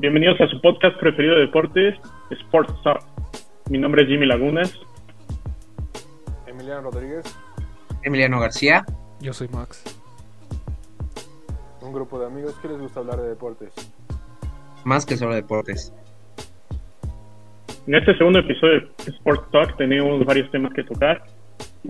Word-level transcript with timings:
Bienvenidos 0.00 0.40
a 0.40 0.46
su 0.46 0.60
podcast 0.60 0.96
preferido 1.00 1.34
de 1.34 1.40
deportes, 1.40 1.96
Sports 2.30 2.72
Talk. 2.84 3.02
Mi 3.68 3.78
nombre 3.78 4.02
es 4.02 4.08
Jimmy 4.08 4.26
Lagunas. 4.26 4.78
Emiliano 6.46 6.92
Rodríguez. 6.92 7.24
Emiliano 8.04 8.38
García. 8.38 8.86
Yo 9.20 9.32
soy 9.32 9.48
Max. 9.48 9.82
Un 11.80 11.92
grupo 11.92 12.16
de 12.20 12.26
amigos 12.26 12.54
que 12.62 12.68
les 12.68 12.78
gusta 12.78 13.00
hablar 13.00 13.20
de 13.20 13.30
deportes. 13.30 13.72
Más 14.84 15.04
que 15.04 15.16
solo 15.16 15.34
deportes. 15.34 15.92
En 17.88 17.96
este 17.96 18.16
segundo 18.16 18.38
episodio 18.38 18.82
de 19.04 19.10
Sports 19.10 19.50
Talk 19.50 19.76
tenemos 19.78 20.24
varios 20.24 20.48
temas 20.52 20.72
que 20.74 20.84
tocar. 20.84 21.24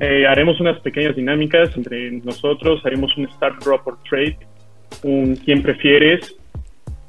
Eh, 0.00 0.26
haremos 0.26 0.58
unas 0.62 0.80
pequeñas 0.80 1.14
dinámicas 1.14 1.76
entre 1.76 2.10
nosotros, 2.12 2.80
haremos 2.86 3.14
un 3.18 3.28
start 3.32 3.62
drop 3.62 3.86
or 3.86 3.98
trade, 4.08 4.38
un 5.02 5.36
quién 5.36 5.62
prefieres, 5.62 6.37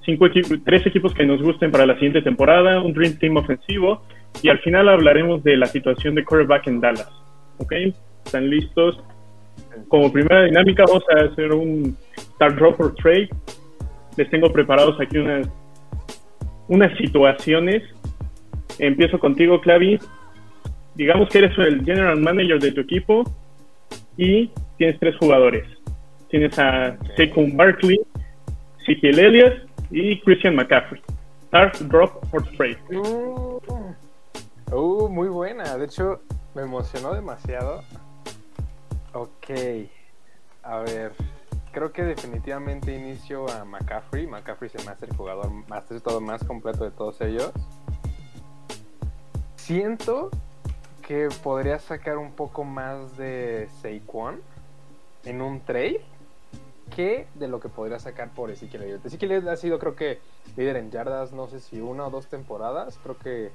cinco 0.09 0.27
tres 0.65 0.85
equipos 0.85 1.13
que 1.13 1.25
nos 1.25 1.41
gusten 1.41 1.71
para 1.71 1.85
la 1.85 1.93
siguiente 1.95 2.21
temporada, 2.21 2.81
un 2.81 2.93
Dream 2.93 3.17
Team 3.17 3.37
ofensivo 3.37 4.01
y 4.41 4.49
al 4.49 4.59
final 4.59 4.89
hablaremos 4.89 5.43
de 5.43 5.57
la 5.57 5.65
situación 5.65 6.15
de 6.15 6.23
quarterback 6.23 6.67
en 6.67 6.81
Dallas. 6.81 7.09
¿Ok? 7.57 7.73
¿Están 8.25 8.49
listos? 8.49 8.99
Como 9.87 10.11
primera 10.11 10.43
dinámica 10.45 10.83
vamos 10.87 11.03
a 11.15 11.25
hacer 11.25 11.51
un 11.51 11.95
start 12.17 12.55
drop 12.55 12.79
or 12.79 12.95
trade. 12.95 13.29
Les 14.17 14.29
tengo 14.29 14.51
preparados 14.51 14.99
aquí 14.99 15.17
unas, 15.17 15.47
unas 16.67 16.97
situaciones. 16.97 17.83
Empiezo 18.79 19.19
contigo, 19.19 19.59
Clavi 19.61 19.99
digamos 20.99 21.29
que 21.29 21.37
eres 21.37 21.57
el 21.57 21.85
general 21.85 22.19
manager 22.19 22.59
de 22.59 22.73
tu 22.73 22.81
equipo 22.81 23.23
y 24.17 24.51
tienes 24.77 24.99
tres 24.99 25.15
jugadores. 25.17 25.65
Tienes 26.29 26.59
a 26.59 26.97
Saquon 27.15 27.55
Barkley, 27.55 27.97
Ezekiel 28.81 29.17
Elliott 29.17 29.68
y 29.91 30.19
Christian 30.21 30.55
McCaffrey. 30.55 31.01
Start, 31.47 31.79
drop 31.89 32.33
or 32.33 32.43
trade. 32.55 32.77
Uh, 32.91 33.59
uh, 34.71 35.09
muy 35.09 35.29
buena. 35.29 35.77
De 35.77 35.85
hecho, 35.85 36.21
me 36.53 36.61
emocionó 36.61 37.13
demasiado. 37.13 37.83
Ok. 39.13 39.49
A 40.63 40.79
ver. 40.79 41.13
Creo 41.71 41.91
que 41.91 42.03
definitivamente 42.03 42.95
inicio 42.95 43.49
a 43.49 43.63
McCaffrey. 43.63 44.27
McCaffrey 44.27 44.69
se 44.69 44.83
me 44.85 44.91
hace 44.91 45.05
el 45.05 45.15
jugador 45.15 45.51
más, 45.67 45.85
todo 46.03 46.19
más 46.19 46.43
completo 46.43 46.83
de 46.83 46.91
todos 46.91 47.21
ellos. 47.21 47.51
Siento 49.55 50.31
que 51.07 51.29
podría 51.43 51.79
sacar 51.79 52.17
un 52.17 52.31
poco 52.31 52.63
más 52.63 53.17
de 53.17 53.67
Saquon 53.81 54.41
en 55.25 55.41
un 55.41 55.59
trade 55.61 56.01
que 56.89 57.27
de 57.35 57.47
lo 57.47 57.59
que 57.59 57.69
podría 57.69 57.99
sacar 57.99 58.29
por 58.33 58.51
Ezequiel 58.51 58.83
Elliott. 58.83 59.05
Ezequiel 59.05 59.47
ha 59.47 59.55
sido 59.55 59.79
creo 59.79 59.95
que 59.95 60.19
líder 60.57 60.77
en 60.77 60.91
yardas, 60.91 61.31
no 61.31 61.47
sé 61.47 61.59
si 61.59 61.79
una 61.79 62.07
o 62.07 62.09
dos 62.09 62.27
temporadas, 62.27 62.99
creo 63.01 63.17
que 63.17 63.51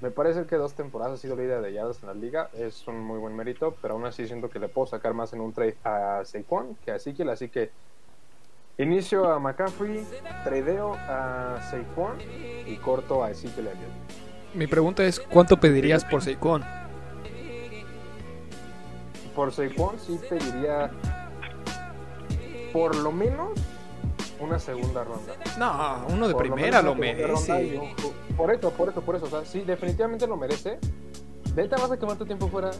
me 0.00 0.10
parece 0.10 0.46
que 0.46 0.56
dos 0.56 0.74
temporadas 0.74 1.14
ha 1.14 1.16
sido 1.16 1.36
líder 1.36 1.60
de 1.60 1.72
yardas 1.72 2.00
en 2.02 2.08
la 2.08 2.14
liga, 2.14 2.50
es 2.54 2.86
un 2.86 3.00
muy 3.00 3.18
buen 3.18 3.34
mérito, 3.34 3.76
pero 3.82 3.94
aún 3.94 4.06
así 4.06 4.26
siento 4.26 4.48
que 4.48 4.58
le 4.58 4.68
puedo 4.68 4.86
sacar 4.86 5.14
más 5.14 5.32
en 5.32 5.40
un 5.40 5.52
trade 5.52 5.76
a 5.84 6.22
Saquon 6.24 6.76
que 6.84 6.92
a 6.92 6.96
Ezequiel, 6.96 7.30
así 7.30 7.48
que 7.48 7.70
inicio 8.78 9.28
a 9.28 9.40
McCaffrey, 9.40 10.06
tradeo 10.44 10.94
a 10.94 11.60
Saquon 11.70 12.18
y 12.66 12.76
corto 12.76 13.24
a 13.24 13.30
Ezekiel 13.30 13.68
Elliott. 13.68 13.90
Mi 14.54 14.66
pregunta 14.66 15.04
es, 15.04 15.18
¿cuánto 15.20 15.58
pedirías 15.58 16.04
por 16.04 16.22
Saquon? 16.22 16.64
Por 19.34 19.52
Saquon 19.52 19.98
sí 19.98 20.18
pediría 20.28 20.90
por 22.72 22.96
lo 22.96 23.12
menos 23.12 23.50
una 24.40 24.58
segunda 24.58 25.04
ronda. 25.04 25.34
No, 25.58 26.06
uno 26.14 26.28
de 26.28 26.34
primera 26.34 26.82
lo, 26.82 26.94
merece. 26.94 27.80
por 28.36 28.52
eso, 28.52 28.70
por 28.70 28.88
eso, 28.88 29.00
por 29.02 29.16
eso. 29.16 29.26
O 29.26 29.28
sea, 29.28 29.44
sí, 29.44 29.62
definitivamente 29.66 30.26
lo 30.26 30.36
merece. 30.36 30.78
Delta, 31.54 31.76
¿vas 31.76 31.90
a 31.90 31.98
quemar 31.98 32.16
tu 32.16 32.26
tiempo 32.26 32.48
fuera? 32.48 32.70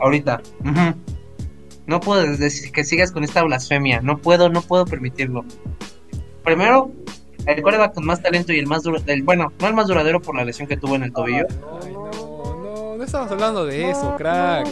Ahorita. 0.00 0.40
No 1.86 2.00
puedo 2.00 2.22
decir 2.36 2.72
que 2.72 2.84
sigas 2.84 3.12
con 3.12 3.24
esta 3.24 3.42
blasfemia. 3.42 4.00
No 4.00 4.18
puedo, 4.18 4.48
no 4.48 4.62
puedo 4.62 4.84
permitirlo. 4.84 5.44
Primero, 6.42 6.90
el 7.46 7.62
quarterback 7.62 7.94
con 7.94 8.04
más 8.04 8.22
talento 8.22 8.52
y 8.52 8.58
el 8.58 8.66
más 8.66 8.82
duro, 8.82 8.98
bueno, 9.22 9.52
no 9.58 9.66
el 9.66 9.74
más 9.74 9.86
duradero 9.86 10.20
por 10.20 10.36
la 10.36 10.44
lesión 10.44 10.68
que 10.68 10.76
tuvo 10.76 10.96
en 10.96 11.04
el 11.04 11.12
tobillo. 11.12 11.46
Ay, 11.82 11.93
no, 13.04 13.06
estamos 13.06 13.32
hablando 13.32 13.66
de 13.66 13.90
eso, 13.90 14.14
crack. 14.16 14.66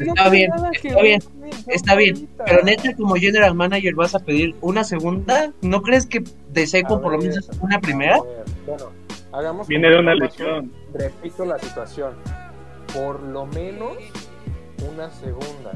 está 0.00 0.28
bien, 0.28 0.50
está 0.72 1.02
bien, 1.02 1.22
está 1.68 1.94
bien. 1.94 2.28
Pero 2.44 2.62
neta, 2.64 2.94
como 2.96 3.14
general 3.14 3.54
manager, 3.54 3.94
vas 3.94 4.14
a 4.14 4.18
pedir 4.18 4.56
una 4.60 4.82
segunda. 4.84 5.52
¿No 5.62 5.82
crees 5.82 6.06
que 6.06 6.24
de 6.50 6.66
seco 6.66 7.00
por 7.00 7.12
lo 7.12 7.18
menos 7.18 7.48
una 7.60 7.80
primera? 7.80 8.18
Bueno, 8.66 8.90
hagamos. 9.32 9.68
Viene 9.68 9.88
de 9.88 9.98
una 9.98 10.14
lesión. 10.14 10.72
Repito 10.92 11.44
la 11.44 11.58
situación. 11.58 12.14
Por 12.92 13.22
lo 13.22 13.46
menos 13.46 13.96
una 14.90 15.10
segunda. 15.10 15.72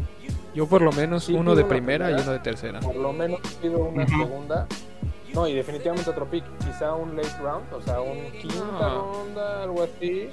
Yo 0.55 0.67
por 0.67 0.83
lo 0.83 0.93
menos 0.93 1.29
uno 1.29 1.55
de 1.55 1.65
primera, 1.65 2.11
y 2.11 2.15
uno 2.15 2.33
de 2.33 2.41
tercera. 2.41 2.81
Por 2.81 2.97
lo 2.97 3.13
menos 3.13 3.41
pido 3.61 3.85
una 3.85 4.07
segunda 4.07 4.67
no, 5.35 5.49
y 5.49 5.55
definitivamente 5.55 6.11
otro 6.11 6.27
pick. 6.27 6.45
Quizá 6.59 6.95
un 6.95 7.17
late 7.17 7.37
round, 7.41 7.73
o 7.73 7.81
sea, 7.81 8.01
un 8.01 8.31
quinta 8.33 8.79
ah. 8.81 8.95
ronda, 8.95 9.63
algo 9.63 9.83
así. 9.83 10.29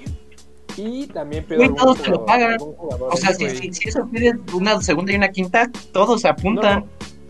Y 0.80 1.08
también 1.08 1.44
pido. 1.44 1.62
Uy, 1.62 1.74
todos 1.76 1.98
se 1.98 2.10
lo 2.10 2.26
pagan. 2.26 2.58
O 2.62 3.16
sea, 3.18 3.34
si, 3.34 3.50
si, 3.74 3.90
eso 3.90 4.08
pide 4.08 4.34
una 4.54 4.82
segunda 4.82 5.12
y 5.12 5.16
una 5.16 5.30
quinta, 5.30 5.70
todos 5.92 6.22
se 6.22 6.30
apuntan. 6.30 6.86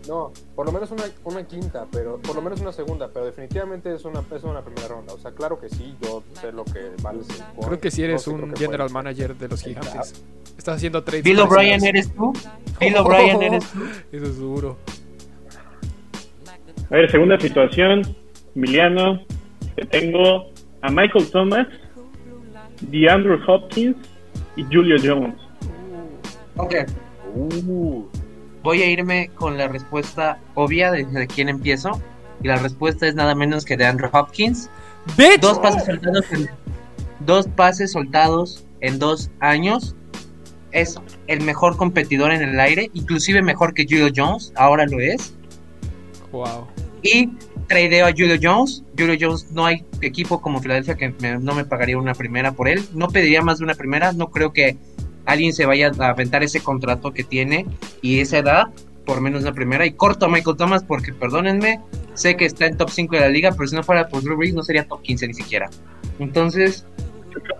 No, 0.08 0.32
por 0.54 0.66
lo 0.66 0.72
menos 0.72 0.90
una, 0.90 1.04
una, 1.24 1.46
quinta, 1.46 1.86
pero 1.90 2.18
por 2.18 2.34
lo 2.34 2.42
menos 2.42 2.60
una 2.60 2.72
segunda, 2.72 3.08
pero 3.12 3.26
definitivamente 3.26 3.94
es 3.94 4.04
una, 4.04 4.24
es 4.34 4.42
una 4.44 4.62
primera 4.62 4.88
ronda. 4.88 5.12
O 5.12 5.18
sea, 5.18 5.32
claro 5.32 5.60
que 5.60 5.68
sí, 5.68 5.94
yo 6.02 6.22
sé 6.40 6.52
lo 6.52 6.64
que 6.64 6.90
vale. 7.02 7.20
Creo 7.64 7.78
que 7.78 7.90
si 7.90 8.02
eres 8.02 8.26
un 8.26 8.54
general 8.56 8.90
manager 8.90 9.36
de 9.36 9.48
los 9.48 9.62
gigantes. 9.62 10.22
Estás 10.56 10.76
haciendo 10.76 11.02
trades. 11.02 11.24
Bill 11.24 11.40
O'Brien 11.40 11.84
eres 11.84 12.12
tú. 12.12 12.32
Bill 12.80 12.96
O'Brien 12.96 13.42
eres 13.42 13.64
tú. 13.70 13.78
Eso 14.12 14.24
es 14.26 14.38
duro. 14.38 14.76
A 16.90 16.94
ver, 16.96 17.10
segunda 17.10 17.38
situación, 17.38 18.02
Emiliano, 18.54 19.22
te 19.76 19.86
tengo 19.86 20.50
a 20.82 20.90
Michael 20.90 21.30
Thomas, 21.30 21.68
DeAndre 22.80 23.38
Hopkins 23.46 23.96
y 24.56 24.64
Julio 24.64 24.96
Jones. 25.02 25.34
Ok. 26.56 26.74
Uh. 27.34 28.04
Voy 28.62 28.82
a 28.82 28.90
irme 28.90 29.30
con 29.34 29.56
la 29.56 29.68
respuesta 29.68 30.38
obvia 30.54 30.90
de, 30.90 31.04
de, 31.04 31.26
quién 31.26 31.48
empiezo. 31.48 32.00
Y 32.42 32.48
la 32.48 32.56
respuesta 32.56 33.06
es 33.06 33.14
nada 33.14 33.34
menos 33.34 33.64
que 33.64 33.76
DeAndre 33.76 34.08
Hopkins. 34.12 34.70
Dos 35.40 35.58
pases 35.58 35.84
soltados 35.84 36.32
en, 36.32 36.50
dos 37.20 37.46
pases 37.48 37.92
soltados 37.92 38.64
en 38.80 38.98
dos 38.98 39.30
años. 39.40 39.94
Es 40.72 41.00
el 41.26 41.40
mejor 41.42 41.76
competidor 41.76 42.32
en 42.32 42.42
el 42.42 42.60
aire, 42.60 42.90
inclusive 42.94 43.42
mejor 43.42 43.74
que 43.74 43.84
Julio 43.84 44.08
Jones, 44.14 44.52
ahora 44.56 44.86
lo 44.86 45.00
es. 45.00 45.34
Wow. 46.30 46.66
Y 47.02 47.30
tradeo 47.70 48.06
a 48.06 48.10
Julio 48.10 48.36
Jones. 48.42 48.82
Julio 48.98 49.16
Jones 49.18 49.52
no 49.52 49.64
hay 49.64 49.84
equipo 50.02 50.42
como 50.42 50.60
Filadelfia 50.60 50.96
que 50.96 51.14
no 51.40 51.54
me 51.54 51.64
pagaría 51.64 51.96
una 51.96 52.14
primera 52.14 52.50
por 52.50 52.68
él. 52.68 52.82
No 52.94 53.06
pediría 53.08 53.42
más 53.42 53.58
de 53.58 53.64
una 53.64 53.74
primera. 53.74 54.12
No 54.12 54.30
creo 54.30 54.52
que 54.52 54.76
alguien 55.24 55.52
se 55.52 55.66
vaya 55.66 55.92
a 56.00 56.08
aventar 56.08 56.42
ese 56.42 56.60
contrato 56.60 57.12
que 57.12 57.22
tiene 57.22 57.66
y 58.02 58.18
esa 58.18 58.38
edad 58.38 58.64
por 59.06 59.20
menos 59.20 59.42
una 59.42 59.52
primera. 59.52 59.86
Y 59.86 59.92
corto 59.92 60.26
a 60.26 60.28
Michael 60.28 60.56
Thomas 60.56 60.82
porque, 60.82 61.12
perdónenme, 61.12 61.80
sé 62.14 62.36
que 62.36 62.44
está 62.44 62.66
en 62.66 62.76
top 62.76 62.90
5 62.90 63.14
de 63.14 63.20
la 63.20 63.28
liga, 63.28 63.52
pero 63.52 63.68
si 63.68 63.76
no 63.76 63.84
fuera 63.84 64.08
por 64.08 64.24
Drew 64.24 64.36
Brees 64.36 64.52
no 64.52 64.64
sería 64.64 64.88
top 64.88 65.02
15 65.02 65.28
ni 65.28 65.34
siquiera. 65.34 65.70
Entonces... 66.18 66.84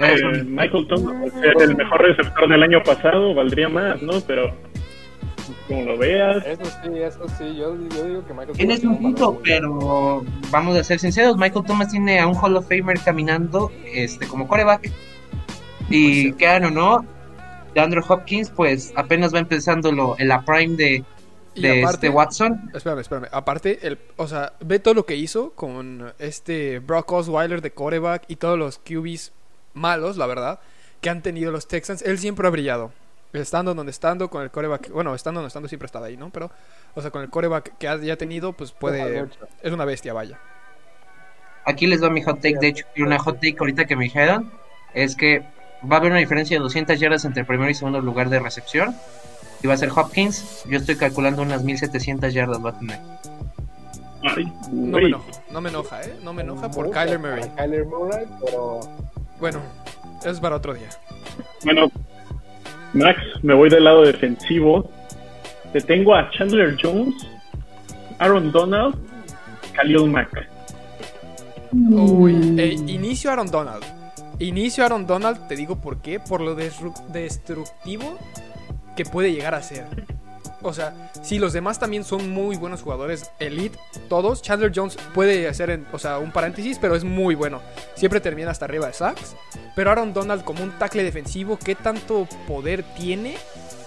Eh, 0.00 0.44
Michael 0.44 0.88
Thomas 0.88 1.32
el 1.60 1.76
mejor 1.76 2.02
receptor 2.02 2.48
del 2.48 2.64
año 2.64 2.82
pasado, 2.82 3.32
valdría 3.32 3.68
más, 3.68 4.02
¿no? 4.02 4.20
Pero 4.26 4.52
como 5.70 5.84
lo 5.84 5.96
veas. 5.96 6.44
Eso 6.44 6.64
sí, 6.64 6.98
eso 6.98 7.28
sí, 7.38 7.56
yo, 7.56 7.76
digo 7.76 8.26
que 8.26 8.34
Michael 8.34 8.56
Tienes 8.56 8.84
un 8.84 8.98
punto, 8.98 9.40
pero 9.44 10.24
vamos 10.50 10.76
a 10.76 10.82
ser 10.82 10.98
sinceros, 10.98 11.36
Michael 11.36 11.64
Thomas 11.64 11.88
tiene 11.90 12.18
a 12.18 12.26
un 12.26 12.34
Hall 12.34 12.56
of 12.56 12.68
Famer 12.68 12.98
caminando 13.00 13.70
este 13.86 14.26
como 14.26 14.48
coreback. 14.48 14.90
Y 15.88 16.32
quedan 16.34 16.64
o 16.64 16.70
no, 16.70 17.06
de 17.74 17.80
Andrew 17.80 18.02
Hopkins, 18.06 18.50
pues 18.50 18.92
apenas 18.96 19.32
va 19.32 19.38
empezando 19.38 19.92
lo, 19.92 20.18
en 20.18 20.28
la 20.28 20.44
prime 20.44 20.76
de, 20.76 21.04
de 21.54 21.82
este 21.82 22.08
Watson. 22.08 22.70
Espérame, 22.74 23.00
espérame. 23.00 23.28
Aparte, 23.30 23.86
el, 23.86 23.98
o 24.16 24.26
sea, 24.26 24.52
ve 24.60 24.80
todo 24.80 24.94
lo 24.94 25.06
que 25.06 25.16
hizo 25.16 25.50
con 25.50 26.12
este 26.18 26.80
Brock 26.80 27.12
Osweiler 27.12 27.60
de 27.60 27.70
coreback 27.70 28.24
y 28.26 28.36
todos 28.36 28.58
los 28.58 28.78
QBs 28.78 29.32
malos, 29.74 30.16
la 30.16 30.26
verdad, 30.26 30.60
que 31.00 31.10
han 31.10 31.22
tenido 31.22 31.52
los 31.52 31.68
Texans. 31.68 32.02
Él 32.02 32.18
siempre 32.18 32.46
ha 32.46 32.50
brillado 32.50 32.92
estando 33.32 33.74
donde 33.74 33.90
estando, 33.90 34.28
con 34.30 34.42
el 34.42 34.50
coreback, 34.50 34.90
bueno, 34.90 35.14
estando 35.14 35.40
donde 35.40 35.48
estando 35.48 35.68
siempre 35.68 35.86
estado 35.86 36.04
ahí, 36.04 36.16
¿no? 36.16 36.30
Pero, 36.30 36.50
o 36.94 37.02
sea, 37.02 37.10
con 37.10 37.22
el 37.22 37.30
coreback 37.30 37.76
que 37.78 37.88
haya 37.88 38.16
tenido, 38.16 38.52
pues 38.52 38.72
puede, 38.72 39.26
es 39.62 39.72
una 39.72 39.84
bestia, 39.84 40.12
vaya. 40.12 40.38
Aquí 41.64 41.86
les 41.86 42.00
doy 42.00 42.10
mi 42.10 42.22
hot 42.22 42.40
take, 42.40 42.58
de 42.58 42.68
hecho, 42.68 42.86
y 42.96 43.02
una 43.02 43.18
hot 43.18 43.36
take 43.36 43.56
ahorita 43.58 43.84
que 43.84 43.96
me 43.96 44.04
dijeron, 44.04 44.50
es 44.94 45.14
que 45.14 45.44
va 45.90 45.96
a 45.96 45.98
haber 45.98 46.10
una 46.10 46.20
diferencia 46.20 46.56
de 46.56 46.62
200 46.62 46.98
yardas 46.98 47.24
entre 47.24 47.42
el 47.42 47.46
primer 47.46 47.70
y 47.70 47.74
segundo 47.74 48.00
lugar 48.00 48.30
de 48.30 48.38
recepción, 48.38 48.96
y 49.62 49.66
va 49.66 49.74
a 49.74 49.76
ser 49.76 49.90
Hopkins, 49.90 50.64
yo 50.66 50.78
estoy 50.78 50.96
calculando 50.96 51.42
unas 51.42 51.62
1700 51.62 52.32
yardas 52.32 52.64
va 52.64 52.70
a 52.70 52.78
tener. 52.78 52.98
Ay, 54.22 54.52
No 54.70 54.98
me 54.98 55.06
enojo, 55.06 55.30
no 55.50 55.60
me 55.60 55.68
enoja, 55.70 56.02
¿eh? 56.02 56.16
No 56.22 56.32
me 56.32 56.42
enoja 56.42 56.70
por 56.70 56.90
Kyler 56.90 57.18
Murray. 57.18 57.50
Kyler 57.56 57.86
Murray, 57.86 58.26
pero 58.44 58.80
Bueno, 59.38 59.60
eso 60.20 60.30
es 60.30 60.40
para 60.40 60.56
otro 60.56 60.74
día. 60.74 60.88
Bueno, 61.64 61.90
Max, 62.92 63.20
me 63.42 63.54
voy 63.54 63.70
del 63.70 63.84
lado 63.84 64.02
defensivo. 64.02 64.90
Te 65.72 65.80
tengo 65.80 66.14
a 66.14 66.30
Chandler 66.30 66.76
Jones, 66.80 67.14
Aaron 68.18 68.50
Donald, 68.50 68.96
Khalil 69.72 70.06
Mack. 70.06 70.48
Uy, 71.72 72.56
eh, 72.58 72.74
inicio 72.86 73.30
Aaron 73.30 73.50
Donald. 73.50 73.84
Inicio 74.40 74.84
Aaron 74.84 75.06
Donald, 75.06 75.46
te 75.46 75.54
digo 75.54 75.80
por 75.80 76.00
qué, 76.00 76.18
por 76.18 76.40
lo 76.40 76.54
destructivo 76.54 78.18
que 78.96 79.04
puede 79.04 79.32
llegar 79.32 79.54
a 79.54 79.62
ser. 79.62 79.86
O 80.62 80.72
sea, 80.74 81.10
si 81.22 81.38
los 81.38 81.52
demás 81.52 81.78
también 81.78 82.04
son 82.04 82.30
muy 82.30 82.56
buenos 82.56 82.82
jugadores, 82.82 83.30
elite, 83.38 83.78
todos, 84.08 84.42
Chandler 84.42 84.72
Jones 84.74 84.96
puede 85.14 85.48
hacer, 85.48 85.70
en- 85.70 85.86
o 85.92 85.98
sea, 85.98 86.18
un 86.18 86.32
paréntesis, 86.32 86.78
pero 86.78 86.94
es 86.94 87.04
muy 87.04 87.34
bueno. 87.34 87.60
Siempre 87.94 88.20
termina 88.20 88.50
hasta 88.50 88.66
arriba 88.66 88.86
de 88.86 88.92
sacks. 88.92 89.34
Pero 89.74 89.90
Aaron 89.90 90.12
Donald 90.12 90.44
como 90.44 90.62
un 90.62 90.72
tackle 90.78 91.02
defensivo, 91.02 91.58
¿qué 91.58 91.74
tanto 91.74 92.28
poder 92.46 92.82
tiene? 92.94 93.36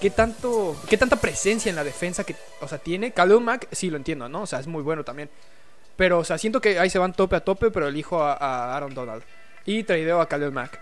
¿Qué 0.02 0.10
tanto, 0.10 0.76
qué 0.90 0.98
tanta 0.98 1.16
presencia 1.16 1.70
en 1.70 1.76
la 1.76 1.84
defensa 1.84 2.24
que, 2.24 2.36
o 2.62 2.68
sea, 2.68 2.78
tiene? 2.78 3.12
Khalil 3.12 3.40
Mack, 3.42 3.68
sí 3.72 3.90
lo 3.90 3.98
entiendo, 3.98 4.28
¿no? 4.28 4.42
O 4.42 4.48
sea, 4.48 4.60
es 4.60 4.68
muy 4.68 4.82
bueno 4.82 5.04
también. 5.04 5.30
Pero, 5.96 6.20
o 6.20 6.24
sea, 6.24 6.38
siento 6.38 6.60
que 6.60 6.80
ahí 6.80 6.90
se 6.90 6.98
van 7.00 7.14
tope 7.14 7.36
a 7.36 7.40
tope, 7.42 7.70
pero 7.72 7.88
elijo 7.88 8.22
a, 8.24 8.34
a 8.34 8.76
Aaron 8.76 8.94
Donald. 8.96 9.24
Y 9.66 9.84
tradeo 9.84 10.20
a 10.20 10.28
Khalil 10.28 10.52
Mack. 10.52 10.80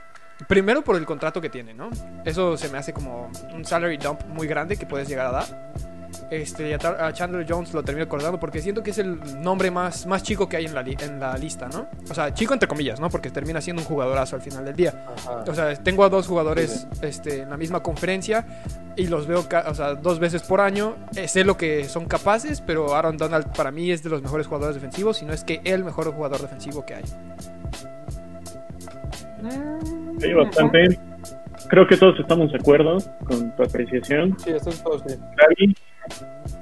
Primero 0.48 0.82
por 0.84 0.96
el 0.96 1.06
contrato 1.06 1.40
que 1.42 1.50
tiene, 1.50 1.74
¿no? 1.74 1.90
Eso 2.26 2.58
se 2.58 2.70
me 2.70 2.78
hace 2.78 2.94
como 2.94 3.30
un 3.54 3.64
salary 3.66 3.98
dump 3.98 4.22
muy 4.28 4.48
grande 4.48 4.76
que 4.78 4.86
puedes 4.86 5.08
llegar 5.08 5.28
a 5.28 5.32
dar. 5.32 5.72
Este, 6.30 6.70
y 6.70 6.74
a, 6.74 7.12
Chandler 7.14 7.46
Jones 7.48 7.74
lo 7.74 7.84
termino 7.84 8.06
acordando 8.06 8.40
porque 8.40 8.62
siento 8.62 8.82
que 8.84 8.92
es 8.92 8.98
el 9.00 9.42
nombre 9.42 9.70
más, 9.70 10.06
más 10.06 10.24
chico 10.24 10.48
que 10.48 10.56
hay 10.58 10.66
en 10.66 10.74
la, 10.74 10.82
li- 10.82 10.96
en 11.02 11.20
la 11.20 11.38
lista, 11.38 11.68
¿no? 11.68 11.88
O 12.10 12.14
sea, 12.14 12.34
chico 12.34 12.54
entre 12.54 12.70
comillas, 12.70 13.02
¿no? 13.02 13.10
Porque 13.10 13.30
termina 13.30 13.60
siendo 13.60 13.82
un 13.82 13.88
jugadorazo 13.88 14.38
al 14.38 14.42
final 14.42 14.64
del 14.64 14.76
día. 14.76 15.06
ajá. 15.18 15.44
O 15.48 15.54
sea, 15.54 15.74
tengo 15.76 16.06
a 16.06 16.10
dos 16.10 16.28
jugadores 16.28 16.88
este, 17.02 17.42
en 17.42 17.50
la 17.50 17.58
misma 17.58 17.82
conferencia 17.84 18.46
y 18.96 19.08
los 19.08 19.28
veo 19.28 19.46
o 19.68 19.74
sea, 19.76 19.96
dos 19.96 20.20
veces 20.20 20.42
por 20.44 20.62
año. 20.62 20.96
Eh, 21.16 21.28
sé 21.28 21.44
lo 21.44 21.58
que 21.58 21.88
son 21.90 22.06
capaces, 22.06 22.62
pero 22.62 22.96
Aaron 22.96 23.18
Donald 23.18 23.48
para 23.54 23.72
mí 23.72 23.92
es 23.92 24.02
de 24.04 24.10
los 24.10 24.22
mejores 24.22 24.48
jugadores 24.48 24.76
defensivos, 24.76 25.18
si 25.18 25.26
no 25.26 25.34
es 25.34 25.44
que 25.44 25.60
el 25.66 25.84
mejor 25.84 26.14
jugador 26.14 26.42
defensivo 26.42 26.86
que 26.86 26.96
hay. 26.96 27.04
Sí, 30.22 30.34
bastante. 30.34 31.00
Creo 31.70 31.88
que 31.88 31.98
todos 31.98 32.20
estamos 32.20 32.52
de 32.52 32.58
acuerdo 32.58 32.98
con 33.26 33.56
tu 33.56 33.64
apreciación. 33.64 34.38
Sí, 34.40 34.50
esto 34.52 34.70
es 34.70 34.84
todo, 34.84 35.00
sí. 35.00 35.16
Gaby. 35.38 35.76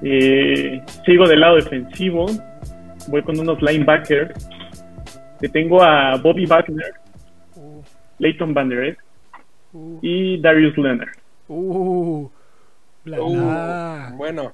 Eh, 0.03 0.81
sigo 1.05 1.27
del 1.27 1.39
lado 1.39 1.55
defensivo. 1.55 2.25
Voy 3.07 3.23
con 3.23 3.39
unos 3.39 3.61
linebackers. 3.61 4.47
Te 5.39 5.49
tengo 5.49 5.81
a 5.81 6.17
Bobby 6.17 6.45
Wagner, 6.45 6.93
Uh, 7.55 7.81
Leighton 8.19 8.53
Van 8.53 8.69
Der 8.69 8.83
Esch 8.83 8.97
uh, 9.73 9.99
y 10.01 10.39
Darius 10.41 10.77
Leonard. 10.77 11.09
uh, 11.47 12.29
bla, 13.03 13.21
Uh, 13.21 14.15
bueno. 14.17 14.53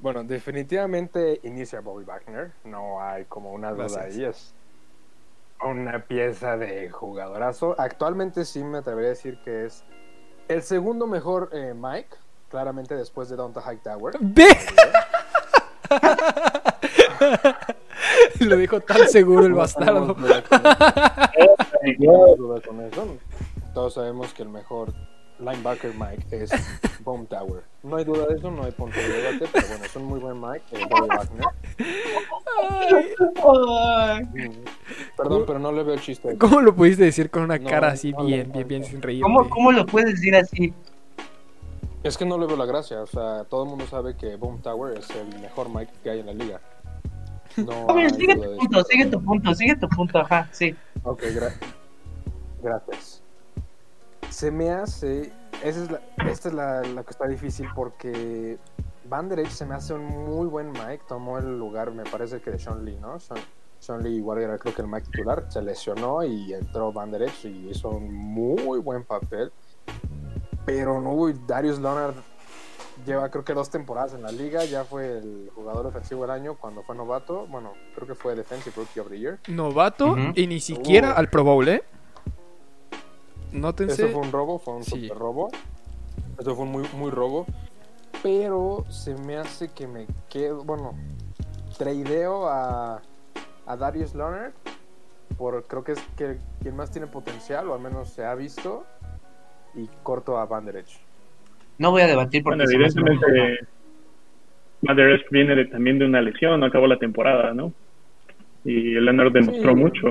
Bueno, 0.00 0.22
definitivamente 0.24 1.40
inicia 1.42 1.80
Bobby 1.80 2.04
Wagner. 2.04 2.52
No 2.64 3.02
hay 3.02 3.24
como 3.24 3.52
una 3.52 3.72
duda 3.72 3.88
Gracias. 3.88 4.16
ahí. 4.16 4.24
Es 4.24 4.54
una 5.64 6.04
pieza 6.04 6.56
de 6.56 6.90
jugadorazo. 6.90 7.74
Actualmente 7.78 8.44
sí 8.44 8.62
me 8.64 8.78
atrevería 8.78 9.08
a 9.08 9.10
decir 9.10 9.38
que 9.42 9.66
es 9.66 9.84
el 10.48 10.62
segundo 10.62 11.06
mejor 11.06 11.50
eh, 11.52 11.74
Mike. 11.76 12.16
Claramente 12.48 12.94
después 12.94 13.28
de 13.28 13.36
Donta 13.36 13.60
Hightower. 13.60 14.14
¡Ve! 14.20 14.56
Lo 18.40 18.56
dijo 18.56 18.80
tan 18.80 19.06
seguro 19.08 19.44
el 19.44 19.52
bastardo. 19.52 20.16
No. 21.98 22.36
Todos 23.74 23.94
sabemos 23.94 24.32
que 24.32 24.42
el 24.42 24.48
mejor 24.48 24.94
linebacker 25.40 25.92
Mike 25.94 26.24
es 26.30 26.50
Bomb 27.04 27.28
Tower. 27.28 27.62
No 27.82 27.96
hay 27.96 28.04
duda 28.04 28.26
de 28.26 28.36
eso, 28.36 28.50
no 28.50 28.64
hay 28.64 28.72
punto 28.72 28.98
de 28.98 29.08
debate, 29.08 29.48
pero 29.52 29.68
bueno, 29.68 29.84
es 29.84 29.96
un 29.96 30.04
muy 30.04 30.18
buen 30.18 30.40
Mike, 30.40 30.64
Bobby 30.90 31.08
Wagner. 31.08 31.46
Ay, 33.50 34.62
Perdón, 35.16 35.44
pero 35.46 35.58
no 35.58 35.72
le 35.72 35.82
veo 35.82 35.94
el 35.94 36.00
chiste. 36.00 36.36
¿Cómo 36.38 36.60
lo 36.60 36.74
pudiste 36.74 37.04
decir 37.04 37.30
con 37.30 37.42
una 37.42 37.58
No, 37.58 37.68
cara 37.68 37.88
así 37.88 38.12
no, 38.12 38.24
bien, 38.24 38.48
no, 38.48 38.54
bien, 38.54 38.68
bien 38.68 38.84
sin 38.84 39.00
reír? 39.02 39.22
¿Cómo, 39.22 39.48
¿Cómo 39.48 39.72
lo 39.72 39.86
puedes 39.86 40.12
decir 40.12 40.34
así? 40.36 40.72
Es 42.02 42.16
que 42.16 42.24
no 42.24 42.38
le 42.38 42.46
veo 42.46 42.56
la 42.56 42.64
gracia, 42.66 43.02
o 43.02 43.06
sea, 43.06 43.44
todo 43.44 43.64
el 43.64 43.70
mundo 43.70 43.86
sabe 43.86 44.16
que 44.16 44.36
Boom 44.36 44.60
Tower 44.62 44.96
es 44.98 45.10
el 45.10 45.38
mejor 45.40 45.68
Mike 45.68 45.92
que 46.02 46.10
hay 46.10 46.20
en 46.20 46.26
la 46.26 46.32
liga. 46.32 46.60
No 47.56 47.88
A 47.88 47.92
ver, 47.92 48.10
sigue 48.14 48.36
tu 48.36 48.56
punto, 48.56 48.84
sigue 48.84 49.06
tu 49.06 49.24
punto, 49.24 49.54
sigue 49.54 49.76
tu 49.76 49.88
punto, 49.88 50.18
ajá, 50.18 50.48
sí. 50.52 50.74
Ok, 51.02 51.22
gra- 51.24 51.52
gracias. 52.62 53.17
Se 54.38 54.52
me 54.52 54.70
hace. 54.70 55.32
Esa 55.64 55.82
es 55.82 55.90
la, 55.90 56.00
esta 56.30 56.48
es 56.48 56.54
la, 56.54 56.82
la 56.82 57.02
que 57.02 57.10
está 57.10 57.26
difícil 57.26 57.66
porque 57.74 58.56
Van 59.08 59.28
Der 59.28 59.40
Esch 59.40 59.50
se 59.50 59.66
me 59.66 59.74
hace 59.74 59.94
un 59.94 60.04
muy 60.06 60.46
buen 60.46 60.70
Mike. 60.70 61.00
Tomó 61.08 61.38
el 61.38 61.58
lugar, 61.58 61.90
me 61.90 62.04
parece 62.04 62.40
que 62.40 62.52
de 62.52 62.58
Sean 62.60 62.84
Lee, 62.84 62.96
¿no? 63.00 63.18
Sean, 63.18 63.40
Sean 63.80 64.00
Lee 64.04 64.14
igual 64.14 64.38
era 64.38 64.56
creo 64.56 64.72
que 64.72 64.82
el 64.82 64.86
Mike 64.86 65.06
titular. 65.10 65.46
Se 65.48 65.60
lesionó 65.60 66.22
y 66.22 66.54
entró 66.54 66.92
Van 66.92 67.10
Der 67.10 67.22
Esch 67.22 67.46
y 67.46 67.68
hizo 67.70 67.88
un 67.88 68.14
muy 68.14 68.78
buen 68.78 69.02
papel. 69.02 69.50
Pero 70.64 71.00
no, 71.00 71.14
uy, 71.14 71.34
Darius 71.44 71.80
Leonard 71.80 72.14
lleva 73.04 73.28
creo 73.30 73.44
que 73.44 73.54
dos 73.54 73.70
temporadas 73.70 74.14
en 74.14 74.22
la 74.22 74.30
liga. 74.30 74.64
Ya 74.66 74.84
fue 74.84 75.18
el 75.18 75.50
jugador 75.52 75.84
ofensivo 75.86 76.22
del 76.22 76.30
año 76.30 76.54
cuando 76.54 76.84
fue 76.84 76.94
novato. 76.94 77.44
Bueno, 77.48 77.72
creo 77.96 78.06
que 78.06 78.14
fue 78.14 78.36
Defensive 78.36 78.76
Rookie 78.76 79.00
of 79.00 79.08
the 79.08 79.18
Year. 79.18 79.40
Novato 79.48 80.14
y 80.36 80.46
ni 80.46 80.60
siquiera 80.60 81.10
Uh. 81.10 81.18
al 81.18 81.28
Pro 81.28 81.42
Bowl, 81.42 81.66
¿eh? 81.66 81.82
Nótense. 83.52 84.04
Eso 84.04 84.12
fue 84.12 84.22
un 84.22 84.32
robo, 84.32 84.58
fue 84.58 84.74
un 84.74 84.84
Sí. 84.84 85.02
super 85.02 85.18
robo. 85.18 85.48
Eso 86.38 86.54
fue 86.54 86.64
un 86.64 86.72
muy, 86.72 86.84
muy 86.94 87.10
robo. 87.10 87.46
Pero 88.22 88.84
se 88.88 89.14
me 89.14 89.36
hace 89.36 89.68
que 89.68 89.86
me 89.86 90.06
quedo. 90.28 90.64
Bueno, 90.64 90.94
tradeo 91.76 92.48
a, 92.48 93.00
a 93.66 93.76
Darius 93.76 94.14
Leonard. 94.14 94.52
Por, 95.36 95.64
creo 95.66 95.84
que 95.84 95.92
es 95.92 96.00
que 96.16 96.38
quien 96.60 96.74
más 96.74 96.90
tiene 96.90 97.06
potencial, 97.06 97.68
o 97.68 97.74
al 97.74 97.80
menos 97.80 98.08
se 98.10 98.24
ha 98.24 98.34
visto. 98.34 98.84
Y 99.74 99.88
corto 100.02 100.38
a 100.38 100.46
Van 100.46 100.64
Der 100.64 100.76
Esch. 100.76 100.98
No 101.78 101.90
voy 101.92 102.02
a 102.02 102.06
debatir 102.06 102.42
porque 102.42 102.56
Bueno, 102.64 102.70
evidentemente, 102.72 103.58
Van 104.82 104.96
Der 104.96 105.10
Esch 105.12 105.26
viene 105.30 105.54
de- 105.54 105.66
también 105.66 105.98
de 105.98 106.06
una 106.06 106.20
lesión, 106.20 106.58
no 106.58 106.66
acabó 106.66 106.86
la 106.86 106.98
temporada, 106.98 107.52
¿no? 107.54 107.72
Y 108.64 108.94
Leonard 108.98 109.32
demostró 109.32 109.70
Sí. 109.74 109.76
mucho 109.78 110.08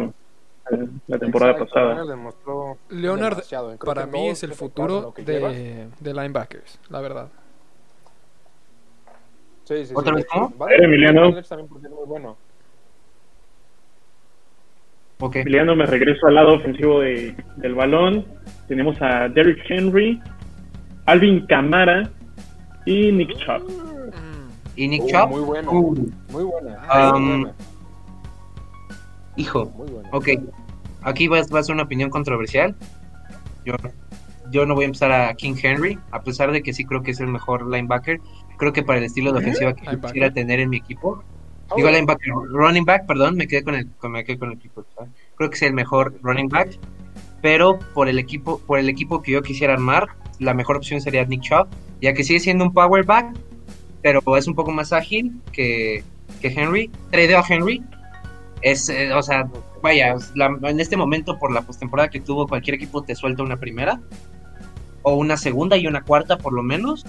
eh, 0.71 0.87
la 1.07 1.17
temporada 1.19 1.51
Exacto, 1.53 1.73
pasada. 1.73 1.93
Leonard 1.95 2.09
demostró 2.17 2.56
Leonard. 2.89 3.43
Creo 3.47 3.77
para 3.79 4.05
mí 4.05 4.27
es 4.29 4.43
el 4.43 4.53
futuro 4.53 5.13
de, 5.17 5.87
de 5.99 6.13
linebackers, 6.13 6.79
la 6.89 7.01
verdad. 7.01 7.27
Sí, 9.65 9.77
sí, 9.79 9.85
sí, 9.87 9.93
¿Otra 9.95 10.11
de 10.15 10.17
vez 10.23 10.27
Der- 10.69 10.83
Emiliano. 10.83 11.21
Van 11.21 11.31
Der 11.31 11.39
Esch 11.39 11.49
también 11.49 11.67
porque 11.69 11.87
es 11.87 11.93
muy 11.93 12.05
bueno. 12.05 12.37
Ok. 15.19 15.35
Emiliano, 15.37 15.75
me 15.75 15.85
regreso 15.85 16.27
al 16.27 16.35
lado 16.35 16.55
ofensivo 16.55 16.99
de- 17.01 17.35
del 17.57 17.73
balón. 17.75 18.25
Tenemos 18.67 18.95
a 19.01 19.27
Derrick 19.29 19.59
Henry, 19.69 20.21
Alvin 21.05 21.45
Kamara 21.47 22.09
y 22.85 23.11
Nick 23.11 23.35
Chubb. 23.37 24.13
¿Y 24.75 24.87
Nick 24.87 25.03
Uh, 25.03 25.07
Chubb? 25.09 25.29
muy 25.29 25.41
bueno. 25.41 25.71
Uh, 25.71 25.95
Muy 26.31 26.43
buena. 26.43 27.13
Um, 27.15 27.47
hijo, 29.37 29.65
Muy 29.65 29.87
buena. 29.89 30.09
ok. 30.11 30.27
Aquí 31.07 31.27
va, 31.27 31.41
va 31.53 31.59
a 31.59 31.63
ser 31.63 31.73
una 31.73 31.83
opinión 31.83 32.09
controversial. 32.09 32.75
Yo, 33.65 33.75
yo 34.51 34.65
no 34.65 34.75
voy 34.75 34.83
a 34.83 34.87
empezar 34.87 35.11
a 35.11 35.33
King 35.35 35.55
Henry, 35.61 35.97
a 36.11 36.21
pesar 36.21 36.51
de 36.51 36.61
que 36.61 36.73
sí 36.73 36.85
creo 36.85 37.01
que 37.01 37.11
es 37.11 37.19
el 37.19 37.27
mejor 37.27 37.65
linebacker. 37.65 38.19
Creo 38.57 38.73
que 38.73 38.83
para 38.83 38.99
el 38.99 39.05
estilo 39.05 39.31
de 39.31 39.39
ofensiva 39.39 39.73
que 39.73 39.81
Linebacker. 39.81 40.07
quisiera 40.11 40.33
tener 40.33 40.59
en 40.59 40.69
mi 40.69 40.77
equipo, 40.77 41.23
Oh, 41.69 41.75
Digo 41.75 41.89
linebacker, 41.89 42.33
running 42.33 42.85
back, 42.85 43.05
perdón, 43.05 43.35
me 43.35 43.47
quedé 43.47 43.63
con 43.63 43.75
el, 43.75 43.89
con, 43.97 44.11
me 44.11 44.23
quedé 44.23 44.39
con 44.39 44.51
el 44.51 44.57
equipo. 44.57 44.85
¿sabes? 44.95 45.11
Creo 45.35 45.49
que 45.49 45.55
es 45.55 45.61
el 45.63 45.73
mejor 45.73 46.17
running 46.21 46.47
back, 46.47 46.79
pero 47.41 47.77
por 47.93 48.07
el 48.07 48.19
equipo, 48.19 48.59
por 48.59 48.79
el 48.79 48.87
equipo 48.87 49.21
que 49.21 49.33
yo 49.33 49.41
quisiera 49.41 49.73
armar, 49.73 50.07
la 50.39 50.53
mejor 50.53 50.77
opción 50.77 51.01
sería 51.01 51.25
Nick 51.25 51.41
Chubb, 51.41 51.67
ya 52.01 52.13
que 52.13 52.23
sigue 52.23 52.39
siendo 52.39 52.63
un 52.63 52.73
power 52.73 53.03
back, 53.03 53.35
pero 54.01 54.21
es 54.37 54.47
un 54.47 54.55
poco 54.55 54.71
más 54.71 54.93
ágil 54.93 55.41
que, 55.51 56.03
que 56.41 56.47
Henry. 56.47 56.89
Tradeo 57.11 57.39
a 57.39 57.45
Henry. 57.47 57.83
Es, 58.61 58.87
eh, 58.87 59.11
o 59.13 59.21
sea, 59.21 59.49
vaya, 59.87 60.15
la- 60.35 60.57
en 60.69 60.79
este 60.79 60.97
momento 60.97 61.37
por 61.39 61.51
la 61.51 61.61
postemporada 61.61 62.09
que 62.09 62.19
tuvo, 62.19 62.47
cualquier 62.47 62.75
equipo 62.75 63.03
te 63.03 63.15
suelta 63.15 63.43
una 63.43 63.57
primera, 63.57 63.99
o 65.01 65.13
una 65.15 65.37
segunda 65.37 65.77
y 65.77 65.87
una 65.87 66.01
cuarta 66.03 66.37
por 66.37 66.53
lo 66.53 66.63
menos. 66.63 67.05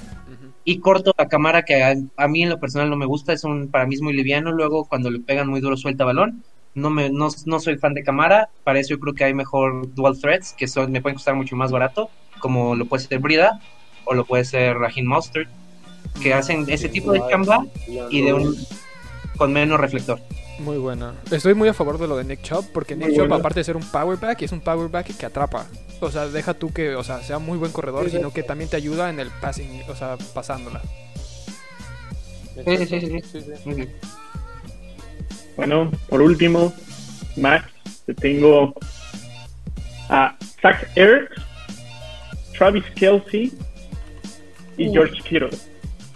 Y 0.64 0.80
corto 0.80 1.14
la 1.16 1.28
cámara 1.28 1.62
que 1.64 1.82
a, 1.82 1.94
a 2.16 2.28
mí 2.28 2.42
en 2.42 2.50
lo 2.50 2.60
personal 2.60 2.90
no 2.90 2.96
me 2.96 3.06
gusta, 3.06 3.32
es 3.32 3.42
un 3.42 3.68
para 3.68 3.86
mí 3.86 3.94
es 3.94 4.02
muy 4.02 4.12
liviano, 4.12 4.52
luego 4.52 4.84
cuando 4.84 5.10
le 5.10 5.18
pegan 5.20 5.48
muy 5.48 5.60
duro 5.60 5.76
suelta 5.76 6.04
balón. 6.04 6.44
No 6.74 6.90
me 6.90 7.08
no, 7.10 7.28
no 7.46 7.58
soy 7.58 7.78
fan 7.78 7.94
de 7.94 8.02
cámara, 8.04 8.50
para 8.64 8.78
eso 8.78 8.90
yo 8.90 9.00
creo 9.00 9.14
que 9.14 9.24
hay 9.24 9.34
mejor 9.34 9.92
dual 9.94 10.16
threats 10.20 10.52
que 10.52 10.68
son 10.68 10.92
me 10.92 11.00
pueden 11.00 11.16
costar 11.16 11.34
mucho 11.34 11.56
más 11.56 11.72
barato, 11.72 12.10
como 12.38 12.76
lo 12.76 12.84
puede 12.84 13.02
ser 13.04 13.18
Brida 13.18 13.60
o 14.04 14.14
lo 14.14 14.24
puede 14.24 14.44
ser 14.44 14.76
Raheem 14.76 15.06
Mustard, 15.06 15.48
que 16.22 16.34
hacen 16.34 16.66
ese 16.68 16.88
tipo 16.88 17.12
de 17.12 17.20
chamba 17.30 17.64
y 18.10 18.20
de 18.22 18.32
un 18.34 18.54
con 19.38 19.52
menos 19.52 19.80
reflector. 19.80 20.20
Muy 20.58 20.76
buena. 20.76 21.14
Estoy 21.30 21.54
muy 21.54 21.68
a 21.68 21.74
favor 21.74 21.98
de 21.98 22.08
lo 22.08 22.16
de 22.16 22.24
Nick 22.24 22.42
Chubb, 22.42 22.72
porque 22.72 22.96
Nick 22.96 23.14
Chubb, 23.14 23.32
aparte 23.32 23.60
de 23.60 23.64
ser 23.64 23.76
un 23.76 23.84
power 23.84 24.18
back, 24.18 24.42
es 24.42 24.52
un 24.52 24.60
power 24.60 24.88
back 24.90 25.16
que 25.16 25.26
atrapa. 25.26 25.66
O 26.00 26.10
sea, 26.10 26.26
deja 26.26 26.54
tú 26.54 26.72
que, 26.72 26.96
o 26.96 27.04
sea, 27.04 27.22
sea 27.22 27.38
muy 27.38 27.58
buen 27.58 27.70
corredor, 27.70 28.10
sino 28.10 28.32
que 28.32 28.42
también 28.42 28.68
te 28.68 28.76
ayuda 28.76 29.08
en 29.10 29.20
el 29.20 29.30
passing, 29.40 29.82
o 29.88 29.94
sea, 29.94 30.16
pasándola. 30.34 30.82
Sí, 32.64 32.76
sí, 32.76 32.86
sí, 32.86 33.00
sí. 33.00 33.20
sí, 33.22 33.40
sí. 33.40 33.70
Ujú. 33.70 33.86
Bueno, 35.56 35.90
por 36.08 36.22
último, 36.22 36.72
Max, 37.36 37.70
te 38.06 38.14
tengo 38.14 38.74
a 40.08 40.36
Zach 40.60 40.88
Ertz, 40.96 41.30
Travis 42.56 42.84
Kelsey 42.96 43.52
y 44.76 44.90
George 44.90 45.22
Kittle. 45.22 45.50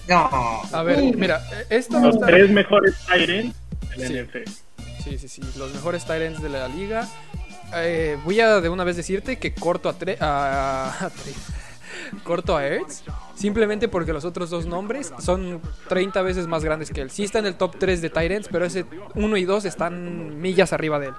No. 0.08 0.28
A 0.72 0.82
ver, 0.82 1.16
mira, 1.16 1.40
esta 1.70 2.00
no 2.00 2.06
Los 2.06 2.16
está... 2.16 2.26
tres 2.26 2.50
mejores 2.50 2.96
Tyrants 3.06 3.61
la 3.96 4.06
Sí. 4.06 4.14
NFL. 4.14 4.50
Sí, 5.02 5.18
sí, 5.18 5.28
sí, 5.28 5.42
los 5.56 5.72
mejores 5.74 6.04
Tyrants 6.04 6.40
de 6.42 6.48
la 6.48 6.68
liga. 6.68 7.08
Eh, 7.74 8.18
voy 8.24 8.38
a 8.40 8.60
de 8.60 8.68
una 8.68 8.84
vez 8.84 8.96
decirte 8.96 9.38
que 9.38 9.54
corto 9.54 9.88
a, 9.88 9.94
tre 9.94 10.16
a, 10.20 10.88
a 11.00 11.08
Tre- 11.10 11.34
corto 12.24 12.56
a 12.56 12.66
Ertz 12.66 13.02
simplemente 13.34 13.88
porque 13.88 14.12
los 14.12 14.24
otros 14.24 14.50
dos 14.50 14.66
nombres 14.66 15.12
son 15.18 15.60
30 15.88 16.22
veces 16.22 16.46
más 16.46 16.62
grandes 16.64 16.90
que 16.90 17.00
él. 17.00 17.10
Sí 17.10 17.24
está 17.24 17.38
en 17.38 17.46
el 17.46 17.54
top 17.56 17.76
3 17.78 18.00
de 18.02 18.10
Tyrants, 18.10 18.48
pero 18.50 18.64
ese 18.66 18.84
1 19.14 19.36
y 19.36 19.44
2 19.44 19.64
están 19.64 20.40
millas 20.40 20.72
arriba 20.72 20.98
de 20.98 21.08
él. 21.08 21.14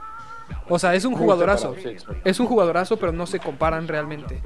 O 0.69 0.77
sea, 0.77 0.93
es 0.93 1.03
un 1.05 1.15
jugadorazo. 1.15 1.75
Es 2.23 2.39
un 2.39 2.47
jugadorazo, 2.47 2.97
pero 2.97 3.11
no 3.11 3.25
se 3.25 3.39
comparan 3.39 3.87
realmente. 3.87 4.41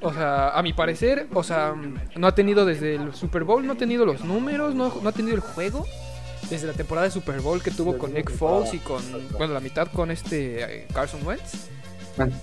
O 0.00 0.12
sea, 0.12 0.50
a 0.50 0.62
mi 0.62 0.72
parecer, 0.72 1.28
o 1.34 1.42
sea, 1.42 1.74
no 2.16 2.26
ha 2.26 2.34
tenido 2.34 2.64
desde 2.64 2.94
el 2.94 3.14
Super 3.14 3.44
Bowl, 3.44 3.66
no 3.66 3.74
ha 3.74 3.76
tenido 3.76 4.06
los 4.06 4.24
números, 4.24 4.74
no, 4.74 4.92
no 5.02 5.08
ha 5.08 5.12
tenido 5.12 5.34
el 5.34 5.40
juego. 5.42 5.86
Desde 6.50 6.66
la 6.66 6.72
temporada 6.72 7.06
de 7.06 7.12
Super 7.12 7.40
Bowl 7.40 7.62
que 7.62 7.70
tuvo 7.70 7.96
con 7.96 8.12
Nick 8.12 8.30
Foles 8.30 8.74
y 8.74 8.78
con, 8.78 9.02
bueno, 9.38 9.54
la 9.54 9.60
mitad 9.60 9.88
con 9.88 10.10
este 10.10 10.80
eh, 10.80 10.86
Carson 10.92 11.24
Wentz. 11.24 11.68
Bueno. 12.16 12.34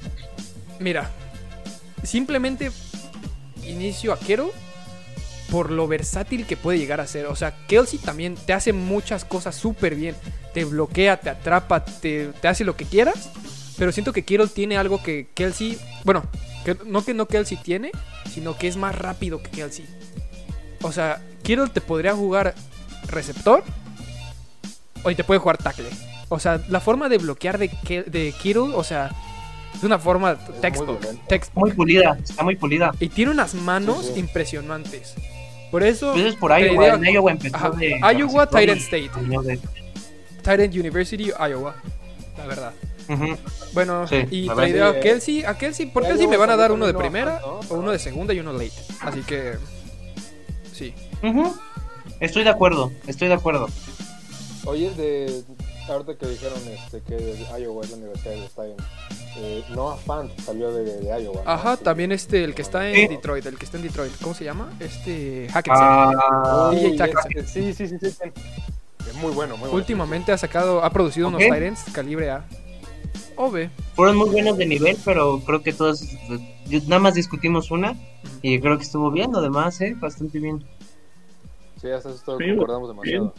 Mira, 0.80 1.12
simplemente 2.04 2.72
inicio 3.64 4.14
a 4.14 4.20
Kero 4.20 4.52
por 5.50 5.72
lo 5.72 5.88
versátil 5.88 6.46
que 6.46 6.58
puede 6.58 6.78
llegar 6.78 7.02
a 7.02 7.08
ser. 7.08 7.26
O 7.28 7.36
sea, 7.36 7.56
Kelsey 7.68 8.00
también 8.00 8.36
te 8.36 8.54
hace 8.54 8.74
muchas 8.74 9.26
cosas 9.26 9.56
súper 9.56 9.96
bien. 9.96 10.16
Te 10.54 10.66
bloquea, 10.66 11.20
te 11.20 11.30
atrapa, 11.30 11.84
te, 11.84 12.28
te 12.42 12.48
hace 12.48 12.64
lo 12.64 12.76
que 12.76 12.86
quieras. 12.86 13.30
Pero 13.78 13.92
siento 13.92 14.14
que 14.14 14.24
Kittle 14.24 14.48
tiene 14.48 14.78
algo 14.78 15.02
que 15.04 15.28
Kelsey. 15.34 15.78
Bueno, 16.04 16.24
que, 16.66 16.78
no 16.86 17.04
que 17.04 17.14
no 17.14 17.28
Kelsey 17.28 17.58
tiene, 17.58 17.92
sino 18.30 18.58
que 18.58 18.68
es 18.68 18.78
más 18.78 18.96
rápido 18.96 19.42
que 19.42 19.50
Kelsey. 19.50 19.86
O 20.82 20.92
sea, 20.92 21.22
Kittle 21.44 21.70
te 21.70 21.82
podría 21.82 22.14
jugar 22.16 22.56
receptor 23.08 23.64
o 25.04 25.12
y 25.12 25.16
te 25.16 25.24
puede 25.24 25.39
jugar 25.39 25.58
tackle. 25.58 25.89
O 26.30 26.39
sea, 26.39 26.62
la 26.70 26.80
forma 26.80 27.08
de 27.10 27.18
bloquear 27.18 27.58
de, 27.58 27.70
Ke- 27.70 28.06
de 28.06 28.34
Kittle, 28.42 28.74
o 28.75 28.84
sea, 28.84 29.12
es 29.75 29.84
una 29.84 29.98
forma 30.00 30.36
muy 30.36 30.60
textbook. 30.62 31.00
textbook. 31.27 31.63
Muy 31.66 31.72
pulida, 31.74 32.18
está 32.22 32.44
muy 32.44 32.56
pulida. 32.56 32.92
Y 33.00 33.10
tiene 33.10 33.32
unas 33.32 33.54
manos 33.54 34.06
Sí, 34.08 34.12
sí. 34.16 34.20
impresionantes. 34.20 35.16
Por 35.72 35.84
eso. 35.84 36.13
Entonces 36.13 36.36
por 36.39 36.51
te 36.54 36.62
Iowa, 36.74 36.88
en 36.89 37.06
Iowa 37.06 37.32
empezó 37.32 37.56
Ajá, 37.56 37.70
de... 37.72 38.00
Iowa, 38.18 38.48
y 38.51 38.80
State. 38.80 39.10
de- 39.44 39.60
Tyrant 40.44 40.74
University, 40.74 41.25
Iowa. 41.50 41.75
La 42.38 42.46
verdad. 42.46 42.74
Bueno, 43.74 44.06
Sí, 44.08 44.18
y 44.32 44.50
verdad 44.50 44.98
a. 44.98 45.00
Kelsey. 45.00 45.44
A 45.46 45.58
Kelsey, 45.58 45.86
por 45.88 46.06
Kelsey 46.06 46.27
me 46.27 46.36
van 46.38 46.50
a 46.50 46.58
dar 46.58 46.72
uno 46.72 46.86
de 46.88 46.94
primera, 46.94 47.42
o 47.46 47.62
uno 47.75 47.92
de 47.92 48.00
segunda 48.00 48.34
y 48.34 48.39
uno 48.39 48.51
late. 48.54 48.72
Así 49.01 49.22
que. 49.22 49.54
Sí. 50.74 50.94
Ujú. 51.24 51.56
Estoy 52.20 52.44
de 52.44 52.50
acuerdo, 52.50 52.92
estoy 53.08 53.27
de 53.27 53.34
acuerdo. 53.36 53.68
Oye, 54.68 54.90
de 54.96 55.44
ahorita 55.90 56.16
que 56.16 56.28
dijeron 56.28 56.60
este, 56.68 57.02
que 57.02 57.16
Iowa 57.60 57.84
es 57.84 57.92
la 57.92 57.98
universidad 57.98 58.34
de 58.36 58.48
Stein, 58.48 58.76
eh, 59.38 59.64
Noah 59.70 59.96
Fant 59.98 60.30
salió 60.42 60.72
de, 60.74 60.84
de 60.84 61.22
Iowa. 61.24 61.42
¿no? 61.46 61.50
Ajá, 61.50 61.78
Sí. 61.78 61.84
también 61.84 62.12
este, 62.12 62.44
el 62.44 62.54
que 62.54 62.62
está 62.64 62.90
en 62.90 62.96
Sí. 62.96 63.08
Detroit. 63.08 63.46
El 63.46 63.58
que 63.58 63.66
está 63.66 63.78
en 63.78 63.84
Detroit. 63.84 64.12
¿Cómo 64.22 64.34
se 64.36 64.44
llama? 64.44 64.74
Este. 64.80 65.48
Hackensack. 65.54 66.18
Ah, 66.22 66.72
DJ 66.74 67.06
este, 67.06 67.44
sí, 67.48 67.74
sí, 67.74 67.88
sí, 67.88 67.98
sí, 68.00 68.12
sí. 68.12 68.18
Es 69.10 69.16
muy 69.16 69.32
bueno, 69.32 69.56
muy 69.56 69.70
bueno. 69.70 69.76
Últimamente 69.76 70.32
ha 70.34 70.38
sacado, 70.38 70.84
ha 70.84 70.90
producido 70.90 71.28
Ok. 71.30 71.36
unos 71.36 71.44
Tyrants 71.48 71.84
calibre 71.94 72.30
A. 72.32 72.46
O 73.38 73.50
B. 73.52 73.70
fueron 73.96 74.18
muy 74.18 74.30
buenos 74.30 74.58
de 74.58 74.66
nivel, 74.66 74.98
pero 75.06 75.40
creo 75.46 75.62
que 75.64 75.72
todos... 75.72 76.02
yo- 76.68 76.80
Nada 76.88 77.00
más 77.00 77.14
discutimos 77.14 77.70
una 77.72 77.96
y 78.42 78.60
creo 78.60 78.78
que 78.78 78.84
estuvo 78.84 79.12
bien, 79.12 79.32
lo 79.32 79.42
demás, 79.42 79.80
¿eh? 79.80 79.96
Bastante 79.98 80.40
bien. 80.40 80.66
Sí, 81.80 81.88
hasta 81.90 82.10
eso 82.10 82.38
Sí, 82.38 82.50
concordamos 82.50 82.90
demasiado. 82.90 83.34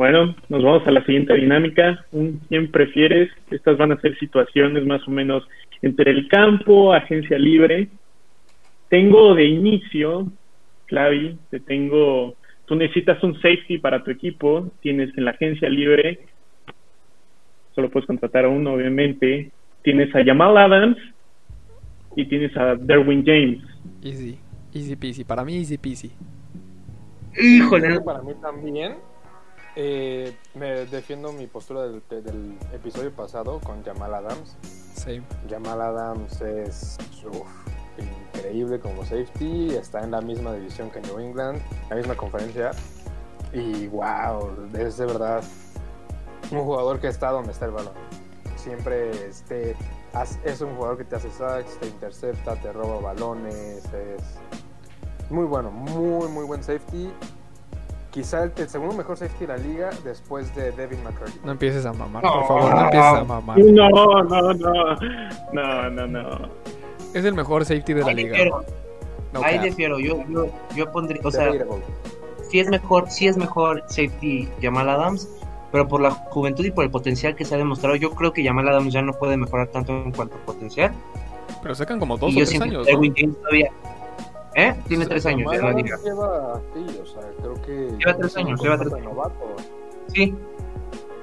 Bueno, 0.00 0.34
nos 0.48 0.62
vamos 0.62 0.86
a 0.86 0.92
la 0.92 1.04
siguiente 1.04 1.34
dinámica. 1.34 2.06
Un 2.10 2.40
quién 2.48 2.70
prefieres. 2.70 3.30
Estas 3.50 3.76
van 3.76 3.92
a 3.92 4.00
ser 4.00 4.18
situaciones 4.18 4.86
más 4.86 5.06
o 5.06 5.10
menos 5.10 5.46
entre 5.82 6.10
el 6.10 6.26
campo, 6.26 6.94
agencia 6.94 7.38
libre. 7.38 7.86
Tengo 8.88 9.34
de 9.34 9.44
inicio, 9.44 10.26
Clavi, 10.86 11.36
te 11.50 11.60
tengo. 11.60 12.34
Tú 12.64 12.76
necesitas 12.76 13.22
un 13.22 13.34
safety 13.42 13.76
para 13.76 14.02
tu 14.02 14.10
equipo. 14.10 14.72
Tienes 14.80 15.10
en 15.18 15.26
la 15.26 15.32
agencia 15.32 15.68
libre. 15.68 16.20
Solo 17.74 17.90
puedes 17.90 18.06
contratar 18.06 18.46
a 18.46 18.48
uno, 18.48 18.72
obviamente. 18.72 19.50
Tienes 19.82 20.16
a 20.16 20.24
Jamal 20.24 20.56
Adams 20.56 20.96
y 22.16 22.24
tienes 22.24 22.56
a 22.56 22.74
Derwin 22.74 23.22
James. 23.22 23.62
Easy. 24.02 24.38
Easy 24.72 24.96
peasy. 24.96 25.24
Para 25.24 25.44
mí, 25.44 25.58
easy 25.58 25.76
peasy. 25.76 26.10
Híjole, 27.38 27.98
que 27.98 28.00
Para 28.00 28.22
mí 28.22 28.32
también, 28.40 28.94
eh, 29.76 30.36
me 30.54 30.86
defiendo 30.86 31.32
mi 31.32 31.46
postura 31.46 31.82
del, 31.82 32.02
del 32.08 32.58
episodio 32.72 33.12
pasado 33.12 33.60
con 33.60 33.84
Jamal 33.84 34.14
Adams. 34.14 34.56
Same. 34.94 35.22
Jamal 35.48 35.80
Adams 35.80 36.40
es 36.40 36.98
uf, 37.24 37.48
increíble 37.98 38.80
como 38.80 39.04
safety, 39.04 39.74
está 39.74 40.02
en 40.02 40.10
la 40.10 40.20
misma 40.20 40.52
división 40.54 40.90
que 40.90 41.00
New 41.00 41.18
England, 41.18 41.60
la 41.88 41.96
misma 41.96 42.16
conferencia. 42.16 42.72
Y 43.52 43.88
wow, 43.88 44.68
es 44.78 44.96
de 44.98 45.06
verdad 45.06 45.42
un 46.50 46.64
jugador 46.64 47.00
que 47.00 47.08
está 47.08 47.30
donde 47.30 47.52
está 47.52 47.66
el 47.66 47.72
balón. 47.72 47.94
Siempre 48.56 49.10
este, 49.26 49.76
es 50.44 50.60
un 50.60 50.74
jugador 50.76 50.98
que 50.98 51.04
te 51.04 51.16
hace 51.16 51.30
sacks, 51.30 51.78
te 51.78 51.86
intercepta, 51.86 52.56
te 52.56 52.72
roba 52.72 53.00
balones. 53.00 53.84
Es 53.86 55.30
muy 55.30 55.46
bueno, 55.46 55.70
muy, 55.70 56.28
muy 56.28 56.44
buen 56.44 56.62
safety. 56.62 57.10
Quizá 58.10 58.42
el, 58.44 58.52
el 58.56 58.68
segundo 58.68 58.96
mejor 58.96 59.16
safety 59.16 59.46
de 59.46 59.56
la 59.56 59.56
liga 59.56 59.90
después 60.02 60.52
de 60.56 60.72
Devin 60.72 61.02
McCurdy. 61.04 61.32
No 61.44 61.52
empieces 61.52 61.86
a 61.86 61.92
mamar, 61.92 62.22
por 62.22 62.46
favor, 62.46 62.74
no 62.74 62.84
empieces 62.84 63.06
a 63.06 63.24
mamar. 63.24 63.58
No, 63.58 64.22
no, 64.24 64.52
no. 64.54 64.96
No, 65.52 65.90
no, 65.90 66.06
no. 66.06 66.48
Es 67.14 67.24
el 67.24 67.34
mejor 67.34 67.64
safety 67.64 67.92
de 67.94 68.00
la 68.02 68.08
ahí 68.08 68.16
liga. 68.16 68.30
difiero, 68.30 68.64
No 69.32 69.42
ahí 69.44 69.58
difiero. 69.58 69.98
Yo, 70.00 70.24
yo, 70.28 70.46
yo 70.74 70.90
pondría, 70.90 71.20
o 71.24 71.30
sea, 71.30 71.52
sí 72.48 72.58
es 72.58 72.68
mejor, 72.68 73.08
sí 73.10 73.28
es 73.28 73.36
mejor 73.36 73.84
safety 73.86 74.48
Jamal 74.60 74.88
Adams, 74.88 75.28
pero 75.70 75.86
por 75.86 76.00
la 76.00 76.10
juventud 76.10 76.64
y 76.64 76.72
por 76.72 76.84
el 76.84 76.90
potencial 76.90 77.36
que 77.36 77.44
se 77.44 77.54
ha 77.54 77.58
demostrado, 77.58 77.94
yo 77.94 78.10
creo 78.10 78.32
que 78.32 78.44
Jamal 78.44 78.68
Adams 78.68 78.92
ya 78.92 79.02
no 79.02 79.12
puede 79.12 79.36
mejorar 79.36 79.68
tanto 79.68 79.92
en 79.92 80.10
cuanto 80.12 80.34
a 80.36 80.38
potencial. 80.46 80.92
Pero 81.62 81.74
sacan 81.74 82.00
como 82.00 82.16
dos 82.16 82.32
y 82.32 82.36
o 82.36 82.38
yo 82.40 82.46
tres 82.46 82.60
años. 82.60 82.86
¿no? 82.88 83.00
James 83.00 83.36
todavía. 83.38 83.70
¿Eh? 84.54 84.74
Tiene 84.88 85.06
tres 85.06 85.24
años 85.26 85.50
Jamal 85.52 85.56
en 85.56 85.62
la 85.62 85.68
Adams 85.70 85.84
liga. 85.84 85.98
Lleva, 86.04 86.60
sí, 86.74 86.98
o 87.02 87.06
sea, 87.06 87.22
creo 87.40 87.54
que. 87.62 87.96
Lleva 87.98 88.16
tres 88.16 88.36
años, 88.36 88.60
lleva 88.60 88.78
tres 88.78 88.92
años. 88.92 89.04
Novato. 89.14 89.56
Sí. 90.08 90.34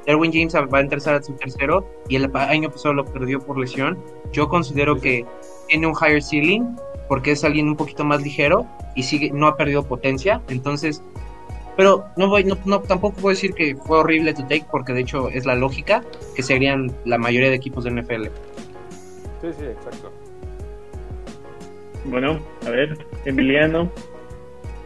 Derwin 0.06 0.32
James 0.32 0.56
va 0.56 0.78
a 0.78 0.82
entrar 0.82 1.16
a 1.16 1.22
su 1.22 1.34
tercero 1.34 1.86
y 2.08 2.16
el 2.16 2.34
año 2.34 2.72
pasado 2.72 2.94
lo 2.94 3.04
perdió 3.06 3.40
por 3.42 3.58
lesión. 3.58 3.98
Yo 4.32 4.48
considero 4.48 4.96
Sí, 4.96 5.00
sí. 5.02 5.04
que 5.04 5.26
tiene 5.68 5.88
un 5.88 5.94
higher 5.94 6.24
ceiling 6.24 6.78
porque 7.10 7.32
es 7.32 7.44
alguien 7.44 7.68
un 7.68 7.76
poquito 7.76 8.06
más 8.06 8.22
ligero 8.22 8.66
y 8.96 9.04
sigue 9.04 9.32
no 9.34 9.48
ha 9.48 9.58
perdido 9.58 9.84
potencia. 9.84 10.42
Entonces, 10.48 11.04
pero 11.76 12.06
no 12.16 12.30
voy, 12.30 12.46
no, 12.46 12.58
no- 12.64 12.80
tampoco 12.80 13.18
puedo 13.18 13.30
decir 13.36 13.54
que 13.54 13.76
fue 13.76 13.98
horrible 14.00 14.34
to 14.34 14.44
take 14.44 14.66
porque 14.72 14.94
de 14.94 15.02
hecho 15.02 15.28
es 15.28 15.46
la 15.46 15.56
lógica 15.56 16.02
que 16.36 16.42
serían 16.42 16.90
la 17.04 17.18
mayoría 17.18 17.50
de 17.50 17.56
equipos 17.56 17.84
de 17.84 17.92
NFL. 17.92 18.28
Sí, 19.42 19.48
sí, 19.60 19.66
exacto. 19.66 20.10
Bueno, 22.06 22.40
a 22.66 22.70
ver, 22.70 22.98
Emiliano, 23.28 23.92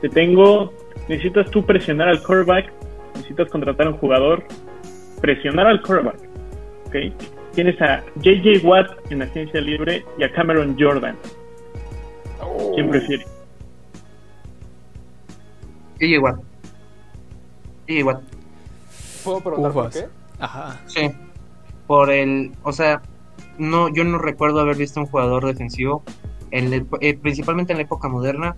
te 0.01 0.09
tengo, 0.09 0.73
necesitas 1.07 1.49
tú 1.51 1.63
presionar 1.63 2.09
al 2.09 2.23
quarterback, 2.23 2.71
necesitas 3.15 3.49
contratar 3.49 3.87
a 3.87 3.89
un 3.91 3.97
jugador, 3.97 4.43
presionar 5.21 5.67
al 5.67 5.81
quarterback, 5.81 6.19
¿ok? 6.87 6.95
Tienes 7.53 7.79
a 7.81 8.03
JJ 8.15 8.65
Watt 8.65 9.11
en 9.11 9.21
agencia 9.21 9.61
libre 9.61 10.03
y 10.17 10.23
a 10.23 10.31
Cameron 10.31 10.75
Jordan. 10.79 11.15
¿Quién 12.73 12.89
prefiere? 12.89 13.25
Y 15.99 16.15
igual. 16.15 16.41
Y 17.85 17.99
igual. 17.99 18.21
¿Puedo 19.23 19.41
preguntar 19.41 19.71
por 19.71 19.89
qué? 19.91 20.07
Ajá. 20.39 20.81
Sí. 20.87 21.11
Por 21.85 22.09
el, 22.09 22.53
o 22.63 22.71
sea, 22.71 23.01
no, 23.59 23.93
yo 23.93 24.03
no 24.03 24.17
recuerdo 24.17 24.61
haber 24.61 24.77
visto 24.77 24.99
un 24.99 25.05
jugador 25.05 25.45
defensivo, 25.45 26.03
eh, 26.51 27.13
principalmente 27.15 27.73
en 27.73 27.77
la 27.77 27.83
época 27.83 28.07
moderna, 28.07 28.55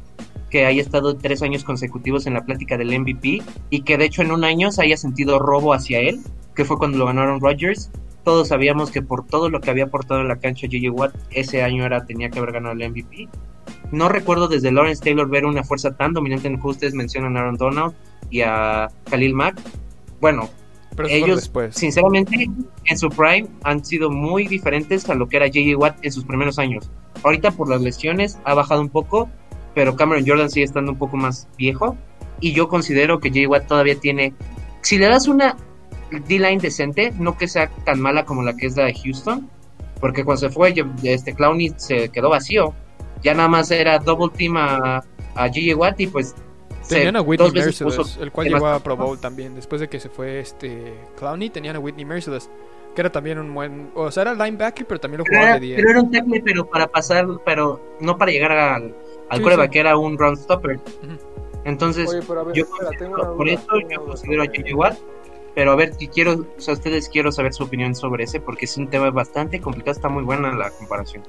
que 0.49 0.65
haya 0.65 0.81
estado 0.81 1.15
tres 1.15 1.41
años 1.41 1.63
consecutivos 1.63 2.27
en 2.27 2.35
la 2.35 2.45
plática 2.45 2.77
del 2.77 2.99
MVP 2.99 3.41
y 3.69 3.81
que 3.81 3.97
de 3.97 4.05
hecho 4.05 4.21
en 4.21 4.31
un 4.31 4.43
año 4.43 4.71
se 4.71 4.83
haya 4.83 4.97
sentido 4.97 5.39
robo 5.39 5.73
hacia 5.73 5.99
él, 5.99 6.19
que 6.55 6.65
fue 6.65 6.77
cuando 6.77 6.97
lo 6.97 7.05
ganaron 7.05 7.41
Rodgers. 7.41 7.91
Todos 8.23 8.49
sabíamos 8.49 8.91
que 8.91 9.01
por 9.01 9.25
todo 9.25 9.49
lo 9.49 9.59
que 9.59 9.69
había 9.69 9.85
aportado 9.85 10.21
en 10.21 10.27
la 10.27 10.37
cancha 10.37 10.67
JJ 10.67 10.89
Watt, 10.91 11.15
ese 11.31 11.63
año 11.63 11.85
era 11.85 12.05
tenía 12.05 12.29
que 12.29 12.39
haber 12.39 12.53
ganado 12.53 12.75
el 12.75 12.89
MVP. 12.89 13.27
No 13.91 14.09
recuerdo 14.09 14.47
desde 14.47 14.71
Lawrence 14.71 15.03
Taylor 15.03 15.29
ver 15.29 15.45
una 15.45 15.63
fuerza 15.63 15.95
tan 15.95 16.13
dominante 16.13 16.47
en 16.47 16.59
el 16.61 16.93
mencionan 16.93 17.35
a 17.35 17.41
Aaron 17.41 17.57
Donald 17.57 17.93
y 18.29 18.41
a 18.41 18.89
Khalil 19.09 19.33
Mack. 19.33 19.59
Bueno, 20.21 20.49
Pero 20.95 21.09
ellos, 21.09 21.41
después. 21.41 21.75
sinceramente, 21.75 22.49
en 22.85 22.97
su 22.97 23.09
prime 23.09 23.47
han 23.63 23.83
sido 23.83 24.09
muy 24.09 24.47
diferentes 24.47 25.09
a 25.09 25.15
lo 25.15 25.27
que 25.27 25.37
era 25.37 25.47
JJ 25.47 25.75
Watt 25.75 25.97
en 26.01 26.11
sus 26.11 26.25
primeros 26.25 26.59
años. 26.59 26.89
Ahorita 27.23 27.51
por 27.51 27.69
las 27.69 27.81
lesiones 27.81 28.39
ha 28.43 28.53
bajado 28.53 28.81
un 28.81 28.89
poco, 28.89 29.29
pero 29.73 29.95
Cameron 29.95 30.25
Jordan 30.27 30.49
sigue 30.49 30.65
estando 30.65 30.91
un 30.91 30.97
poco 30.97 31.17
más 31.17 31.47
viejo. 31.57 31.97
Y 32.39 32.53
yo 32.53 32.67
considero 32.67 33.19
que 33.19 33.29
JJ 33.29 33.47
Watt 33.47 33.67
todavía 33.67 33.99
tiene. 33.99 34.33
Si 34.81 34.97
le 34.97 35.07
das 35.07 35.27
una 35.27 35.55
D-line 36.27 36.59
decente, 36.59 37.13
no 37.17 37.37
que 37.37 37.47
sea 37.47 37.69
tan 37.85 37.99
mala 37.99 38.25
como 38.25 38.43
la 38.43 38.55
que 38.55 38.67
es 38.67 38.75
la 38.75 38.85
de 38.85 38.93
Houston, 38.93 39.49
porque 39.99 40.23
cuando 40.23 40.41
se 40.41 40.49
fue, 40.49 40.73
este 41.03 41.33
Clowney 41.33 41.73
se 41.77 42.09
quedó 42.09 42.29
vacío. 42.29 42.73
Ya 43.23 43.33
nada 43.33 43.47
más 43.47 43.71
era 43.71 43.99
double 43.99 44.31
team 44.37 44.57
a, 44.57 45.03
a 45.35 45.47
JJ 45.47 45.75
Watt 45.75 45.99
y 45.99 46.07
pues. 46.07 46.35
Tenían 46.87 47.15
a 47.15 47.21
Whitney 47.21 47.51
Merciless, 47.51 48.17
el 48.17 48.31
cual 48.31 48.47
llegó 48.47 48.67
a 48.67 48.79
Pro 48.79 48.95
Bowl 48.97 49.17
también. 49.19 49.55
Después 49.55 49.81
de 49.81 49.87
que 49.89 49.99
se 49.99 50.09
fue 50.09 50.39
este 50.39 50.93
Clowney, 51.17 51.49
tenían 51.49 51.75
a 51.75 51.79
Whitney 51.79 52.05
Merciless, 52.05 52.49
que 52.95 53.01
era 53.01 53.11
también 53.11 53.39
un 53.39 53.53
buen. 53.53 53.91
O 53.95 54.11
sea, 54.11 54.21
era 54.23 54.33
linebacker, 54.33 54.85
pero 54.85 54.99
también 54.99 55.19
lo 55.19 55.25
jugaba 55.25 55.45
era, 55.45 55.53
de 55.55 55.59
10. 55.61 55.75
pero 55.77 55.89
era 55.91 56.01
un 56.01 56.11
tackle, 56.11 56.41
pero 56.43 56.65
para 56.65 56.87
pasar, 56.87 57.25
pero 57.45 57.79
no 57.99 58.17
para 58.17 58.31
llegar 58.31 58.51
al, 58.51 58.95
al 59.29 59.37
Sí, 59.37 59.43
coreback, 59.43 59.67
sí. 59.67 59.71
que 59.73 59.79
era 59.79 59.97
un 59.97 60.17
run 60.17 60.37
stopper. 60.37 60.79
Entonces, 61.65 62.09
Oye, 62.09 62.21
pero 62.27 62.41
a 62.41 62.43
ver, 62.43 62.55
yo 62.55 62.63
espera, 62.65 62.89
tengo 62.97 63.13
una 63.15 63.23
considero- 63.23 63.37
por 63.37 63.45
duda, 63.47 63.53
eso 63.53 63.67
tengo 63.87 63.89
yo 63.89 64.05
considero 64.05 64.41
a 64.41 64.45
JJ 64.45 64.73
Watt. 64.75 64.97
Pero 65.55 65.71
a 65.71 65.75
ver, 65.75 65.93
si 65.93 66.07
quiero, 66.07 66.33
o 66.57 66.59
sea, 66.61 66.73
ustedes 66.73 67.07
quiero 67.09 67.31
saber 67.31 67.53
su 67.53 67.63
opinión 67.63 67.93
sobre 67.93 68.23
ese, 68.23 68.39
porque 68.41 68.65
es 68.65 68.75
un 68.75 68.87
tema 68.89 69.11
bastante 69.11 69.61
complicado, 69.61 69.91
está 69.91 70.09
muy 70.09 70.23
buena 70.23 70.51
la 70.55 70.71
comparación. 70.71 71.23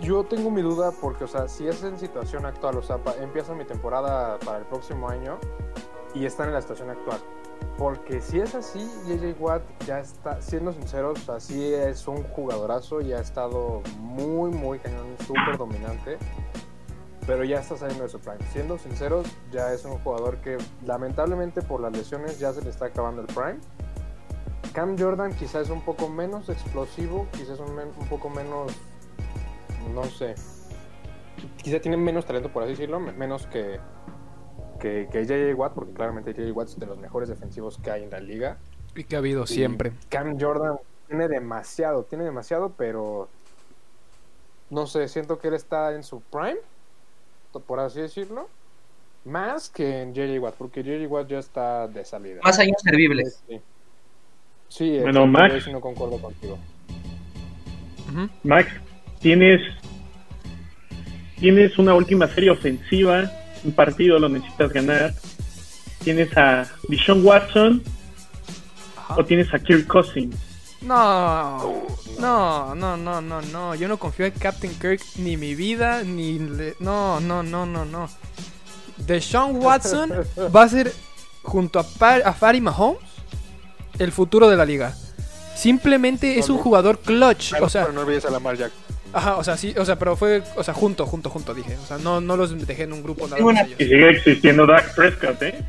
Yo 0.00 0.24
tengo 0.24 0.50
mi 0.50 0.62
duda 0.62 0.92
porque, 0.98 1.24
o 1.24 1.28
sea, 1.28 1.46
si 1.46 1.68
es 1.68 1.82
en 1.84 1.98
situación 1.98 2.46
actual, 2.46 2.78
o 2.78 2.82
sea, 2.82 2.98
empieza 3.20 3.54
mi 3.54 3.66
temporada 3.66 4.38
para 4.38 4.58
el 4.58 4.64
próximo 4.64 5.10
año 5.10 5.38
y 6.14 6.24
están 6.24 6.48
en 6.48 6.54
la 6.54 6.62
situación 6.62 6.88
actual. 6.88 7.20
Porque 7.76 8.22
si 8.22 8.40
es 8.40 8.54
así, 8.54 8.80
JJ 9.06 9.36
Watt 9.38 9.62
ya 9.86 10.00
está, 10.00 10.40
siendo 10.40 10.72
sinceros, 10.72 11.20
o 11.20 11.24
sea, 11.24 11.40
sí 11.40 11.74
es 11.74 12.08
un 12.08 12.22
jugadorazo, 12.22 13.02
ya 13.02 13.18
ha 13.18 13.20
estado 13.20 13.82
muy, 13.98 14.50
muy 14.50 14.78
cañón, 14.78 15.06
súper 15.26 15.58
dominante, 15.58 16.16
pero 17.26 17.44
ya 17.44 17.60
está 17.60 17.76
saliendo 17.76 18.04
de 18.04 18.10
su 18.10 18.20
prime. 18.20 18.38
Siendo 18.52 18.78
sinceros, 18.78 19.26
ya 19.52 19.70
es 19.74 19.84
un 19.84 19.98
jugador 19.98 20.38
que 20.38 20.56
lamentablemente 20.86 21.60
por 21.60 21.80
las 21.80 21.92
lesiones 21.92 22.38
ya 22.38 22.54
se 22.54 22.62
le 22.62 22.70
está 22.70 22.86
acabando 22.86 23.20
el 23.20 23.26
prime. 23.26 23.58
Cam 24.72 24.98
Jordan 24.98 25.34
quizás 25.34 25.64
es 25.64 25.70
un 25.70 25.82
poco 25.82 26.08
menos 26.08 26.48
explosivo, 26.48 27.26
quizás 27.32 27.60
un, 27.60 27.78
un 27.78 28.08
poco 28.08 28.30
menos 28.30 28.72
no 29.94 30.04
sé. 30.04 30.34
Quizá 31.62 31.80
tiene 31.80 31.96
menos 31.96 32.26
talento, 32.26 32.50
por 32.52 32.62
así 32.62 32.72
decirlo, 32.72 33.00
me- 33.00 33.12
menos 33.12 33.46
que, 33.46 33.78
que, 34.78 35.08
que 35.10 35.24
JJ 35.24 35.54
Watt, 35.54 35.72
porque 35.74 35.92
claramente 35.92 36.32
JJ 36.34 36.52
Watt 36.52 36.68
es 36.68 36.78
de 36.78 36.86
los 36.86 36.98
mejores 36.98 37.28
defensivos 37.28 37.78
que 37.78 37.90
hay 37.90 38.02
en 38.04 38.10
la 38.10 38.20
liga. 38.20 38.58
Y 38.94 39.04
que 39.04 39.16
ha 39.16 39.20
habido 39.20 39.44
Y 39.44 39.46
siempre. 39.46 39.92
Cam 40.08 40.38
Jordan 40.38 40.76
tiene 41.08 41.28
demasiado, 41.28 42.04
tiene 42.04 42.24
demasiado, 42.24 42.72
pero 42.76 43.28
no 44.68 44.86
sé, 44.86 45.08
siento 45.08 45.38
que 45.38 45.48
él 45.48 45.54
está 45.54 45.94
en 45.94 46.02
su 46.04 46.20
prime, 46.20 46.58
por 47.66 47.80
así 47.80 48.00
decirlo, 48.00 48.48
más 49.24 49.68
que 49.70 50.02
en 50.02 50.14
JJ 50.14 50.38
Watt, 50.40 50.54
porque 50.56 50.82
JJ 50.82 51.06
Watt 51.08 51.28
ya 51.28 51.38
está 51.38 51.88
de 51.88 52.04
salida. 52.04 52.40
Más 52.44 52.58
años 52.58 52.76
servibles. 52.82 53.42
Sí, 53.48 53.60
sí 54.68 54.98
Bueno, 55.00 55.26
Max. 55.26 55.54
yo 55.54 55.60
sí 55.60 55.72
no 55.72 55.80
concuerdo 55.80 56.20
contigo. 56.20 56.58
Max, 58.42 58.68
tienes, 59.20 59.60
tienes 61.38 61.78
una 61.78 61.94
última 61.94 62.26
serie 62.28 62.50
ofensiva, 62.50 63.30
un 63.64 63.72
partido 63.72 64.18
lo 64.18 64.28
necesitas 64.28 64.72
ganar. 64.72 65.14
Tienes 66.02 66.34
a 66.36 66.66
Deshaun 66.88 67.24
Watson 67.24 67.82
Ajá. 68.96 69.16
o 69.18 69.24
tienes 69.24 69.52
a 69.52 69.58
Kirk 69.58 69.86
Cousins. 69.86 70.34
No, 70.80 71.86
no, 72.18 72.74
no, 72.74 72.96
no, 72.96 73.20
no, 73.20 73.42
no. 73.42 73.74
Yo 73.74 73.86
no 73.86 73.98
confío 73.98 74.24
en 74.24 74.32
Captain 74.32 74.72
Kirk 74.78 75.02
ni 75.16 75.36
mi 75.36 75.54
vida, 75.54 76.02
ni. 76.02 76.38
le- 76.38 76.74
No, 76.80 77.20
no, 77.20 77.42
no, 77.42 77.66
no, 77.66 77.84
no. 77.84 78.08
Deshaun 79.06 79.56
Watson 79.62 80.10
va 80.56 80.62
a 80.62 80.68
ser, 80.68 80.90
junto 81.42 81.78
a, 81.78 81.82
Par- 81.82 82.22
a 82.24 82.32
Fari 82.32 82.62
Mahomes, 82.62 83.00
el 83.98 84.10
futuro 84.10 84.48
de 84.48 84.56
la 84.56 84.64
liga. 84.64 84.94
Simplemente 85.54 86.38
es 86.38 86.48
un 86.48 86.56
jugador 86.56 86.98
clutch. 87.00 87.52
O 87.60 87.68
sea, 87.68 87.88
no 87.92 88.00
olvides 88.00 88.24
a 88.24 88.30
Lamar 88.30 88.56
Jack. 88.56 88.72
Ajá, 89.12 89.36
o 89.36 89.44
sea, 89.44 89.56
sí, 89.56 89.74
o 89.76 89.84
sea, 89.84 89.98
pero 89.98 90.16
fue, 90.16 90.42
o 90.56 90.62
sea, 90.64 90.74
junto, 90.74 91.06
junto, 91.06 91.30
junto, 91.30 91.54
dije. 91.54 91.76
O 91.82 91.86
sea, 91.86 91.98
no, 91.98 92.20
no 92.20 92.36
los 92.36 92.66
dejé 92.66 92.84
en 92.84 92.92
un 92.92 93.02
grupo 93.02 93.26
nada 93.28 93.42
más 93.42 93.66
ellos. 93.66 93.78
sigue 93.78 94.10
existiendo 94.10 94.66
Dak 94.66 94.94
Prescott, 94.94 95.42
¿eh? 95.42 95.64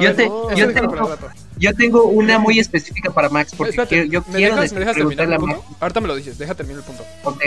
Yo 0.00 0.02
ver, 0.14 0.16
te- 0.16 0.24
yo 0.56 0.72
tengo-. 0.72 1.18
Yo 1.56 1.74
tengo 1.74 2.04
una 2.04 2.38
muy 2.38 2.58
específica 2.58 3.10
para 3.12 3.28
Max, 3.28 3.52
porque 3.56 3.70
Espérate, 3.70 3.94
quiero- 4.08 4.10
yo 4.10 4.24
¿me 4.32 4.36
quiero 4.38 4.54
dejas, 4.56 4.72
me 4.72 4.80
dejas 4.80 4.96
terminar 4.96 5.26
preguntarle 5.26 5.34
el 5.34 5.34
a 5.34 5.38
punto? 5.38 5.68
Max. 5.70 5.82
Ahorita 5.82 6.00
me 6.00 6.06
lo 6.08 6.16
dices, 6.16 6.38
deja 6.38 6.54
terminar 6.54 6.80
el 6.82 6.86
punto. 6.86 7.04
Ok. 7.24 7.42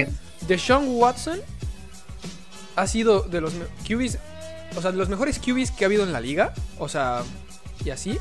Deshaun 0.48 0.86
Watson 0.90 1.40
ha 2.76 2.88
sido 2.88 3.22
de 3.24 3.42
los 3.42 3.54
QBs, 3.88 4.18
o 4.76 4.82
sea, 4.82 4.92
de 4.92 4.98
los 4.98 5.10
mejores 5.10 5.40
QBs 5.40 5.72
que 5.72 5.86
ha 5.86 5.88
habido 5.88 6.04
en 6.04 6.12
la 6.13 6.20
liga, 6.22 6.54
o 6.80 6.88
sea, 6.90 7.22
y 7.86 7.90
así, 7.92 8.18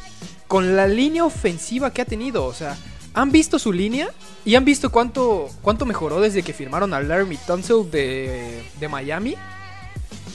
con 0.46 0.76
la 0.76 0.86
línea 0.86 1.24
ofensiva 1.24 1.92
que 1.92 2.02
ha 2.02 2.04
tenido, 2.06 2.44
o 2.44 2.54
sea, 2.54 2.76
han 3.16 3.32
visto 3.32 3.58
su 3.58 3.72
línea 3.72 4.10
y 4.44 4.56
han 4.56 4.64
visto 4.66 4.92
cuánto, 4.92 5.48
cuánto 5.62 5.86
mejoró 5.86 6.20
desde 6.20 6.42
que 6.42 6.52
firmaron 6.52 6.92
a 6.92 7.00
Laramie 7.00 7.38
Tunsil 7.46 7.90
de, 7.90 8.62
de 8.78 8.88
Miami. 8.88 9.34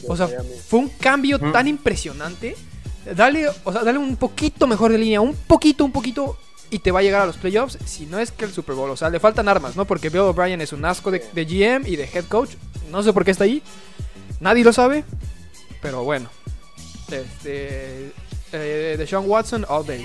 O 0.07 0.17
sea, 0.17 0.25
Miami. 0.25 0.49
fue 0.67 0.79
un 0.79 0.89
cambio 0.89 1.37
Ujú. 1.37 1.51
tan 1.51 1.67
impresionante. 1.67 2.55
Dale, 3.15 3.47
o 3.63 3.71
sea, 3.71 3.83
dale 3.83 3.99
un 3.99 4.15
poquito 4.15 4.65
mejor 4.65 4.91
de 4.91 4.97
línea, 4.97 5.21
un 5.21 5.35
poquito, 5.35 5.85
un 5.85 5.91
poquito, 5.91 6.37
y 6.71 6.79
te 6.79 6.89
va 6.89 7.01
a 7.01 7.03
llegar 7.03 7.21
a 7.21 7.27
los 7.27 7.37
playoffs, 7.37 7.77
si 7.85 8.07
no 8.07 8.17
es 8.17 8.31
que 8.31 8.45
el 8.45 8.51
Super 8.51 8.73
Bowl. 8.75 8.89
O 8.89 8.97
sea, 8.97 9.11
le 9.11 9.19
faltan 9.19 9.47
armas, 9.47 9.75
¿no? 9.75 9.85
Porque 9.85 10.09
Bill 10.09 10.21
O'Brien 10.21 10.59
es 10.59 10.73
un 10.73 10.83
asco 10.83 11.11
de, 11.11 11.23
de 11.33 11.45
GM 11.45 11.87
y 11.87 11.95
de 11.97 12.09
head 12.11 12.25
coach. 12.25 12.49
No 12.91 13.03
sé 13.03 13.13
por 13.13 13.23
qué 13.23 13.31
está 13.31 13.43
ahí. 13.43 13.61
Nadie 14.39 14.63
lo 14.63 14.73
sabe. 14.73 15.03
Pero 15.83 16.03
bueno. 16.03 16.29
Este. 17.11 18.11
Eh, 18.53 18.95
de 18.97 19.07
Sean 19.07 19.23
Watson, 19.29 19.65
all 19.69 19.85
day. 19.85 20.03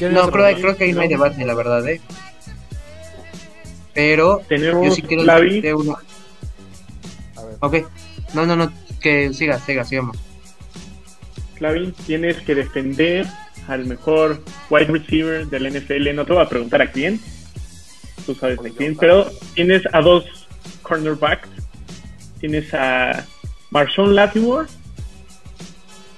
¿Qué 0.00 0.08
No, 0.08 0.30
creo, 0.30 0.56
creo 0.56 0.76
que 0.78 0.84
ahí 0.84 0.92
no 0.94 1.02
hay 1.02 1.08
debate, 1.08 1.44
la 1.44 1.52
verdad, 1.52 1.86
¿eh? 1.86 2.00
Pero 3.92 4.40
Tenemos 4.48 4.86
yo 4.86 4.94
sí 4.94 5.02
quiero 5.02 5.24
decirte 5.24 5.74
uno. 5.74 5.98
A 7.36 7.42
ver. 7.44 7.56
Ok. 7.60 7.90
No, 8.32 8.46
no, 8.46 8.56
no. 8.56 8.72
Que 8.98 9.34
siga, 9.34 9.58
siga, 9.60 9.84
sigamos. 9.84 10.16
Clavin, 11.56 11.92
tienes 12.06 12.38
que 12.38 12.54
defender 12.54 13.26
al 13.68 13.84
mejor 13.84 14.42
wide 14.70 14.86
receiver 14.86 15.46
del 15.48 15.70
NFL. 15.70 16.14
No 16.14 16.24
te 16.24 16.32
voy 16.32 16.42
a 16.42 16.48
preguntar 16.48 16.80
a 16.80 16.90
quién, 16.90 17.20
tú 18.24 18.34
sabes 18.34 18.58
de 18.62 18.72
quién, 18.72 18.96
pero 18.96 19.30
tienes 19.52 19.82
a 19.92 20.00
dos 20.00 20.24
cornerbacks. 20.80 21.50
Tienes 22.38 22.72
a 22.72 23.26
Marshawn 23.68 24.14
Latimore 24.14 24.66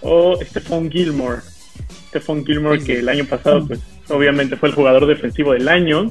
o 0.02 0.38
Stephon 0.40 0.88
Gilmore. 0.88 1.42
Stephon 2.12 2.44
Gilmore, 2.44 2.78
que 2.84 2.98
el 2.98 3.08
año 3.08 3.24
pasado, 3.24 3.66
pues 3.66 3.80
obviamente 4.10 4.54
fue 4.58 4.68
el 4.68 4.74
jugador 4.74 5.06
defensivo 5.06 5.54
del 5.54 5.66
año. 5.66 6.10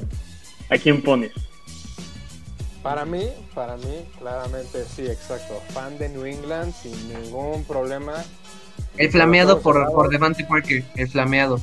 ¿A 0.68 0.76
quién 0.76 1.00
pones? 1.00 1.30
Para 2.82 3.04
mí, 3.04 3.28
para 3.54 3.76
mí, 3.76 4.04
claramente 4.18 4.84
sí, 4.84 5.06
exacto. 5.06 5.62
Fan 5.72 5.96
de 5.98 6.08
New 6.08 6.24
England 6.26 6.74
sin 6.74 6.92
ningún 7.08 7.62
problema. 7.64 8.14
El 8.96 9.10
flameado 9.12 9.60
por, 9.60 9.86
por. 9.92 10.08
Devante 10.08 10.44
Parker. 10.44 10.82
El 10.96 11.08
flameado. 11.08 11.60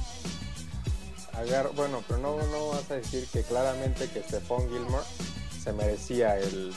Agar- 1.34 1.72
bueno, 1.76 2.02
pero 2.08 2.20
no, 2.22 2.38
no 2.52 2.70
vas 2.70 2.90
a 2.92 2.96
decir 2.96 3.26
que 3.34 3.42
claramente 3.44 4.08
que 4.14 4.22
Stephon 4.22 4.70
Gilmore 4.70 5.04
se 5.62 5.74
merecía 5.74 6.38
el. 6.40 6.72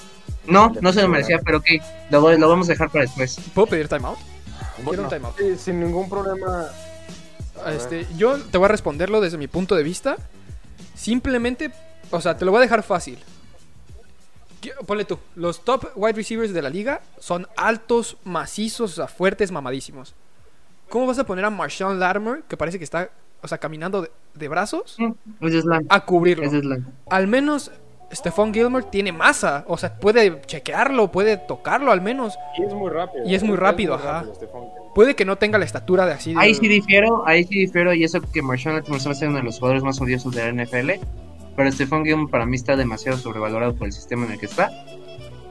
No, 0.46 0.72
no 0.80 0.92
se 0.92 1.02
lo 1.02 1.08
merecía, 1.08 1.38
pero 1.44 1.58
ok. 1.58 1.66
Lo, 2.10 2.20
voy- 2.20 2.36
lo 2.38 2.48
vamos 2.48 2.68
a 2.68 2.72
dejar 2.72 2.90
para 2.90 3.04
después. 3.04 3.36
¿Puedo 3.54 3.68
pedir 3.68 3.86
timeout? 3.86 4.18
Quiero 4.74 4.84
Bueno, 4.84 5.02
un 5.04 5.08
timeout. 5.08 5.38
sí, 5.38 5.56
sin 5.56 5.78
ningún 5.78 6.08
problema. 6.10 6.68
Este, 7.70 8.06
yo 8.16 8.38
te 8.38 8.58
voy 8.58 8.66
a 8.66 8.68
responderlo 8.68 9.20
desde 9.20 9.38
mi 9.38 9.48
punto 9.48 9.74
de 9.74 9.82
vista. 9.82 10.16
Simplemente, 10.94 11.72
o 12.10 12.20
sea, 12.20 12.36
te 12.36 12.44
lo 12.44 12.50
voy 12.50 12.58
a 12.58 12.62
dejar 12.62 12.82
fácil. 12.82 13.18
Ponle 14.86 15.04
tú, 15.04 15.18
los 15.34 15.64
top 15.64 15.86
wide 15.96 16.12
receivers 16.12 16.52
de 16.52 16.62
la 16.62 16.70
liga 16.70 17.00
son 17.18 17.48
altos, 17.56 18.16
macizos, 18.22 18.92
o 18.92 18.94
sea, 18.94 19.08
fuertes, 19.08 19.50
mamadísimos. 19.50 20.14
¿Cómo 20.88 21.06
vas 21.06 21.18
a 21.18 21.24
poner 21.24 21.44
a 21.44 21.50
Marshawn 21.50 21.98
Latimer, 21.98 22.42
que 22.44 22.56
parece 22.56 22.78
que 22.78 22.84
está, 22.84 23.10
o 23.40 23.48
sea, 23.48 23.58
caminando 23.58 24.02
de, 24.02 24.12
de 24.34 24.48
brazos, 24.48 24.96
Mm, 24.98 25.12
Es 25.40 25.64
a 25.88 26.04
cubrirlo? 26.04 26.44
Es. 26.44 26.52
Al 27.10 27.26
menos 27.26 27.72
Stephon 28.12 28.52
Gilmore 28.52 28.86
tiene 28.90 29.10
masa. 29.12 29.64
O 29.68 29.76
sea, 29.78 29.94
puede 29.98 30.40
chequearlo, 30.42 31.10
puede 31.10 31.36
tocarlo 31.36 31.90
al 31.92 32.00
menos. 32.00 32.38
Y 32.58 32.64
es 32.64 32.74
muy 32.74 32.90
rápido. 32.90 33.24
Y 33.26 33.34
es 33.34 33.42
muy 33.42 33.56
rápido, 33.56 33.94
ajá. 33.94 34.24
Puede 34.94 35.14
que 35.16 35.24
no 35.24 35.36
tenga 35.36 35.58
la 35.58 35.64
estatura 35.64 36.04
de 36.06 36.12
así. 36.12 36.34
de- 36.34 36.40
Ahí 36.40 36.54
sí 36.54 36.68
difiero, 36.68 37.22
ahí 37.26 37.44
sí 37.44 37.58
difiero, 37.60 37.94
y 37.94 38.04
eso 38.04 38.20
que 38.20 38.42
Marshawn 38.42 38.76
Lattimore 38.76 39.00
se 39.00 39.08
me 39.08 39.12
hace 39.12 39.26
uno 39.28 39.38
de 39.38 39.42
los 39.44 39.58
jugadores 39.58 39.82
más 39.82 40.00
odiosos 40.00 40.34
de 40.34 40.42
la 40.42 40.48
NFL. 40.64 41.00
Pero 41.56 41.72
Stephon 41.72 42.04
Gilmore 42.04 42.30
para 42.30 42.46
mí 42.46 42.56
está 42.56 42.76
demasiado 42.76 43.16
sobrevalorado 43.18 43.74
por 43.74 43.86
el 43.86 43.92
sistema 43.92 44.26
en 44.26 44.32
el 44.32 44.38
que 44.38 44.46
está. 44.46 44.70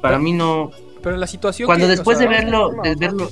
Para 0.01 0.17
mí 0.19 0.33
no. 0.33 0.71
Pero 1.03 1.17
la 1.17 1.27
situación 1.27 1.65
Cuando 1.65 1.85
que- 1.85 1.93
o 1.93 1.95
después 1.95 2.17
sea, 2.19 2.27
de 2.29 2.35
verlo, 2.35 2.69
de 2.83 2.95
verlo, 2.95 3.29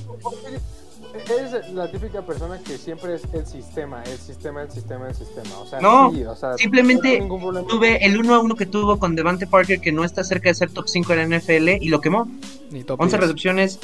Es 1.13 1.73
la 1.73 1.89
típica 1.91 2.21
persona 2.21 2.59
que 2.59 2.77
siempre 2.77 3.15
es 3.15 3.23
el 3.33 3.45
sistema, 3.45 4.03
el 4.03 4.17
sistema, 4.17 4.61
el 4.61 4.71
sistema, 4.71 5.07
el 5.09 5.15
sistema. 5.15 5.57
O 5.59 5.65
sea, 5.65 5.79
No, 5.81 6.11
sí, 6.13 6.23
o 6.23 6.35
sea, 6.35 6.55
simplemente 6.57 7.19
no 7.19 7.63
tuve 7.65 8.05
el 8.05 8.17
1 8.19 8.35
a 8.35 8.39
1 8.39 8.55
que 8.55 8.65
tuvo 8.67 8.99
con 8.99 9.15
Devante 9.15 9.47
Parker, 9.47 9.81
que 9.81 9.91
no 9.91 10.03
está 10.03 10.23
cerca 10.23 10.49
de 10.49 10.55
ser 10.55 10.69
top 10.71 10.87
5 10.87 11.13
en 11.13 11.29
la 11.29 11.37
NFL, 11.37 11.69
y 11.81 11.89
lo 11.89 11.99
quemó. 11.99 12.27
ni 12.71 12.83
top 12.83 13.01
11 13.01 13.17
10. 13.17 13.21
recepciones 13.21 13.79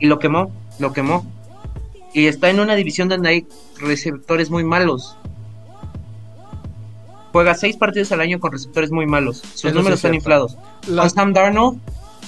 y 0.00 0.06
lo 0.06 0.18
quemó, 0.18 0.50
lo 0.80 0.92
quemó. 0.92 1.24
Y 2.12 2.26
está 2.26 2.50
en 2.50 2.58
una 2.60 2.74
división 2.74 3.08
donde 3.08 3.28
hay 3.28 3.46
receptores 3.78 4.50
muy 4.50 4.64
malos. 4.64 5.16
Juega 7.32 7.54
6 7.54 7.76
partidos 7.76 8.10
al 8.12 8.20
año 8.20 8.38
con 8.40 8.52
receptores 8.52 8.90
muy 8.90 9.06
malos. 9.06 9.38
Sus 9.38 9.66
Eso 9.66 9.74
números 9.74 9.98
es 9.98 10.04
están 10.04 10.14
inflados. 10.14 10.56
La- 10.88 11.02
Con 11.02 11.10
Sam 11.10 11.32
Darnold, 11.32 11.78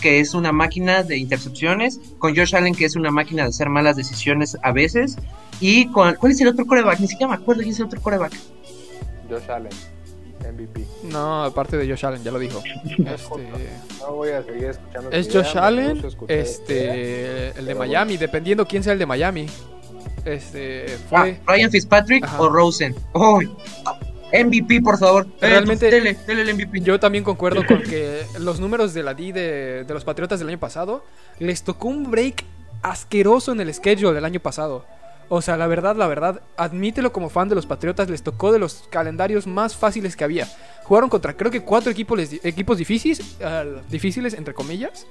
que 0.01 0.21
es 0.21 0.35
una 0.35 0.53
máquina 0.53 1.03
de 1.03 1.17
intercepciones. 1.19 2.01
Con 2.19 2.37
Josh 2.37 2.55
Allen, 2.55 2.75
que 2.75 2.85
es 2.85 2.97
una 2.97 3.11
máquina 3.11 3.43
de 3.45 3.49
hacer 3.51 3.69
malas 3.69 3.97
decisiones 3.97 4.57
a 4.63 4.73
veces. 4.73 5.17
Y 5.61 5.87
con. 5.93 6.15
¿Cuál 6.17 6.33
es 6.33 6.41
el 6.41 6.49
otro 6.49 6.67
coreback? 6.67 7.01
Ni 7.01 7.09
siquiera 7.09 7.29
me 7.31 7.35
acuerdo 7.43 7.63
quién 7.63 7.73
es 7.73 7.79
el 7.81 7.87
otro 7.87 8.01
coreback. 8.01 8.33
Josh 9.29 9.51
Allen, 9.51 9.73
MVP. 10.55 10.85
No, 11.05 11.45
aparte 11.45 11.77
de 11.77 11.89
Josh 11.89 12.07
Allen, 12.07 12.23
ya 12.23 12.31
lo 12.31 12.39
dijo. 12.39 12.63
Este, 12.89 13.49
No 14.01 14.13
voy 14.15 14.31
a 14.31 14.43
seguir 14.43 14.65
escuchando. 14.67 15.11
es 15.11 15.27
idea, 15.27 15.43
Josh 15.43 15.57
Allen, 15.59 16.03
este, 16.29 17.49
el 17.59 17.67
de 17.67 17.75
Miami, 17.75 18.17
dependiendo 18.17 18.67
quién 18.67 18.83
sea 18.83 18.93
el 18.93 18.99
de 18.99 19.07
Miami. 19.07 19.47
Este, 20.25 20.87
Ah, 21.11 21.23
fue. 21.23 21.41
Ryan 21.47 21.71
Fitzpatrick 21.71 22.25
Ajá. 22.25 22.41
o 22.43 22.49
Rosen. 22.49 22.95
¡Uy! 23.15 23.49
MVP, 24.45 24.81
por 24.83 24.99
favor. 24.99 25.27
Realmente- 25.41 25.91
Dele, 25.91 26.17
dele 26.27 26.43
el 26.43 26.55
MVP. 26.55 26.81
Yo 26.81 26.99
también 27.01 27.25
concuerdo 27.25 27.65
con 27.67 27.83
que 27.83 28.23
los 28.39 28.61
números 28.61 28.95
de 28.95 29.03
la 29.03 29.15
D 29.15 29.33
de, 29.33 29.85
de 29.85 29.95
los 29.95 30.05
Patriotas 30.05 30.39
del 30.39 30.49
año 30.49 30.59
pasado 30.59 31.05
les 31.39 31.63
tocó 31.63 31.89
un 31.89 32.11
break 32.11 32.45
asqueroso 32.83 33.53
en 33.53 33.61
el 33.61 33.73
schedule 33.73 34.13
del 34.15 34.25
año 34.25 34.41
pasado. 34.41 34.85
O 35.29 35.43
sea, 35.43 35.57
la 35.57 35.67
verdad, 35.67 35.97
la 35.97 36.07
verdad, 36.07 36.41
admítelo 36.57 37.13
como 37.13 37.31
fan 37.31 37.49
de 37.49 37.57
los 37.57 37.67
Patriotas, 37.67 38.09
les 38.09 38.23
tocó 38.23 38.53
de 38.53 38.61
los 38.61 38.85
calendarios 38.91 39.47
más 39.49 39.75
fáciles 39.77 40.15
que 40.15 40.23
había. 40.23 40.47
Jugaron 40.85 41.11
contra 41.11 41.37
creo 41.37 41.51
que 41.51 41.63
cuatro 41.63 41.91
equipos, 41.91 42.21
equipos 42.45 42.79
difíciles, 42.79 43.37
difíciles, 43.91 44.35
entre 44.35 44.55
comillas, 44.55 45.05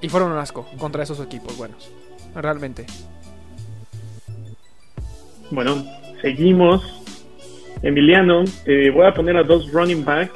y 0.00 0.08
fueron 0.08 0.32
un 0.32 0.38
asco 0.38 0.66
contra 0.78 1.02
esos 1.02 1.20
equipos 1.20 1.54
buenos. 1.58 1.90
Realmente. 2.34 2.86
Bueno, 5.50 5.84
seguimos. 6.22 6.82
Emiliano, 7.82 8.44
te 8.64 8.90
voy 8.90 9.06
a 9.06 9.12
poner 9.14 9.36
a 9.36 9.42
dos 9.42 9.70
running 9.72 10.04
back 10.04 10.30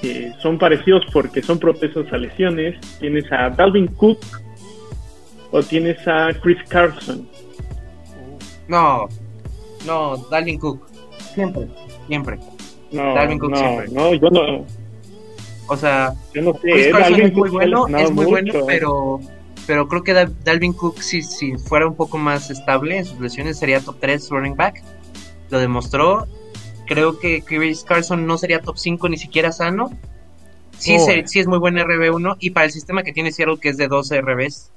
que 0.00 0.32
son 0.40 0.58
parecidos 0.58 1.02
porque 1.12 1.42
son 1.42 1.58
propensos 1.58 2.12
a 2.12 2.16
lesiones. 2.18 2.78
Tienes 3.00 3.30
a 3.32 3.48
Dalvin 3.50 3.86
Cook 3.88 4.18
o 5.50 5.62
tienes 5.62 5.96
a 6.06 6.28
Chris 6.42 6.58
Carson. 6.68 7.28
No, 8.68 9.08
no, 9.86 10.16
Dalvin 10.30 10.58
Cook. 10.58 10.86
Siempre, 11.34 11.66
siempre. 12.06 12.38
No, 12.92 13.14
Dalvin 13.14 13.38
Cook 13.38 13.50
no, 13.50 13.56
siempre. 13.56 13.88
no, 13.92 14.14
yo 14.14 14.30
no, 14.30 14.66
O 15.68 15.76
sea, 15.76 16.14
yo 16.34 16.42
no 16.42 16.52
sé. 16.54 16.60
Chris 16.60 16.86
eh, 16.86 16.90
Carson 16.90 17.20
es 17.20 17.32
muy 17.34 17.50
bueno, 17.50 17.86
es 17.88 18.10
muy 18.10 18.26
bueno, 18.26 18.52
mucho. 18.52 18.66
pero, 18.66 19.20
pero 19.66 19.88
creo 19.88 20.02
que 20.02 20.14
Dal- 20.14 20.34
Dalvin 20.44 20.72
Cook, 20.74 21.00
si, 21.00 21.22
si 21.22 21.56
fuera 21.56 21.86
un 21.86 21.96
poco 21.96 22.18
más 22.18 22.50
estable 22.50 22.98
en 22.98 23.04
sus 23.04 23.18
lesiones, 23.20 23.58
sería 23.58 23.80
top 23.80 23.96
3 24.00 24.28
running 24.30 24.54
back. 24.56 24.82
Lo 25.50 25.58
demostró. 25.58 26.26
Creo 26.86 27.18
que 27.18 27.42
Chris 27.42 27.84
Carson 27.84 28.26
no 28.26 28.36
sería 28.38 28.60
top 28.60 28.76
5 28.76 29.08
ni 29.08 29.16
siquiera 29.16 29.52
sano. 29.52 29.90
Sí, 30.78 30.96
Oh. 30.98 31.04
se- 31.06 31.26
sí 31.26 31.38
es 31.40 31.46
muy 31.46 31.58
buen 31.58 31.78
RB1 31.78 32.36
y 32.40 32.50
para 32.50 32.66
el 32.66 32.72
sistema 32.72 33.02
que 33.02 33.12
tiene 33.12 33.32
Seattle, 33.32 33.58
que 33.60 33.68
es 33.70 33.76
de 33.76 33.88
12 33.88 34.16
RBs, 34.20 34.70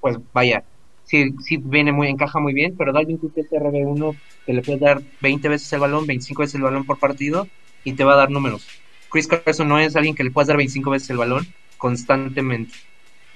pues 0.00 0.18
vaya, 0.32 0.64
sí, 1.04 1.32
sí 1.44 1.56
viene 1.58 1.92
muy, 1.92 2.08
encaja 2.08 2.38
muy 2.40 2.52
bien, 2.52 2.74
pero 2.76 2.92
Dalvin 2.92 3.18
Cook 3.18 3.32
es 3.36 3.50
RB1 3.52 4.14
que 4.44 4.52
le 4.52 4.62
puede 4.62 4.78
dar 4.78 5.00
20 5.20 5.48
veces 5.48 5.72
el 5.72 5.80
balón, 5.80 6.06
25 6.06 6.42
veces 6.42 6.56
el 6.56 6.62
balón 6.62 6.84
por 6.84 6.98
partido 6.98 7.46
y 7.84 7.92
te 7.92 8.04
va 8.04 8.14
a 8.14 8.16
dar 8.16 8.30
números. 8.30 8.66
Chris 9.10 9.26
Carson 9.28 9.68
no 9.68 9.78
es 9.78 9.96
alguien 9.96 10.14
que 10.14 10.24
le 10.24 10.30
puedas 10.30 10.48
dar 10.48 10.56
25 10.58 10.90
veces 10.90 11.08
el 11.10 11.16
balón 11.16 11.46
constantemente. 11.78 12.74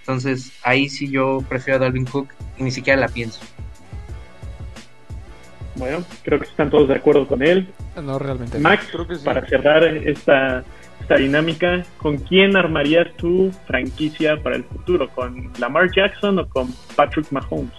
Entonces 0.00 0.52
ahí 0.64 0.88
sí 0.88 1.08
yo 1.08 1.38
prefiero 1.48 1.76
a 1.76 1.78
Dalvin 1.78 2.04
Cook 2.04 2.28
y 2.58 2.64
ni 2.64 2.70
siquiera 2.72 3.00
la 3.00 3.08
pienso. 3.08 3.40
Bueno, 5.74 6.04
creo 6.22 6.38
que 6.38 6.46
están 6.46 6.68
todos 6.70 6.88
de 6.88 6.94
acuerdo 6.96 7.26
con 7.26 7.42
él. 7.42 7.72
No, 8.02 8.18
realmente. 8.18 8.58
Max, 8.58 8.86
Creo 8.92 9.06
que 9.06 9.16
sí. 9.16 9.24
para 9.24 9.46
cerrar 9.46 9.82
esta, 9.84 10.64
esta 11.00 11.16
dinámica, 11.16 11.84
¿con 11.98 12.18
quién 12.18 12.56
armarías 12.56 13.08
tu 13.16 13.50
franquicia 13.66 14.42
para 14.42 14.56
el 14.56 14.64
futuro? 14.64 15.08
¿Con 15.10 15.50
Lamar 15.58 15.90
Jackson 15.94 16.38
o 16.38 16.48
con 16.48 16.72
Patrick 16.94 17.30
Mahomes? 17.30 17.72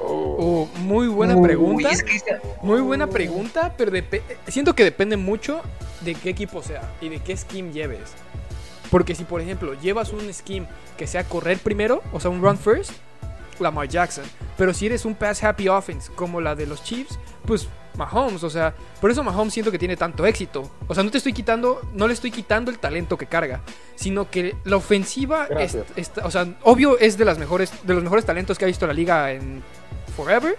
Uh, 0.00 0.66
muy 0.80 1.08
buena 1.08 1.40
pregunta. 1.40 1.90
es 1.90 2.02
que 2.02 2.16
esa- 2.16 2.40
Muy 2.62 2.80
buena 2.80 3.08
pregunta, 3.08 3.74
pero 3.76 3.90
depe- 3.90 4.22
siento 4.46 4.74
que 4.74 4.84
depende 4.84 5.16
mucho 5.16 5.60
de 6.02 6.14
qué 6.14 6.30
equipo 6.30 6.62
sea 6.62 6.82
y 7.00 7.08
de 7.08 7.18
qué 7.20 7.36
scheme 7.36 7.72
lleves. 7.72 8.14
Porque 8.90 9.14
si, 9.14 9.24
por 9.24 9.40
ejemplo, 9.40 9.74
llevas 9.80 10.12
un 10.12 10.32
scheme 10.32 10.66
que 10.96 11.06
sea 11.06 11.24
correr 11.24 11.58
primero, 11.58 12.02
o 12.12 12.20
sea, 12.20 12.30
un 12.30 12.40
run 12.40 12.56
first, 12.56 12.92
Lamar 13.60 13.88
Jackson. 13.88 14.24
Pero 14.56 14.72
si 14.74 14.86
eres 14.86 15.04
un 15.04 15.14
pass 15.14 15.42
happy 15.42 15.68
offense 15.68 16.10
como 16.14 16.40
la 16.40 16.54
de 16.54 16.66
los 16.66 16.82
Chiefs, 16.82 17.18
pues 17.46 17.68
Mahomes, 17.96 18.44
o 18.44 18.50
sea, 18.50 18.74
por 19.00 19.10
eso 19.10 19.24
Mahomes 19.24 19.52
siento 19.52 19.72
que 19.72 19.78
tiene 19.78 19.96
tanto 19.96 20.24
éxito. 20.24 20.70
O 20.86 20.94
sea, 20.94 21.02
no 21.02 21.10
te 21.10 21.18
estoy 21.18 21.32
quitando, 21.32 21.80
no 21.94 22.06
le 22.06 22.14
estoy 22.14 22.30
quitando 22.30 22.70
el 22.70 22.78
talento 22.78 23.18
que 23.18 23.26
carga, 23.26 23.60
sino 23.96 24.30
que 24.30 24.54
la 24.64 24.76
ofensiva, 24.76 25.46
es, 25.96 26.12
o 26.22 26.30
sea, 26.30 26.46
obvio 26.62 26.98
es 26.98 27.18
de 27.18 27.24
las 27.24 27.38
mejores, 27.38 27.72
de 27.82 27.94
los 27.94 28.02
mejores 28.02 28.24
talentos 28.24 28.56
que 28.58 28.64
ha 28.64 28.68
visto 28.68 28.86
la 28.86 28.92
liga 28.92 29.32
en 29.32 29.62
forever. 30.16 30.54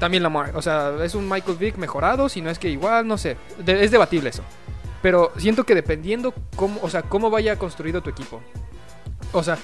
También 0.00 0.24
Lamar, 0.24 0.56
o 0.56 0.62
sea, 0.62 0.92
es 1.04 1.14
un 1.14 1.28
Michael 1.28 1.56
Vick 1.56 1.76
mejorado, 1.76 2.28
si 2.28 2.40
no 2.40 2.50
es 2.50 2.58
que 2.58 2.68
igual, 2.68 3.06
no 3.06 3.16
sé, 3.16 3.36
de- 3.64 3.84
es 3.84 3.90
debatible 3.92 4.30
eso. 4.30 4.42
Pero 5.02 5.32
siento 5.36 5.64
que 5.64 5.74
dependiendo 5.74 6.34
cómo, 6.56 6.80
o 6.82 6.90
sea, 6.90 7.02
cómo 7.02 7.30
vaya 7.30 7.56
construido 7.58 8.02
tu 8.02 8.10
equipo. 8.10 8.40
O 9.32 9.42
sea, 9.42 9.56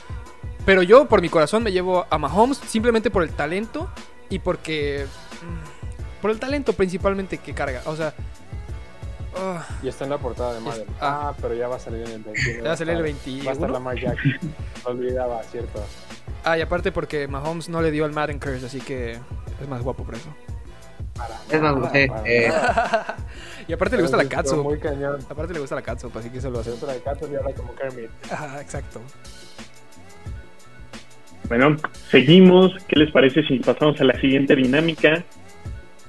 pero 0.70 0.84
yo 0.84 1.06
por 1.06 1.20
mi 1.20 1.28
corazón 1.28 1.64
me 1.64 1.72
llevo 1.72 2.06
a 2.08 2.16
Mahomes 2.16 2.58
simplemente 2.58 3.10
por 3.10 3.24
el 3.24 3.30
talento 3.30 3.90
y 4.28 4.38
porque 4.38 5.04
mm, 5.42 6.22
por 6.22 6.30
el 6.30 6.38
talento 6.38 6.74
principalmente 6.74 7.38
que 7.38 7.52
carga, 7.54 7.82
o 7.86 7.96
sea, 7.96 8.14
ah, 9.36 9.66
Y 9.82 9.88
está 9.88 10.04
en 10.04 10.10
la 10.10 10.18
portada 10.18 10.54
de 10.54 10.60
Madden. 10.60 10.86
Ah. 11.00 11.30
Ah, 11.30 11.34
pero 11.42 11.54
ya 11.54 11.66
va 11.66 11.74
a 11.74 11.80
salir 11.80 12.02
en 12.06 12.12
el 12.12 12.22
21. 12.22 12.58
Ya 12.62 12.68
va 12.68 12.72
a 12.74 12.76
salir 12.76 12.94
el 12.94 13.00
estar- 13.00 13.02
Va 13.02 13.18
a 13.18 13.24
21. 13.24 13.50
estar 13.50 13.70
Lamar 13.70 13.98
Jackson. 13.98 14.54
Lo 14.84 14.90
olvidaba, 14.92 15.42
cierto. 15.42 15.84
ah, 16.44 16.56
y 16.56 16.60
aparte 16.60 16.92
porque 16.92 17.26
Mahomes 17.26 17.68
no 17.68 17.82
le 17.82 17.90
dio 17.90 18.06
el 18.06 18.12
Madden 18.12 18.38
Curse, 18.38 18.66
así 18.66 18.80
que 18.80 19.18
es 19.60 19.68
más 19.68 19.82
guapo 19.82 20.04
por 20.04 20.14
eso. 20.14 20.28
Para 21.16 21.34
Es 21.50 21.60
más, 21.60 21.94
eh, 21.96 22.08
eh, 22.24 22.48
nada. 22.48 23.16
Y 23.66 23.72
aparte 23.72 23.96
le 23.96 24.02
gusta 24.02 24.16
la 24.16 24.24
catsup. 24.28 24.62
Muy 24.62 24.78
cañón. 24.78 25.18
Aparte 25.28 25.52
le 25.52 25.58
gusta 25.60 25.74
la 25.74 25.82
catsup, 25.82 26.16
así 26.16 26.30
que 26.30 26.40
se 26.40 26.48
lo 26.48 26.60
hace. 26.60 26.70
usa 26.70 26.92
la 26.92 26.98
Cato 27.00 27.28
y 27.30 27.34
habla 27.34 27.52
como 27.54 27.74
Kermit. 27.74 28.08
Ajá, 28.30 28.60
exacto. 28.60 29.00
Bueno, 31.50 31.76
seguimos. 32.08 32.72
¿Qué 32.86 32.96
les 32.96 33.10
parece 33.10 33.42
si 33.42 33.58
pasamos 33.58 34.00
a 34.00 34.04
la 34.04 34.18
siguiente 34.20 34.54
dinámica? 34.54 35.24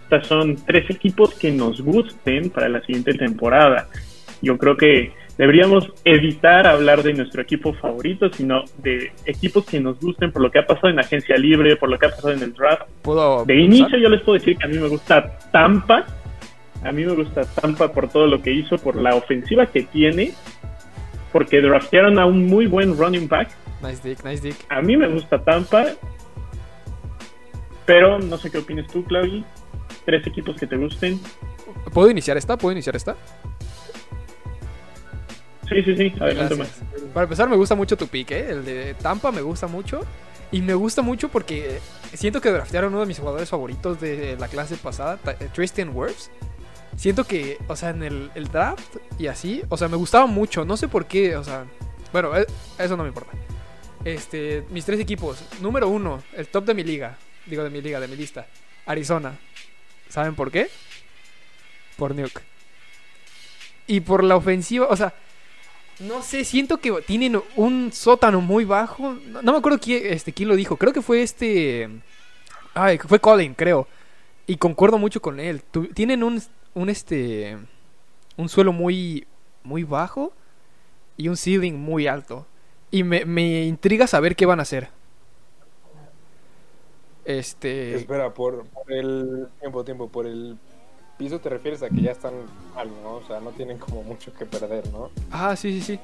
Estas 0.03 0.27
son 0.27 0.55
tres 0.67 0.87
equipos 0.91 1.33
que 1.33 1.51
nos 1.51 1.81
gusten 1.81 2.51
para 2.51 2.69
la 2.69 2.79
siguiente 2.81 3.15
temporada. 3.15 3.87
Yo 4.43 4.59
creo 4.59 4.77
que 4.77 5.13
deberíamos 5.39 5.91
evitar 6.05 6.67
hablar 6.67 7.01
de 7.01 7.13
nuestro 7.13 7.41
equipo 7.41 7.73
favorito, 7.73 8.31
sino 8.31 8.65
de 8.83 9.13
equipos 9.25 9.65
que 9.65 9.79
nos 9.79 9.99
gusten 9.99 10.31
por 10.31 10.43
lo 10.43 10.51
que 10.51 10.59
ha 10.59 10.67
pasado 10.67 10.89
en 10.89 10.97
la 10.97 11.01
agencia 11.01 11.35
libre, 11.37 11.75
por 11.75 11.89
lo 11.89 11.97
que 11.97 12.05
ha 12.05 12.09
pasado 12.09 12.33
en 12.33 12.43
el 12.43 12.53
draft. 12.53 12.83
¿Puedo 13.01 13.43
De 13.43 13.55
inicio 13.55 13.97
yo 13.97 14.09
les 14.09 14.21
puedo 14.21 14.37
decir 14.37 14.55
que 14.57 14.65
a 14.65 14.67
mí 14.67 14.77
me 14.77 14.89
gusta 14.89 15.39
Tampa. 15.51 16.05
A 16.83 16.91
mí 16.91 17.03
me 17.03 17.15
gusta 17.15 17.45
Tampa 17.59 17.91
por 17.91 18.09
todo 18.09 18.27
lo 18.27 18.43
que 18.43 18.51
hizo, 18.51 18.77
por 18.77 18.95
la 18.95 19.15
ofensiva 19.15 19.65
que 19.65 19.81
tiene, 19.81 20.33
porque 21.31 21.61
draftearon 21.61 22.19
a 22.19 22.27
un 22.27 22.45
muy 22.45 22.67
buen 22.67 22.95
running 22.95 23.27
back. 23.27 23.49
Nice 23.81 24.01
dick, 24.07 24.23
nice 24.23 24.41
dick. 24.41 24.55
A 24.69 24.81
mí 24.81 24.95
me 24.97 25.07
gusta 25.07 25.43
Tampa, 25.43 25.85
pero 27.85 28.19
no 28.19 28.37
sé 28.37 28.49
qué 28.51 28.59
opinas 28.59 28.87
tú, 28.91 29.03
Claudia. 29.03 29.43
Tres 30.05 30.25
equipos 30.27 30.55
que 30.55 30.67
te 30.67 30.77
gusten. 30.77 31.19
¿Puedo 31.93 32.09
iniciar 32.09 32.37
esta? 32.37 32.57
¿Puedo 32.57 32.71
iniciar 32.73 32.95
esta? 32.95 33.15
Sí, 35.69 35.81
sí, 35.83 35.95
sí, 35.95 36.13
adelante 36.19 36.55
más. 36.55 36.81
Para 37.13 37.23
empezar, 37.23 37.49
me 37.49 37.55
gusta 37.55 37.75
mucho 37.75 37.95
tu 37.97 38.07
pick, 38.07 38.31
¿eh? 38.31 38.47
El 38.51 38.65
de 38.65 38.93
Tampa 38.95 39.31
me 39.31 39.41
gusta 39.41 39.67
mucho. 39.67 40.01
Y 40.51 40.61
me 40.61 40.73
gusta 40.73 41.01
mucho 41.01 41.29
porque 41.29 41.79
siento 42.13 42.41
que 42.41 42.51
draftearon 42.51 42.91
uno 42.91 42.99
de 43.01 43.05
mis 43.05 43.19
jugadores 43.19 43.49
favoritos 43.49 44.01
de 44.01 44.35
la 44.37 44.49
clase 44.49 44.75
pasada, 44.75 45.17
eh, 45.39 45.47
Tristan 45.53 45.91
Wirfs. 45.95 46.29
Siento 46.97 47.23
que, 47.23 47.57
o 47.69 47.75
sea, 47.77 47.91
en 47.91 48.03
el, 48.03 48.31
el 48.35 48.49
draft 48.49 48.97
y 49.17 49.27
así, 49.27 49.63
o 49.69 49.77
sea, 49.77 49.87
me 49.87 49.95
gustaba 49.95 50.25
mucho. 50.25 50.65
No 50.65 50.75
sé 50.75 50.89
por 50.89 51.05
qué, 51.05 51.37
o 51.37 51.43
sea, 51.43 51.63
bueno, 52.11 52.35
e- 52.35 52.45
eso 52.77 52.97
no 52.97 53.03
me 53.03 53.09
importa. 53.09 53.31
Este, 54.03 54.63
mis 54.69 54.85
tres 54.85 54.99
equipos. 54.99 55.43
Número 55.61 55.87
uno, 55.87 56.23
el 56.33 56.47
top 56.47 56.65
de 56.65 56.73
mi 56.73 56.83
liga. 56.83 57.17
Digo, 57.45 57.63
de 57.63 57.69
mi 57.69 57.81
liga, 57.81 57.99
de 57.99 58.07
mi 58.07 58.15
lista. 58.15 58.47
Arizona. 58.85 59.37
¿Saben 60.09 60.35
por 60.35 60.51
qué? 60.51 60.69
Por 61.97 62.15
Nuke. 62.15 62.41
Y 63.87 63.99
por 63.99 64.23
la 64.23 64.35
ofensiva, 64.35 64.87
o 64.89 64.95
sea, 64.95 65.13
no 65.99 66.23
sé, 66.23 66.43
siento 66.45 66.77
que 66.77 66.91
tienen 67.05 67.41
un 67.55 67.91
sótano 67.91 68.41
muy 68.41 68.65
bajo. 68.65 69.13
No, 69.13 69.51
me 69.51 69.57
acuerdo 69.57 69.79
quién, 69.79 70.03
este, 70.05 70.33
quién 70.33 70.49
lo 70.49 70.55
dijo. 70.55 70.77
Creo 70.77 70.93
que 70.93 71.01
fue 71.01 71.21
este. 71.21 71.89
Ay, 72.73 72.97
fue 72.97 73.19
Colin, 73.19 73.53
creo. 73.53 73.87
Y 74.47 74.57
concuerdo 74.57 74.97
mucho 74.97 75.21
con 75.21 75.39
él. 75.39 75.61
Tienen 75.93 76.23
un, 76.23 76.41
un 76.73 76.89
este. 76.89 77.57
Un 78.35 78.49
suelo 78.49 78.73
muy. 78.73 79.27
Muy 79.63 79.83
bajo. 79.83 80.33
Y 81.17 81.27
un 81.27 81.37
ceiling 81.37 81.73
muy 81.73 82.07
alto. 82.07 82.47
Y 82.91 83.03
me, 83.03 83.25
me 83.25 83.63
intriga 83.63 84.05
saber 84.05 84.35
qué 84.35 84.45
van 84.45 84.59
a 84.59 84.63
hacer. 84.63 84.89
Este. 87.25 87.95
Espera, 87.95 88.33
por, 88.33 88.65
por 88.65 88.91
el 88.91 89.47
tiempo, 89.59 89.83
tiempo, 89.83 90.09
por 90.09 90.25
el 90.25 90.57
piso 91.17 91.39
te 91.39 91.49
refieres 91.49 91.83
a 91.83 91.89
que 91.89 92.01
ya 92.01 92.11
están 92.11 92.33
mal, 92.75 92.89
¿no? 93.03 93.15
O 93.15 93.23
sea, 93.27 93.39
no 93.39 93.51
tienen 93.51 93.77
como 93.77 94.03
mucho 94.03 94.33
que 94.33 94.45
perder, 94.45 94.87
¿no? 94.91 95.11
Ah, 95.31 95.55
sí, 95.55 95.79
sí, 95.79 95.95
sí. 95.95 95.99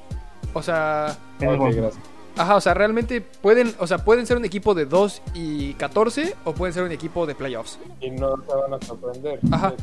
O 0.54 0.62
sea. 0.62 1.08
Es 1.40 1.48
Ok, 1.48 1.56
bueno. 1.56 1.64
gracias. 1.76 2.04
Ajá, 2.36 2.54
o 2.54 2.60
sea, 2.60 2.72
realmente 2.72 3.20
pueden, 3.20 3.74
o 3.80 3.86
sea, 3.88 3.98
pueden 3.98 4.24
ser 4.24 4.36
un 4.36 4.44
equipo 4.44 4.72
de 4.72 4.86
2 4.86 5.22
y 5.34 5.74
14 5.74 6.36
o 6.44 6.54
pueden 6.54 6.72
ser 6.72 6.84
un 6.84 6.92
equipo 6.92 7.26
de 7.26 7.34
playoffs. 7.34 7.80
Y 8.00 8.10
no 8.12 8.36
te 8.38 8.54
van 8.54 8.74
a 8.74 8.86
sorprender. 8.86 9.40
Ajá. 9.50 9.74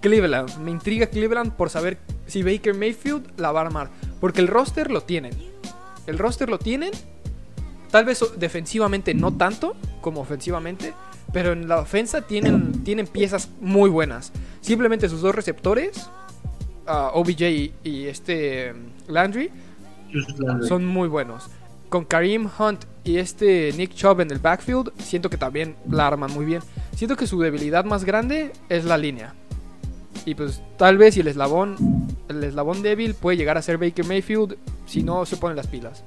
Cleveland, 0.00 0.58
me 0.58 0.72
intriga 0.72 1.06
Cleveland 1.06 1.52
por 1.52 1.70
saber 1.70 1.98
si 2.26 2.42
Baker 2.42 2.74
Mayfield 2.74 3.38
la 3.38 3.52
va 3.52 3.60
a 3.60 3.66
armar, 3.66 3.90
porque 4.20 4.40
el 4.40 4.48
roster 4.48 4.90
lo 4.90 5.02
tienen. 5.02 5.32
El 6.06 6.18
roster 6.18 6.48
lo 6.48 6.58
tienen. 6.58 6.90
Tal 7.90 8.04
vez 8.04 8.22
defensivamente 8.36 9.14
no 9.14 9.32
tanto 9.32 9.76
como 10.00 10.20
ofensivamente, 10.20 10.92
pero 11.32 11.52
en 11.52 11.68
la 11.68 11.80
ofensa 11.80 12.22
tienen, 12.22 12.84
tienen 12.84 13.06
piezas 13.06 13.48
muy 13.60 13.90
buenas. 13.90 14.32
Simplemente 14.60 15.08
sus 15.08 15.20
dos 15.20 15.34
receptores, 15.34 16.08
ah, 16.86 17.10
OBJ 17.14 17.42
y, 17.42 17.74
y 17.84 18.06
este 18.06 18.74
Landry, 19.08 19.50
son 20.68 20.84
muy 20.84 21.08
buenos. 21.08 21.48
Con 21.88 22.04
Kareem 22.04 22.48
Hunt 22.58 22.84
y 23.04 23.18
este 23.18 23.72
Nick 23.76 23.94
Chubb 23.94 24.20
en 24.20 24.30
el 24.30 24.38
backfield, 24.38 24.92
siento 24.98 25.30
que 25.30 25.36
también 25.36 25.76
la 25.88 26.06
arman 26.06 26.32
muy 26.32 26.44
bien. 26.44 26.62
Siento 26.94 27.16
que 27.16 27.26
su 27.26 27.40
debilidad 27.40 27.84
más 27.84 28.04
grande 28.04 28.52
es 28.68 28.84
la 28.84 28.98
línea. 28.98 29.34
Y 30.24 30.34
pues 30.34 30.62
tal 30.76 30.98
vez 30.98 31.14
si 31.14 31.20
el 31.20 31.28
eslabón, 31.28 31.76
el 32.28 32.42
eslabón 32.42 32.82
débil 32.82 33.14
puede 33.14 33.36
llegar 33.36 33.56
a 33.56 33.62
ser 33.62 33.78
Baker 33.78 34.04
Mayfield 34.04 34.56
si 34.86 35.02
no 35.02 35.26
se 35.26 35.36
ponen 35.36 35.56
las 35.56 35.66
pilas. 35.66 36.02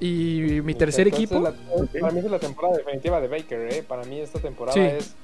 Y 0.00 0.60
mi 0.64 0.74
tercer 0.74 1.06
Entonces, 1.08 1.30
equipo, 1.30 1.40
la- 1.40 2.00
Para 2.00 2.12
mí 2.12 2.20
es 2.20 2.30
la 2.30 2.38
temporada 2.38 2.78
definitiva 2.78 3.20
de 3.20 3.28
Baker, 3.28 3.72
¿eh? 3.72 3.82
Para 3.86 4.04
mí 4.04 4.18
esta 4.20 4.38
temporada 4.40 4.74
Sí. 4.74 4.80
es. 4.80 5.14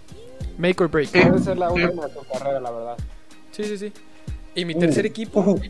make 0.58 0.82
or 0.82 0.90
break. 0.90 1.08
Sí. 1.08 1.20
Puede 1.20 1.38
ser 1.42 1.58
la 1.58 1.68
Sí. 1.70 1.82
última 1.82 2.06
de 2.06 2.12
su 2.14 2.20
carrera, 2.26 2.60
la 2.60 2.70
verdad. 2.70 2.96
Sí, 3.52 3.64
sí, 3.64 3.76
sí. 3.78 3.92
Y 4.54 4.64
mi 4.64 4.74
tercer 4.74 5.04
Uh, 5.04 5.08
equipo 5.08 5.40
uh. 5.40 5.60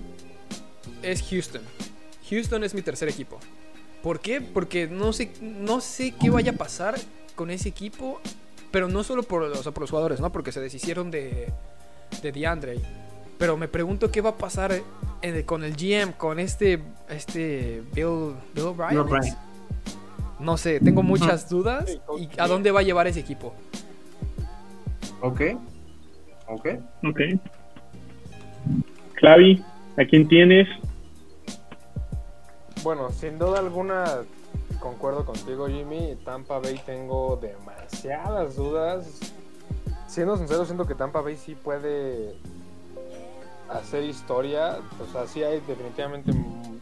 es 1.03 1.23
Houston. 1.29 1.63
Houston 2.31 2.63
es 2.65 2.75
mi 2.75 2.83
tercer 2.83 3.09
equipo. 3.09 3.39
¿Por 4.03 4.21
qué? 4.21 4.41
Porque 4.41 4.87
no 4.89 5.13
sé, 5.13 5.33
no 5.41 5.81
sé 5.81 6.13
qué 6.21 6.31
vaya 6.31 6.53
a 6.53 6.55
pasar 6.57 6.97
con 7.35 7.51
ese 7.51 7.69
equipo, 7.69 8.21
pero 8.71 8.89
no 8.89 9.03
solo 9.05 9.23
por, 9.25 9.43
o 9.43 9.55
sea, 9.63 9.73
por 9.73 9.83
los 9.83 9.91
jugadores, 9.91 10.21
¿no? 10.21 10.31
Porque 10.33 10.53
se 10.53 10.61
deshicieron 10.61 11.11
de, 11.11 11.53
de 12.23 12.33
DeAndre. 12.33 12.81
Pero 13.39 13.57
me 13.57 13.69
pregunto 13.69 14.11
qué 14.11 14.21
va 14.21 14.31
a 14.31 14.37
pasar 14.37 14.73
en- 15.23 15.43
con 15.45 15.63
el 15.65 15.75
GM, 15.77 16.13
con 16.15 16.39
este, 16.39 16.83
este 17.09 17.83
Bill, 17.93 18.35
Bill 18.55 18.67
O'Brien. 18.67 19.05
No 20.39 20.57
sé, 20.57 20.81
tengo 20.81 21.03
muchas 21.03 21.49
dudas. 21.49 21.99
¿Y 22.19 22.29
a 22.39 22.47
dónde 22.47 22.71
va 22.71 22.81
a 22.81 22.83
llevar 22.83 23.07
ese 23.07 23.21
equipo? 23.21 23.55
Ok. 25.21 25.41
Ok. 26.49 26.67
Ok. 27.05 27.21
Clavi, 29.15 29.65
¿a 29.97 30.05
quién 30.05 30.29
tienes? 30.29 30.69
Bueno, 32.83 33.11
sin 33.11 33.39
duda 33.39 33.59
alguna 33.59 34.05
concuerdo 34.79 35.25
contigo, 35.25 35.67
Jimmy. 35.69 36.17
Tampa 36.25 36.59
Bay 36.59 36.81
tengo 36.87 37.37
demasiadas 37.37 38.57
dudas. 38.57 39.07
Siendo 40.07 40.37
sincero, 40.37 40.65
siento 40.65 40.87
que 40.87 40.95
Tampa 40.95 41.21
Bay 41.23 41.37
sí 41.37 41.55
puede 41.55 42.37
hacer 43.69 44.05
historia. 44.05 44.79
O 45.03 45.13
sea, 45.13 45.27
sí 45.27 45.43
hay 45.43 45.61
definitivamente 45.61 46.33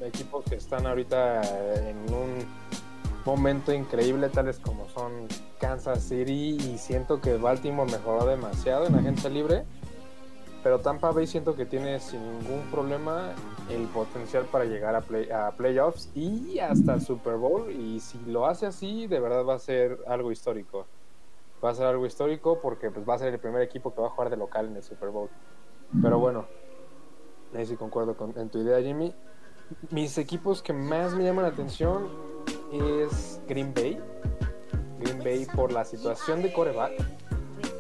equipos 0.00 0.44
que 0.44 0.56
están 0.56 0.86
ahorita 0.86 1.42
en 1.88 1.96
un 2.12 2.46
momento 3.24 3.72
increíble, 3.72 4.28
tales 4.28 4.58
como 4.58 4.88
son 4.88 5.26
Kansas 5.58 6.02
City. 6.02 6.56
Y 6.60 6.78
siento 6.78 7.20
que 7.20 7.36
Baltimore 7.36 7.90
mejoró 7.90 8.26
demasiado 8.26 8.86
en 8.86 8.94
agencia 8.96 9.30
libre. 9.30 9.64
Pero 10.62 10.78
Tampa 10.80 11.10
Bay 11.10 11.26
siento 11.26 11.54
que 11.54 11.66
tiene 11.66 12.00
sin 12.00 12.20
ningún 12.22 12.62
problema 12.70 13.32
el 13.68 13.82
potencial 13.88 14.44
para 14.46 14.64
llegar 14.64 14.94
a, 14.94 15.02
play- 15.02 15.30
a 15.30 15.50
playoffs 15.50 16.08
y 16.14 16.58
hasta 16.58 17.00
Super 17.00 17.36
Bowl. 17.36 17.70
Y 17.70 18.00
si 18.00 18.18
lo 18.26 18.46
hace 18.46 18.64
así, 18.64 19.06
de 19.06 19.20
verdad 19.20 19.44
va 19.44 19.56
a 19.56 19.58
ser 19.58 19.98
algo 20.06 20.32
histórico. 20.32 20.86
Va 21.62 21.68
a 21.70 21.74
ser 21.74 21.86
algo 21.86 22.06
histórico 22.06 22.60
porque 22.62 22.90
pues, 22.90 23.06
va 23.06 23.14
a 23.14 23.18
ser 23.18 23.32
el 23.34 23.38
primer 23.38 23.60
equipo 23.60 23.94
que 23.94 24.00
va 24.00 24.06
a 24.06 24.10
jugar 24.10 24.30
de 24.30 24.38
local 24.38 24.66
en 24.68 24.76
el 24.76 24.82
Super 24.82 25.10
Bowl. 25.10 25.28
Pero 26.02 26.18
bueno, 26.18 26.46
ahí 27.54 27.66
sí 27.66 27.76
concuerdo 27.76 28.16
con, 28.16 28.36
en 28.38 28.48
tu 28.48 28.58
idea, 28.58 28.80
Jimmy. 28.80 29.14
Mis 29.90 30.18
equipos 30.18 30.62
que 30.62 30.72
más 30.72 31.14
me 31.14 31.24
llaman 31.24 31.44
la 31.44 31.50
atención 31.50 32.08
es 32.72 33.40
Green 33.48 33.72
Bay. 33.74 34.00
Green 35.00 35.18
Bay 35.18 35.46
por 35.54 35.72
la 35.72 35.84
situación 35.84 36.42
de 36.42 36.52
coreback 36.52 36.92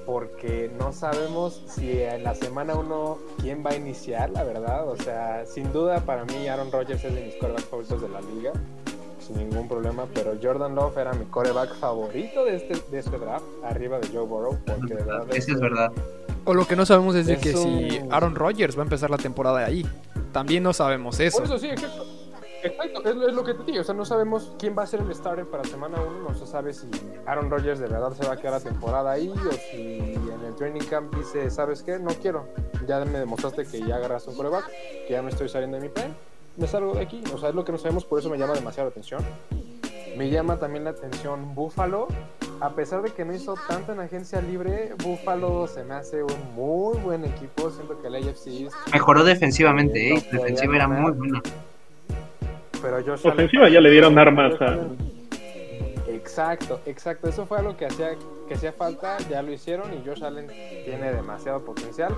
porque 0.06 0.70
no 0.78 0.92
sabemos 0.92 1.62
si 1.66 2.02
en 2.02 2.24
la 2.24 2.34
semana 2.34 2.74
1 2.74 3.18
quién 3.40 3.64
va 3.64 3.70
a 3.70 3.76
iniciar, 3.76 4.30
la 4.30 4.44
verdad. 4.44 4.88
O 4.88 4.96
sea, 4.96 5.46
sin 5.46 5.72
duda 5.72 6.00
para 6.00 6.24
mí 6.24 6.46
Aaron 6.46 6.70
Rodgers 6.70 7.04
es 7.04 7.14
de 7.14 7.22
mis 7.22 7.36
corebacks 7.36 7.64
favoritos 7.64 8.02
de 8.02 8.08
la 8.08 8.20
liga, 8.20 8.52
sin 9.18 9.36
ningún 9.36 9.68
problema. 9.68 10.06
Pero 10.12 10.36
Jordan 10.42 10.74
Love 10.74 10.98
era 10.98 11.12
mi 11.12 11.24
coreback 11.26 11.74
favorito 11.76 12.44
de 12.44 12.56
este, 12.56 12.74
de 12.90 12.98
este 12.98 13.18
draft, 13.18 13.46
arriba 13.64 13.98
de 13.98 14.08
Joe 14.08 14.26
Burrow, 14.26 14.58
porque 14.66 14.94
de 14.94 15.04
verdad 15.04 15.26
Eso 15.30 15.52
es 15.52 15.60
verdad. 15.60 15.92
O 16.44 16.54
lo 16.54 16.66
que 16.66 16.76
no 16.76 16.84
sabemos 16.86 17.14
es 17.16 17.26
de 17.26 17.38
que 17.38 17.52
si 17.54 18.00
Aaron 18.10 18.34
Rodgers 18.34 18.76
va 18.76 18.82
a 18.82 18.84
empezar 18.84 19.10
la 19.10 19.16
temporada 19.18 19.64
ahí. 19.64 19.86
También 20.32 20.62
no 20.62 20.72
sabemos 20.72 21.18
eso. 21.20 21.38
Por 21.38 21.46
eso 21.46 21.58
sí, 21.58 21.68
exacto. 21.68 22.04
Exacto, 22.62 23.02
es, 23.08 23.14
lo- 23.16 23.28
es 23.28 23.34
lo 23.34 23.44
que 23.44 23.52
te 23.54 23.62
digo. 23.64 23.82
O 23.82 23.84
sea, 23.84 23.94
no 23.94 24.04
sabemos 24.06 24.52
quién 24.58 24.74
va 24.76 24.84
a 24.84 24.86
ser 24.86 25.00
el 25.00 25.14
starter 25.14 25.46
para 25.46 25.64
semana 25.64 25.98
1. 26.00 26.28
No 26.30 26.34
se 26.34 26.46
sabe 26.46 26.72
si 26.72 26.88
Aaron 27.26 27.50
Rodgers 27.50 27.78
de 27.78 27.86
verdad 27.88 28.12
se 28.14 28.26
va 28.26 28.34
a 28.34 28.36
quedar 28.38 28.54
la 28.54 28.60
temporada 28.60 29.10
ahí 29.12 29.28
o 29.28 29.52
si 29.52 30.14
en 30.14 30.44
el 30.46 30.54
training 30.56 30.80
camp 30.88 31.14
dice, 31.14 31.50
¿sabes 31.50 31.82
qué? 31.82 31.98
No 31.98 32.10
quiero. 32.22 32.46
Ya 32.86 33.04
me 33.04 33.18
demostraste 33.18 33.66
que 33.66 33.80
ya 33.80 33.96
agarraste 33.96 34.30
un 34.30 34.36
coreback, 34.36 34.66
que 35.06 35.12
ya 35.12 35.22
me 35.22 35.30
estoy 35.30 35.48
saliendo 35.50 35.76
de 35.76 35.82
mi 35.82 35.88
plan. 35.90 36.14
Me 36.56 36.66
salgo 36.66 36.94
de 36.94 37.02
aquí. 37.02 37.22
O 37.34 37.38
sea, 37.38 37.50
es 37.50 37.54
lo 37.54 37.64
que 37.66 37.72
no 37.72 37.78
sabemos, 37.78 38.04
por 38.06 38.18
eso 38.18 38.30
me 38.30 38.38
llama 38.38 38.54
demasiado 38.54 38.88
la 38.88 38.92
atención. 38.92 39.22
Me 40.16 40.30
llama 40.30 40.58
también 40.58 40.84
la 40.84 40.90
atención 40.90 41.54
Buffalo. 41.54 42.08
A 42.64 42.70
pesar 42.70 43.02
de 43.02 43.10
que 43.10 43.26
no 43.26 43.34
hizo 43.34 43.54
tanto 43.68 43.92
en 43.92 44.00
agencia 44.00 44.40
libre, 44.40 44.94
Buffalo 45.04 45.66
se 45.66 45.84
me 45.84 45.92
hace 45.94 46.22
un 46.22 46.54
muy 46.54 46.96
buen 46.98 47.22
equipo. 47.26 47.68
Siento 47.70 48.00
que 48.00 48.06
el 48.06 48.14
AFC 48.14 48.70
Mejoró 48.90 49.22
defensivamente, 49.22 50.14
¿eh? 50.14 50.26
Defensiva 50.32 50.74
era 50.76 50.88
muy 50.88 51.12
buena. 51.12 51.42
pero 52.80 52.96
Josh 53.04 53.20
Allen- 53.26 53.32
Ofensiva 53.34 53.68
ya 53.68 53.80
le 53.82 53.90
dieron 53.90 54.18
armas 54.18 54.54
a... 54.62 54.78
Exacto, 56.08 56.80
exacto. 56.86 57.28
Eso 57.28 57.44
fue 57.44 57.58
algo 57.58 57.76
que 57.76 57.84
hacía, 57.84 58.12
que 58.48 58.54
hacía 58.54 58.72
falta, 58.72 59.18
ya 59.28 59.42
lo 59.42 59.52
hicieron 59.52 59.92
y 59.92 60.02
Josh 60.06 60.24
Allen 60.24 60.46
tiene 60.86 61.12
demasiado 61.12 61.62
potencial. 61.66 62.16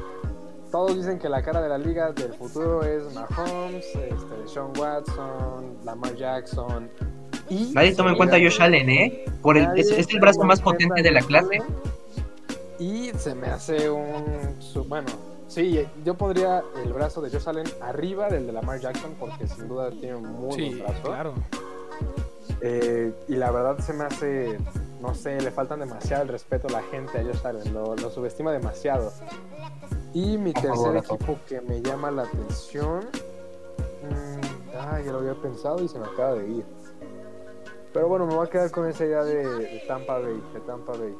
Todos 0.70 0.94
dicen 0.96 1.18
que 1.18 1.28
la 1.28 1.42
cara 1.42 1.60
de 1.60 1.68
la 1.68 1.78
liga 1.78 2.12
del 2.12 2.32
futuro 2.34 2.84
es 2.84 3.02
Mahomes, 3.14 3.84
este, 3.96 4.46
Sean 4.46 4.70
Watson, 4.78 5.76
Lamar 5.84 6.14
Jackson. 6.14 6.88
Y 7.48 7.72
Nadie 7.74 7.94
toma 7.94 8.10
en 8.10 8.16
cuenta 8.16 8.36
a 8.36 8.38
Josh 8.40 8.60
Allen, 8.60 8.88
¿eh? 8.90 9.24
Por 9.42 9.56
el, 9.56 9.68
es, 9.78 9.90
es 9.90 10.08
el 10.10 10.20
brazo 10.20 10.42
más 10.44 10.60
potente 10.60 11.02
de 11.02 11.10
la 11.12 11.20
clase. 11.22 11.62
Y 12.78 13.10
se 13.16 13.34
me 13.34 13.46
hace 13.48 13.88
un. 13.88 14.24
bueno, 14.88 15.06
sí, 15.48 15.86
yo 16.04 16.14
pondría 16.14 16.62
el 16.84 16.92
brazo 16.92 17.20
de 17.22 17.30
Josh 17.30 17.48
Allen 17.48 17.66
arriba 17.80 18.28
del 18.28 18.46
de 18.46 18.52
Lamar 18.52 18.80
Jackson 18.80 19.14
porque 19.18 19.46
sin 19.46 19.68
duda 19.68 19.90
tiene 19.90 20.16
un 20.16 20.30
muy 20.32 20.52
Sí, 20.54 20.68
buen 20.74 20.78
brazo. 20.84 21.02
claro. 21.02 21.34
Eh, 22.62 23.12
y 23.28 23.36
la 23.36 23.50
verdad 23.50 23.78
se 23.78 23.92
me 23.92 24.04
hace, 24.04 24.58
no 25.00 25.14
sé, 25.14 25.40
le 25.40 25.50
faltan 25.50 25.80
demasiado 25.80 26.22
el 26.22 26.28
respeto 26.28 26.68
a 26.68 26.72
la 26.72 26.82
gente 26.84 27.18
a 27.18 27.22
Josh 27.22 27.46
Allen, 27.46 27.72
lo, 27.74 27.94
lo 27.96 28.10
subestima 28.10 28.50
demasiado. 28.52 29.12
Y 30.14 30.38
mi 30.38 30.52
tercer 30.52 30.70
favor, 30.74 30.96
equipo 30.96 31.38
que 31.46 31.60
me 31.60 31.82
llama 31.82 32.10
la 32.10 32.22
atención, 32.22 33.00
mm, 34.02 34.76
ay, 34.90 35.04
ya 35.04 35.12
lo 35.12 35.18
había 35.18 35.34
pensado 35.34 35.82
y 35.84 35.88
se 35.88 35.98
me 35.98 36.06
acaba 36.06 36.34
de 36.34 36.48
ir. 36.48 36.64
Pero 37.96 38.08
bueno, 38.08 38.26
me 38.26 38.34
voy 38.34 38.46
a 38.46 38.50
quedar 38.50 38.70
con 38.70 38.86
esa 38.88 39.06
idea 39.06 39.24
de, 39.24 39.36
de 39.58 39.84
Tampa 39.88 40.18
Bay, 40.18 40.38
de 40.52 40.60
Tampa 40.60 40.92
Bay. 40.92 41.14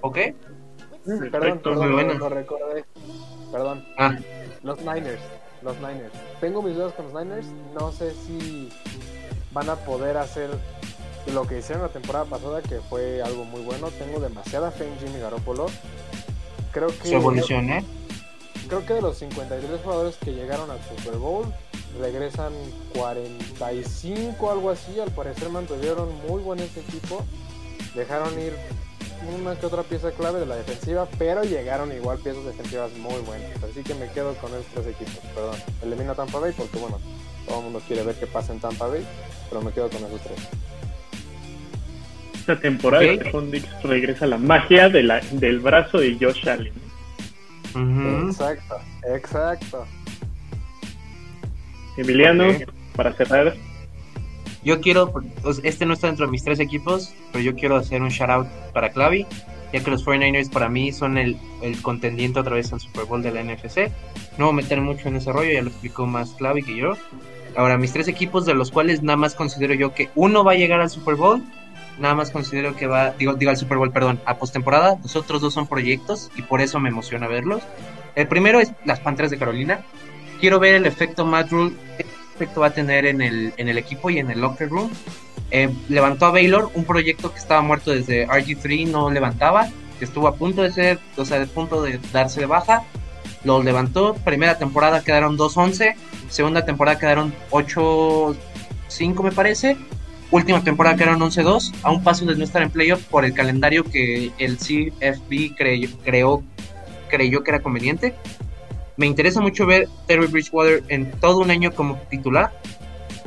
¿Ok? 0.00 0.14
Perdón, 0.16 1.30
Perfecto, 1.30 1.62
perdón, 1.70 1.78
muy 1.78 1.88
lo- 1.88 1.94
buenas. 1.96 2.18
lo 2.18 2.28
recordé. 2.30 2.84
Perdón. 3.52 3.84
Ah, 3.98 4.16
Los 4.62 4.78
Niners. 4.78 5.20
Los 5.60 5.76
Niners. 5.76 6.12
Tengo 6.40 6.62
mis 6.62 6.74
dudas 6.76 6.94
con 6.94 7.12
los 7.12 7.14
Niners. 7.22 7.46
No 7.78 7.92
sé 7.92 8.12
si 8.12 8.70
van 9.52 9.68
a 9.68 9.76
poder 9.76 10.16
hacer 10.16 10.48
lo 11.34 11.46
que 11.46 11.58
hicieron 11.58 11.82
la 11.82 11.90
temporada 11.92 12.24
pasada, 12.24 12.62
que 12.62 12.76
fue 12.80 13.20
algo 13.20 13.44
muy 13.44 13.60
bueno. 13.60 13.88
Tengo 13.90 14.20
demasiada 14.20 14.70
fe 14.70 14.88
en 14.88 14.96
Jimmy 14.98 15.20
Garoppolo. 15.20 15.66
Creo 16.72 16.88
que 16.88 17.08
su 17.08 17.14
evolución, 17.14 17.68
¿eh? 17.70 17.84
creo 18.66 18.84
que 18.86 18.94
de 18.94 19.02
los 19.02 19.18
53 19.18 19.80
jugadores 19.82 20.16
que 20.16 20.32
llegaron 20.32 20.70
al 20.70 20.78
Super 20.84 21.16
Bowl, 21.18 21.46
regresan 22.00 22.52
45, 22.94 24.50
algo 24.50 24.70
así. 24.70 24.98
Al 25.00 25.10
parecer 25.10 25.48
mantuvieron 25.48 26.08
muy 26.28 26.42
buen 26.42 26.60
ese 26.60 26.80
equipo. 26.80 27.24
Dejaron 27.94 28.38
ir 28.40 28.54
una 29.26 29.56
que 29.56 29.66
otra 29.66 29.82
pieza 29.82 30.12
clave 30.12 30.40
de 30.40 30.46
la 30.46 30.56
defensiva, 30.56 31.08
pero 31.18 31.42
llegaron 31.42 31.92
igual 31.92 32.18
piezas 32.18 32.44
defensivas 32.44 32.92
muy 32.98 33.20
buenas. 33.26 33.62
Así 33.62 33.82
que 33.82 33.94
me 33.94 34.08
quedo 34.10 34.34
con 34.34 34.50
esos 34.52 34.66
tres 34.74 34.86
equipos. 34.88 35.18
Perdón, 35.34 35.56
elimino 35.82 36.12
a 36.12 36.14
Tampa 36.14 36.38
Bay 36.38 36.52
porque, 36.56 36.78
bueno, 36.78 36.98
todo 37.46 37.58
el 37.58 37.64
mundo 37.64 37.82
quiere 37.86 38.02
ver 38.04 38.14
qué 38.16 38.26
pasa 38.26 38.52
en 38.52 38.60
Tampa 38.60 38.86
Bay, 38.86 39.06
pero 39.48 39.62
me 39.62 39.72
quedo 39.72 39.88
con 39.88 40.04
esos 40.04 40.20
tres. 40.22 40.38
Esta 42.34 42.60
temporada. 42.60 43.04
Stephon 43.04 43.50
Dix 43.50 43.66
regresa 43.82 44.26
la 44.26 44.38
magia 44.38 44.88
de 44.88 45.02
la, 45.02 45.20
del 45.32 45.60
brazo 45.60 45.98
de 45.98 46.16
Josh 46.20 46.48
Allen. 46.48 46.72
Exacto, 48.28 48.76
exacto. 49.06 49.86
Emiliano, 51.98 52.48
Ok. 52.48 52.62
para 52.96 53.12
cerrar, 53.12 53.54
Yo 54.64 54.80
quiero, 54.80 55.12
pues, 55.12 55.60
este 55.62 55.86
no 55.86 55.94
está 55.94 56.08
dentro 56.08 56.26
de 56.26 56.32
mis 56.32 56.42
tres 56.44 56.58
equipos, 56.60 57.14
pero 57.32 57.42
yo 57.44 57.54
quiero 57.54 57.76
hacer 57.76 58.02
un 58.02 58.08
shout 58.08 58.30
out 58.30 58.46
para 58.72 58.90
Clavi, 58.90 59.24
ya 59.72 59.80
que 59.84 59.90
los 59.90 60.04
49ers 60.04 60.50
para 60.50 60.68
mí 60.68 60.92
son 60.92 61.16
el, 61.16 61.36
el 61.62 61.80
contendiente 61.80 62.40
otra 62.40 62.54
vez 62.56 62.72
al 62.72 62.80
Super 62.80 63.04
Bowl 63.04 63.22
de 63.22 63.30
la 63.30 63.42
NFC. 63.42 63.90
No 64.36 64.46
voy 64.46 64.52
a 64.54 64.56
meter 64.56 64.80
mucho 64.80 65.08
en 65.08 65.16
ese 65.16 65.32
rollo, 65.32 65.50
ya 65.52 65.62
lo 65.62 65.68
explicó 65.68 66.06
más 66.06 66.30
Clavi 66.32 66.62
que 66.62 66.76
yo. 66.76 66.94
Ahora, 67.56 67.78
mis 67.78 67.92
tres 67.92 68.08
equipos, 68.08 68.46
de 68.46 68.54
los 68.54 68.70
cuales 68.70 69.02
nada 69.02 69.16
más 69.16 69.34
considero 69.34 69.74
yo 69.74 69.94
que 69.94 70.10
uno 70.14 70.44
va 70.44 70.52
a 70.52 70.56
llegar 70.56 70.80
al 70.80 70.90
Super 70.90 71.14
Bowl, 71.14 71.42
nada 71.98 72.14
más 72.14 72.30
considero 72.30 72.74
que 72.76 72.86
va, 72.86 73.10
digo, 73.12 73.34
digo 73.34 73.50
al 73.50 73.56
Super 73.56 73.78
Bowl, 73.78 73.90
perdón, 73.92 74.20
a 74.26 74.38
postemporada. 74.38 74.98
Los 75.02 75.16
otros 75.16 75.40
dos 75.40 75.54
son 75.54 75.66
proyectos 75.66 76.30
y 76.36 76.42
por 76.42 76.60
eso 76.60 76.78
me 76.80 76.88
emociona 76.88 77.26
verlos. 77.28 77.62
El 78.16 78.26
primero 78.28 78.60
es 78.60 78.72
las 78.84 79.00
Panteras 79.00 79.30
de 79.30 79.38
Carolina. 79.38 79.80
Quiero 80.40 80.60
ver 80.60 80.74
el 80.74 80.86
efecto 80.86 81.24
Matt 81.24 81.50
Rule, 81.50 81.74
qué 81.96 82.06
efecto 82.36 82.60
va 82.60 82.68
a 82.68 82.74
tener 82.74 83.06
en 83.06 83.20
el, 83.20 83.52
en 83.56 83.68
el 83.68 83.78
equipo 83.78 84.08
y 84.10 84.18
en 84.18 84.30
el 84.30 84.40
locker 84.40 84.68
room. 84.68 84.90
Eh, 85.50 85.68
levantó 85.88 86.26
a 86.26 86.30
Baylor, 86.30 86.70
un 86.74 86.84
proyecto 86.84 87.32
que 87.32 87.38
estaba 87.38 87.60
muerto 87.62 87.90
desde 87.90 88.26
RG3, 88.28 88.86
no 88.88 89.10
levantaba, 89.10 89.68
que 89.98 90.04
estuvo 90.04 90.28
a 90.28 90.36
punto 90.36 90.62
de 90.62 90.70
ser, 90.70 90.98
o 91.16 91.24
sea, 91.24 91.42
a 91.42 91.46
punto 91.46 91.82
de 91.82 91.98
darse 92.12 92.40
de 92.40 92.46
baja. 92.46 92.84
Lo 93.44 93.62
levantó, 93.62 94.14
primera 94.14 94.58
temporada 94.58 95.02
quedaron 95.02 95.36
2-11, 95.36 95.94
segunda 96.28 96.64
temporada 96.64 96.98
quedaron 96.98 97.32
8-5 97.50 98.36
me 99.22 99.32
parece, 99.32 99.76
última 100.30 100.62
temporada 100.62 100.96
quedaron 100.96 101.20
11-2, 101.20 101.72
a 101.82 101.90
un 101.90 102.02
paso 102.02 102.26
de 102.26 102.36
no 102.36 102.44
estar 102.44 102.62
en 102.62 102.70
playoff 102.70 103.02
por 103.04 103.24
el 103.24 103.34
calendario 103.34 103.84
que 103.84 104.32
el 104.38 104.58
CFB 104.58 105.56
creyó, 105.56 105.88
creó, 106.04 106.42
creyó 107.08 107.42
que 107.42 107.50
era 107.50 107.60
conveniente. 107.60 108.14
Me 108.98 109.06
interesa 109.06 109.40
mucho 109.40 109.64
ver 109.64 109.88
Terry 110.06 110.26
Bridgewater 110.26 110.82
en 110.88 111.10
todo 111.12 111.38
un 111.38 111.50
año 111.50 111.72
como 111.72 111.96
titular. 112.10 112.52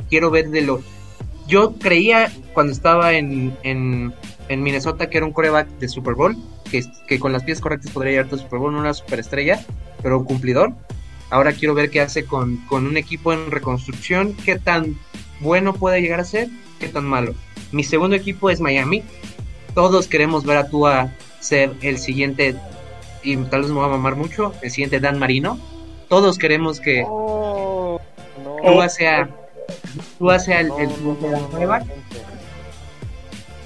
Quiero 0.08 0.30
ver 0.30 0.50
de 0.50 0.60
lo... 0.60 0.80
Yo 1.48 1.72
creía 1.78 2.30
cuando 2.52 2.72
estaba 2.72 3.14
en, 3.14 3.56
en, 3.64 4.14
en 4.48 4.62
Minnesota 4.62 5.10
que 5.10 5.16
era 5.16 5.26
un 5.26 5.32
coreback 5.32 5.66
de 5.78 5.88
Super 5.88 6.14
Bowl, 6.14 6.36
que, 6.70 6.84
que 7.08 7.18
con 7.18 7.32
las 7.32 7.42
piezas 7.42 7.62
correctas 7.62 7.90
podría 7.90 8.12
llegar 8.12 8.26
a 8.32 8.38
Super 8.38 8.58
Bowl, 8.58 8.74
una 8.74 8.94
superestrella, 8.94 9.64
pero 10.02 10.18
un 10.18 10.24
cumplidor. 10.24 10.72
Ahora 11.30 11.54
quiero 11.54 11.74
ver 11.74 11.90
qué 11.90 12.02
hace 12.02 12.26
con, 12.26 12.58
con 12.68 12.86
un 12.86 12.98
equipo 12.98 13.32
en 13.32 13.50
reconstrucción, 13.50 14.34
qué 14.44 14.58
tan 14.58 14.98
bueno 15.40 15.72
puede 15.72 16.02
llegar 16.02 16.20
a 16.20 16.24
ser, 16.24 16.48
qué 16.78 16.88
tan 16.88 17.06
malo. 17.06 17.34
Mi 17.72 17.82
segundo 17.82 18.14
equipo 18.14 18.50
es 18.50 18.60
Miami. 18.60 19.02
Todos 19.74 20.06
queremos 20.06 20.44
ver 20.44 20.58
a 20.58 20.68
Tua 20.68 21.10
ser 21.40 21.72
el 21.80 21.96
siguiente, 21.96 22.54
y 23.22 23.36
tal 23.36 23.62
vez 23.62 23.70
me 23.70 23.78
va 23.80 23.86
a 23.86 23.90
mamar 23.90 24.16
mucho, 24.16 24.52
el 24.62 24.70
siguiente 24.70 25.00
Dan 25.00 25.18
Marino. 25.18 25.58
Todos 26.08 26.38
queremos 26.38 26.80
que 26.80 27.04
Oh, 27.06 28.00
no. 28.44 28.56
Tua 28.72 28.88
sea, 28.88 29.28
Tua 30.18 30.38
sea 30.38 30.60
el, 30.60 30.70
siguiente 30.72 31.28
Dan 31.30 31.50
gente. 31.80 31.94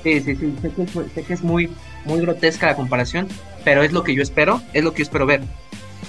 Sí, 0.02 0.20
sí, 0.20 0.36
sí, 0.36 0.54
sé 0.62 0.70
que, 0.70 0.86
sé 1.14 1.22
que 1.24 1.32
es 1.34 1.42
muy, 1.42 1.68
muy 2.04 2.20
grotesca 2.20 2.66
la 2.66 2.76
comparación, 2.76 3.26
pero 3.64 3.82
es 3.82 3.92
lo 3.92 4.04
que 4.04 4.14
yo 4.14 4.22
espero, 4.22 4.62
es 4.72 4.84
lo 4.84 4.92
que 4.92 4.98
yo 4.98 5.02
espero 5.04 5.26
ver. 5.26 5.42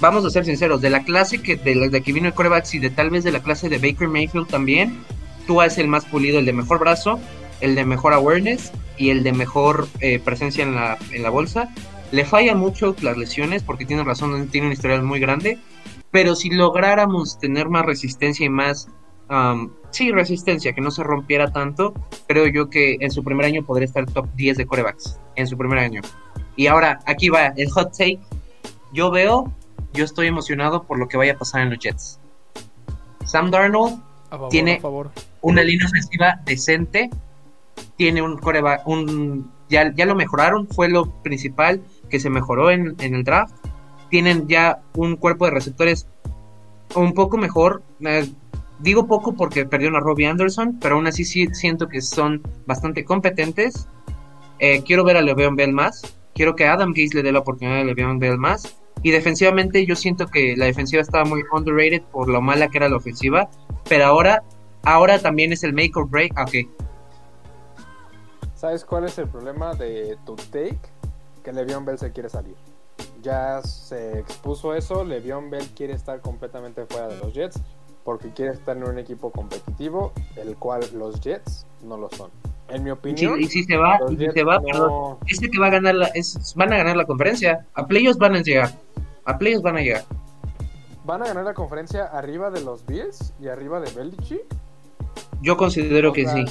Vamos 0.00 0.24
a 0.24 0.30
ser 0.30 0.44
sinceros, 0.44 0.80
de 0.80 0.90
la 0.90 1.02
clase 1.02 1.42
que 1.42 1.56
de, 1.56 1.74
la- 1.74 1.88
de 1.88 2.00
que 2.02 2.12
vino 2.12 2.28
el 2.28 2.34
coreback 2.34 2.72
y 2.74 2.78
de 2.78 2.90
tal 2.90 3.10
vez 3.10 3.24
de 3.24 3.32
la 3.32 3.40
clase 3.40 3.68
de 3.68 3.78
Baker 3.78 4.06
Mayfield 4.06 4.46
también, 4.46 4.96
tú 5.48 5.60
es 5.62 5.76
el 5.78 5.88
más 5.88 6.04
pulido, 6.04 6.38
el 6.38 6.46
de 6.46 6.52
mejor 6.52 6.78
brazo, 6.78 7.18
el 7.60 7.74
de 7.74 7.84
mejor 7.84 8.12
awareness 8.12 8.70
y 8.96 9.10
el 9.10 9.24
de 9.24 9.32
mejor 9.32 9.88
eh, 9.98 10.20
presencia 10.20 10.62
en 10.62 10.76
la, 10.76 10.96
en 11.10 11.24
la 11.24 11.30
bolsa. 11.30 11.68
Le 12.10 12.24
falla 12.24 12.54
mucho 12.54 12.94
las 13.02 13.16
lesiones 13.16 13.62
porque 13.62 13.84
tiene 13.84 14.02
razón, 14.04 14.48
tiene 14.48 14.68
un 14.68 14.72
historial 14.72 15.02
muy 15.02 15.20
grande, 15.20 15.58
pero 16.10 16.34
si 16.34 16.50
lográramos 16.50 17.38
tener 17.38 17.68
más 17.68 17.84
resistencia 17.84 18.46
y 18.46 18.48
más, 18.48 18.88
um, 19.28 19.70
sí, 19.90 20.10
resistencia, 20.10 20.72
que 20.72 20.80
no 20.80 20.90
se 20.90 21.02
rompiera 21.02 21.52
tanto, 21.52 21.92
creo 22.26 22.46
yo 22.46 22.70
que 22.70 22.96
en 23.00 23.10
su 23.10 23.22
primer 23.22 23.44
año 23.46 23.62
podría 23.62 23.86
estar 23.86 24.06
top 24.06 24.26
10 24.36 24.56
de 24.56 24.66
corebacks, 24.66 25.18
en 25.36 25.46
su 25.46 25.58
primer 25.58 25.78
año. 25.80 26.00
Y 26.56 26.66
ahora, 26.66 27.00
aquí 27.06 27.28
va 27.28 27.48
el 27.56 27.70
hot 27.70 27.92
take. 27.92 28.18
Yo 28.92 29.10
veo, 29.10 29.52
yo 29.92 30.04
estoy 30.04 30.28
emocionado 30.28 30.84
por 30.84 30.98
lo 30.98 31.08
que 31.08 31.18
vaya 31.18 31.34
a 31.34 31.38
pasar 31.38 31.60
en 31.60 31.70
los 31.70 31.78
Jets. 31.78 32.18
Sam 33.26 33.50
Darnold, 33.50 34.00
favor, 34.30 34.48
Tiene- 34.48 34.80
favor. 34.80 35.10
una 35.42 35.62
línea 35.62 35.86
ofensiva 35.86 36.40
decente, 36.46 37.10
tiene 37.96 38.22
un 38.22 38.38
coreback, 38.38 38.86
un, 38.88 39.52
ya, 39.68 39.92
ya 39.94 40.06
lo 40.06 40.14
mejoraron, 40.14 40.66
fue 40.68 40.88
lo 40.88 41.10
principal 41.22 41.82
que 42.08 42.20
se 42.20 42.30
mejoró 42.30 42.70
en, 42.70 42.96
en 43.00 43.14
el 43.14 43.24
draft. 43.24 43.54
Tienen 44.10 44.48
ya 44.48 44.80
un 44.96 45.16
cuerpo 45.16 45.44
de 45.44 45.52
receptores 45.52 46.06
un 46.94 47.14
poco 47.14 47.36
mejor. 47.36 47.82
eh, 48.00 48.28
digo 48.78 49.06
poco 49.06 49.34
porque 49.34 49.66
perdieron 49.66 49.96
a 49.96 50.00
Robbie 50.00 50.26
Anderson, 50.26 50.78
pero 50.80 50.94
aún 50.96 51.06
así 51.06 51.24
sí 51.24 51.46
siento 51.52 51.88
que 51.88 52.00
son 52.00 52.42
bastante 52.66 53.04
competentes. 53.04 53.88
Eh, 54.58 54.82
quiero 54.82 55.04
ver 55.04 55.16
a 55.16 55.22
Le'Veon 55.22 55.56
Bell 55.56 55.72
más. 55.72 56.16
Quiero 56.34 56.54
que 56.54 56.66
Adam 56.66 56.92
Gase 56.92 57.14
le 57.14 57.22
dé 57.22 57.32
la 57.32 57.40
oportunidad 57.40 57.80
a 57.80 57.84
Le'Veon 57.84 58.18
Bell 58.18 58.38
más. 58.38 58.76
Y 59.02 59.10
defensivamente 59.10 59.84
yo 59.86 59.94
siento 59.94 60.26
que 60.26 60.56
la 60.56 60.64
defensiva 60.66 61.02
estaba 61.02 61.24
muy 61.24 61.42
underrated 61.52 62.02
por 62.10 62.28
lo 62.28 62.40
mala 62.40 62.68
que 62.68 62.78
era 62.78 62.88
la 62.88 62.96
ofensiva. 62.96 63.48
Pero 63.88 64.06
ahora, 64.06 64.42
ahora 64.84 65.18
también 65.18 65.52
es 65.52 65.62
el 65.62 65.72
make 65.72 65.92
or 65.94 66.08
break. 66.08 66.32
Ok, 66.38 66.66
¿Sabes 68.58 68.84
cuál 68.84 69.04
es 69.04 69.16
el 69.18 69.28
problema 69.28 69.72
de 69.74 70.18
tu 70.26 70.34
take? 70.34 70.80
Que 71.48 71.54
Le'Veon 71.54 71.86
Bell 71.86 71.98
se 71.98 72.12
quiere 72.12 72.28
salir. 72.28 72.56
Ya 73.22 73.62
se 73.62 74.18
expuso 74.18 74.74
eso, 74.74 75.02
Le'Veon 75.02 75.48
Bell 75.48 75.66
quiere 75.74 75.94
estar 75.94 76.20
completamente 76.20 76.84
fuera 76.84 77.08
de 77.08 77.16
los 77.16 77.32
Jets 77.32 77.58
porque 78.04 78.28
quiere 78.34 78.52
estar 78.52 78.76
en 78.76 78.84
un 78.84 78.98
equipo 78.98 79.30
competitivo, 79.32 80.12
el 80.36 80.56
cual 80.56 80.82
los 80.92 81.18
Jets 81.22 81.64
no 81.82 81.96
lo 81.96 82.10
son. 82.10 82.30
En 82.68 82.84
mi 82.84 82.90
opinión, 82.90 83.40
y 83.40 83.44
si 83.46 83.64
se 83.64 83.78
va, 83.78 83.98
y 84.10 84.10
si 84.10 84.16
Jets 84.18 84.34
se 84.34 84.44
va, 84.44 84.58
no- 84.58 84.62
perdón, 84.62 85.16
este 85.26 85.50
que 85.50 85.58
va 85.58 85.68
a 85.68 85.70
ganar 85.70 85.94
la, 85.94 86.06
es, 86.08 86.52
van 86.54 86.70
a 86.70 86.76
ganar 86.76 86.98
la 86.98 87.06
conferencia. 87.06 87.66
A 87.72 87.86
playoffs 87.86 88.18
van 88.18 88.34
a 88.36 88.42
llegar. 88.42 88.70
A 89.24 89.38
playoffs 89.38 89.62
van 89.62 89.78
a 89.78 89.80
llegar. 89.80 90.04
van 91.06 91.22
a 91.22 91.28
ganar 91.28 91.46
la 91.46 91.54
conferencia 91.54 92.04
arriba 92.04 92.50
de 92.50 92.60
los 92.60 92.84
Bills 92.84 93.32
y 93.40 93.48
arriba 93.48 93.80
de 93.80 93.90
Belichick. 93.92 94.42
Yo 95.40 95.56
considero 95.56 96.10
O 96.10 96.12
que 96.12 96.28
sí. 96.28 96.44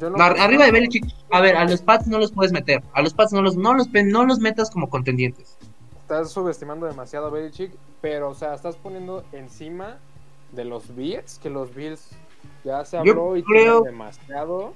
Yo 0.00 0.10
no 0.10 0.22
arriba 0.22 0.64
de 0.64 0.70
Belichick, 0.72 1.04
a 1.30 1.40
ver, 1.40 1.56
a 1.56 1.64
los 1.64 1.82
Pats 1.82 2.06
no 2.06 2.18
los 2.18 2.32
puedes 2.32 2.52
meter. 2.52 2.82
A 2.92 3.02
los 3.02 3.14
Pats 3.14 3.32
no 3.32 3.42
los, 3.42 3.56
no 3.56 3.74
los, 3.74 3.88
no 3.92 4.24
los 4.24 4.38
metas 4.38 4.70
como 4.70 4.88
contendientes. 4.88 5.56
Estás 6.02 6.30
subestimando 6.30 6.86
demasiado 6.86 7.26
a 7.26 7.30
Belichick, 7.30 7.72
pero 8.00 8.30
o 8.30 8.34
sea, 8.34 8.54
estás 8.54 8.76
poniendo 8.76 9.24
encima 9.32 9.98
de 10.52 10.64
los 10.64 10.94
Bills, 10.94 11.38
que 11.42 11.50
los 11.50 11.74
Bills 11.74 12.10
ya 12.64 12.84
se 12.84 12.96
Yo 12.96 13.00
habló 13.12 13.36
y 13.36 13.42
creo- 13.42 13.82
tienen 13.82 13.98
demasiado, 13.98 14.72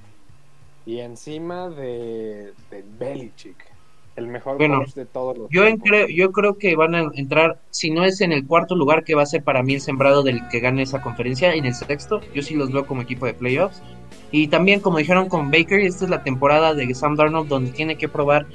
y 0.85 0.99
encima 0.99 1.71
de, 1.71 2.53
de 2.71 2.85
Belichick, 2.99 3.57
el 4.17 4.27
mejor 4.27 4.59
Bueno, 4.59 4.81
coach 4.81 4.93
de 4.95 5.07
todos 5.07 5.39
los 5.39 5.49
Yo, 5.51 5.63
creo, 5.79 6.07
yo 6.09 6.33
creo 6.33 6.59
que 6.59 6.77
van 6.77 6.95
a 6.95 7.11
entrar, 7.15 7.61
si 7.71 7.91
no 7.91 8.05
es 8.05 8.21
en 8.21 8.33
el 8.33 8.47
cuarto 8.47 8.75
lugar, 8.75 9.05
que 9.05 9.15
va 9.15 9.23
a 9.23 9.27
ser 9.27 9.43
para 9.43 9.63
mí 9.63 9.75
el 9.75 9.81
sembrado 9.81 10.23
del 10.23 10.47
que 10.49 10.61
gane 10.61 10.83
esa 10.83 11.01
conferencia, 11.01 11.55
en 11.55 11.65
el 11.65 11.75
sexto, 11.75 12.21
yo 12.35 12.43
sí 12.43 12.55
los 12.57 12.71
veo 12.73 12.87
como 12.87 13.01
equipo 13.01 13.25
de 13.25 13.33
playoffs. 13.35 13.81
Y 14.33 14.49
también, 14.49 14.81
como 14.81 14.99
dijeron 14.99 15.29
con 15.29 15.51
Baker, 15.51 15.81
esta 15.81 16.07
es 16.07 16.11
la 16.11 16.25
temporada 16.25 16.75
de 16.75 16.93
Sam 16.95 17.17
Darnold 17.17 17.49
donde 17.49 17.71
tiene 17.71 17.97
que 17.97 18.09
probar 18.09 18.47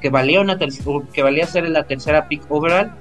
que 0.00 0.10
valía, 0.10 0.40
una 0.40 0.58
que 0.58 1.22
valía 1.22 1.46
ser 1.46 1.68
la 1.68 1.84
tercera 1.84 2.28
pick 2.28 2.42
overall 2.50 2.92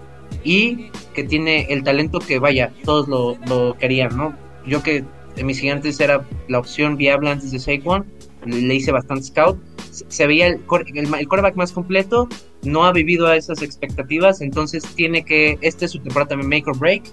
y 0.43 0.91
que 1.13 1.23
tiene 1.25 1.67
el 1.69 1.83
talento 1.83 2.19
que 2.19 2.39
vaya, 2.39 2.71
todos 2.85 3.07
lo, 3.07 3.37
lo 3.47 3.77
querían, 3.77 4.15
¿no? 4.15 4.33
Yo 4.65 4.81
que 4.81 5.03
de 5.35 5.43
mis 5.43 5.59
gigantes 5.59 5.99
era 5.99 6.25
la 6.47 6.59
opción 6.59 6.95
viable 6.97 7.31
antes 7.31 7.51
de 7.51 7.59
Saquon, 7.59 8.05
le, 8.45 8.75
hice 8.75 8.91
bastante 8.91 9.23
scout, 9.23 9.59
se, 9.91 10.27
veía 10.27 10.47
el, 10.47 10.65
core- 10.65 10.85
el, 10.95 11.13
el 11.13 11.55
más 11.55 11.71
completo, 11.71 12.29
no 12.63 12.85
ha 12.85 12.91
vivido 12.91 13.27
a 13.27 13.35
esas 13.35 13.61
expectativas, 13.61 14.41
entonces 14.41 14.83
tiene 14.95 15.23
que, 15.25 15.57
este 15.61 15.85
es 15.85 15.91
su 15.91 15.99
temporada 15.99 16.29
también 16.29 16.49
make 16.49 16.69
or 16.69 16.77
break, 16.77 17.03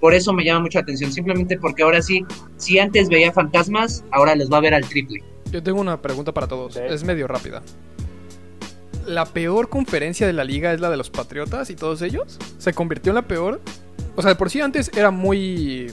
por 0.00 0.14
eso 0.14 0.32
me 0.32 0.44
llama 0.44 0.60
mucha 0.60 0.80
atención, 0.80 1.12
simplemente 1.12 1.58
porque 1.58 1.82
ahora 1.82 2.02
sí, 2.02 2.24
si 2.56 2.78
antes 2.78 3.08
veía 3.08 3.32
fantasmas, 3.32 4.04
ahora 4.10 4.34
los 4.34 4.50
va 4.50 4.58
a 4.58 4.60
ver 4.60 4.74
al 4.74 4.84
triple. 4.84 5.22
Yo 5.52 5.62
tengo 5.62 5.80
una 5.80 6.00
pregunta 6.00 6.32
para 6.32 6.48
todos. 6.48 6.76
Es 6.76 7.04
medio 7.04 7.28
rápida. 7.28 7.62
¿La 9.06 9.26
peor 9.26 9.68
conferencia 9.68 10.26
de 10.26 10.32
la 10.32 10.44
liga 10.44 10.72
es 10.72 10.80
la 10.80 10.88
de 10.88 10.96
los 10.96 11.10
Patriotas 11.10 11.70
y 11.70 11.76
todos 11.76 12.02
ellos? 12.02 12.38
¿Se 12.58 12.72
convirtió 12.72 13.10
en 13.10 13.16
la 13.16 13.22
peor? 13.22 13.60
O 14.16 14.22
sea, 14.22 14.30
de 14.30 14.36
por 14.36 14.50
sí 14.50 14.60
antes 14.60 14.90
era 14.96 15.10
muy... 15.10 15.92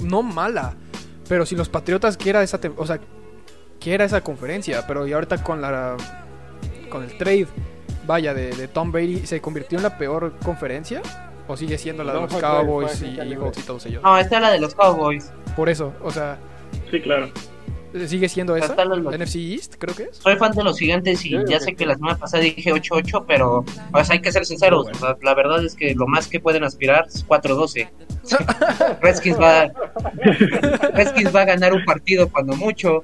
No 0.00 0.22
mala. 0.22 0.74
Pero 1.28 1.46
si 1.46 1.56
los 1.56 1.68
Patriotas 1.68 2.16
que 2.16 2.30
era 2.30 2.42
esa... 2.42 2.60
O 2.76 2.86
sea, 2.86 3.00
que 3.78 3.94
era 3.94 4.04
esa 4.04 4.20
conferencia. 4.22 4.86
Pero 4.86 5.06
y 5.06 5.12
ahorita 5.12 5.42
con 5.42 5.60
la... 5.60 5.96
Con 6.90 7.04
el 7.04 7.16
trade, 7.16 7.46
vaya, 8.10 8.34
de, 8.34 8.50
de 8.50 8.66
Tom 8.68 8.90
Brady, 8.90 9.24
¿se 9.24 9.40
convirtió 9.40 9.78
en 9.78 9.84
la 9.84 9.96
peor 9.96 10.34
conferencia? 10.44 11.00
¿O 11.46 11.56
sigue 11.56 11.78
siendo 11.78 12.02
la 12.04 12.12
de 12.12 12.18
No, 12.18 12.22
los 12.24 12.32
fue 12.32 12.40
Cowboys 12.40 12.98
fue 12.98 13.06
y 13.08 13.10
agencia 13.20 13.24
Eagles 13.36 13.58
y 13.58 13.62
todos 13.62 13.86
ellos? 13.86 14.02
No, 14.02 14.18
esta 14.18 14.36
es 14.36 14.42
la 14.42 14.50
de 14.50 14.60
los 14.60 14.74
Cowboys. 14.74 15.32
Por 15.56 15.68
eso, 15.68 15.92
o 16.02 16.10
sea, 16.10 16.36
Sí, 16.90 17.00
claro. 17.00 17.30
¿sigue 18.06 18.28
siendo 18.28 18.56
esa? 18.56 18.84
Los- 18.84 18.98
¿La 19.02 19.16
NFC 19.18 19.36
East, 19.36 19.74
creo 19.78 19.94
que 19.94 20.04
es? 20.04 20.16
Soy 20.16 20.36
fan 20.36 20.52
de 20.52 20.62
los 20.64 20.76
gigantes 20.78 21.24
y 21.24 21.36
ya 21.48 21.58
sé 21.60 21.74
que 21.74 21.86
la 21.86 21.94
semana 21.94 22.16
pasada 22.18 22.42
dije 22.42 22.72
8-8, 22.72 23.24
pero 23.26 23.64
pues, 23.92 24.10
hay 24.10 24.20
que 24.20 24.30
ser 24.32 24.44
sinceros. 24.44 24.84
Muy 24.86 24.92
o 24.92 24.98
sea, 24.98 25.16
la 25.22 25.34
verdad 25.34 25.64
es 25.64 25.74
que 25.76 25.94
lo 25.94 26.06
más 26.08 26.26
que 26.28 26.38
pueden 26.40 26.62
aspirar 26.64 27.06
es 27.08 27.24
4-12. 27.26 27.88
Redskins 29.02 29.40
va, 29.40 29.70
Redskins 30.94 31.34
va 31.34 31.42
a 31.42 31.44
ganar 31.46 31.72
un 31.72 31.84
partido 31.84 32.28
cuando 32.28 32.54
mucho. 32.56 33.02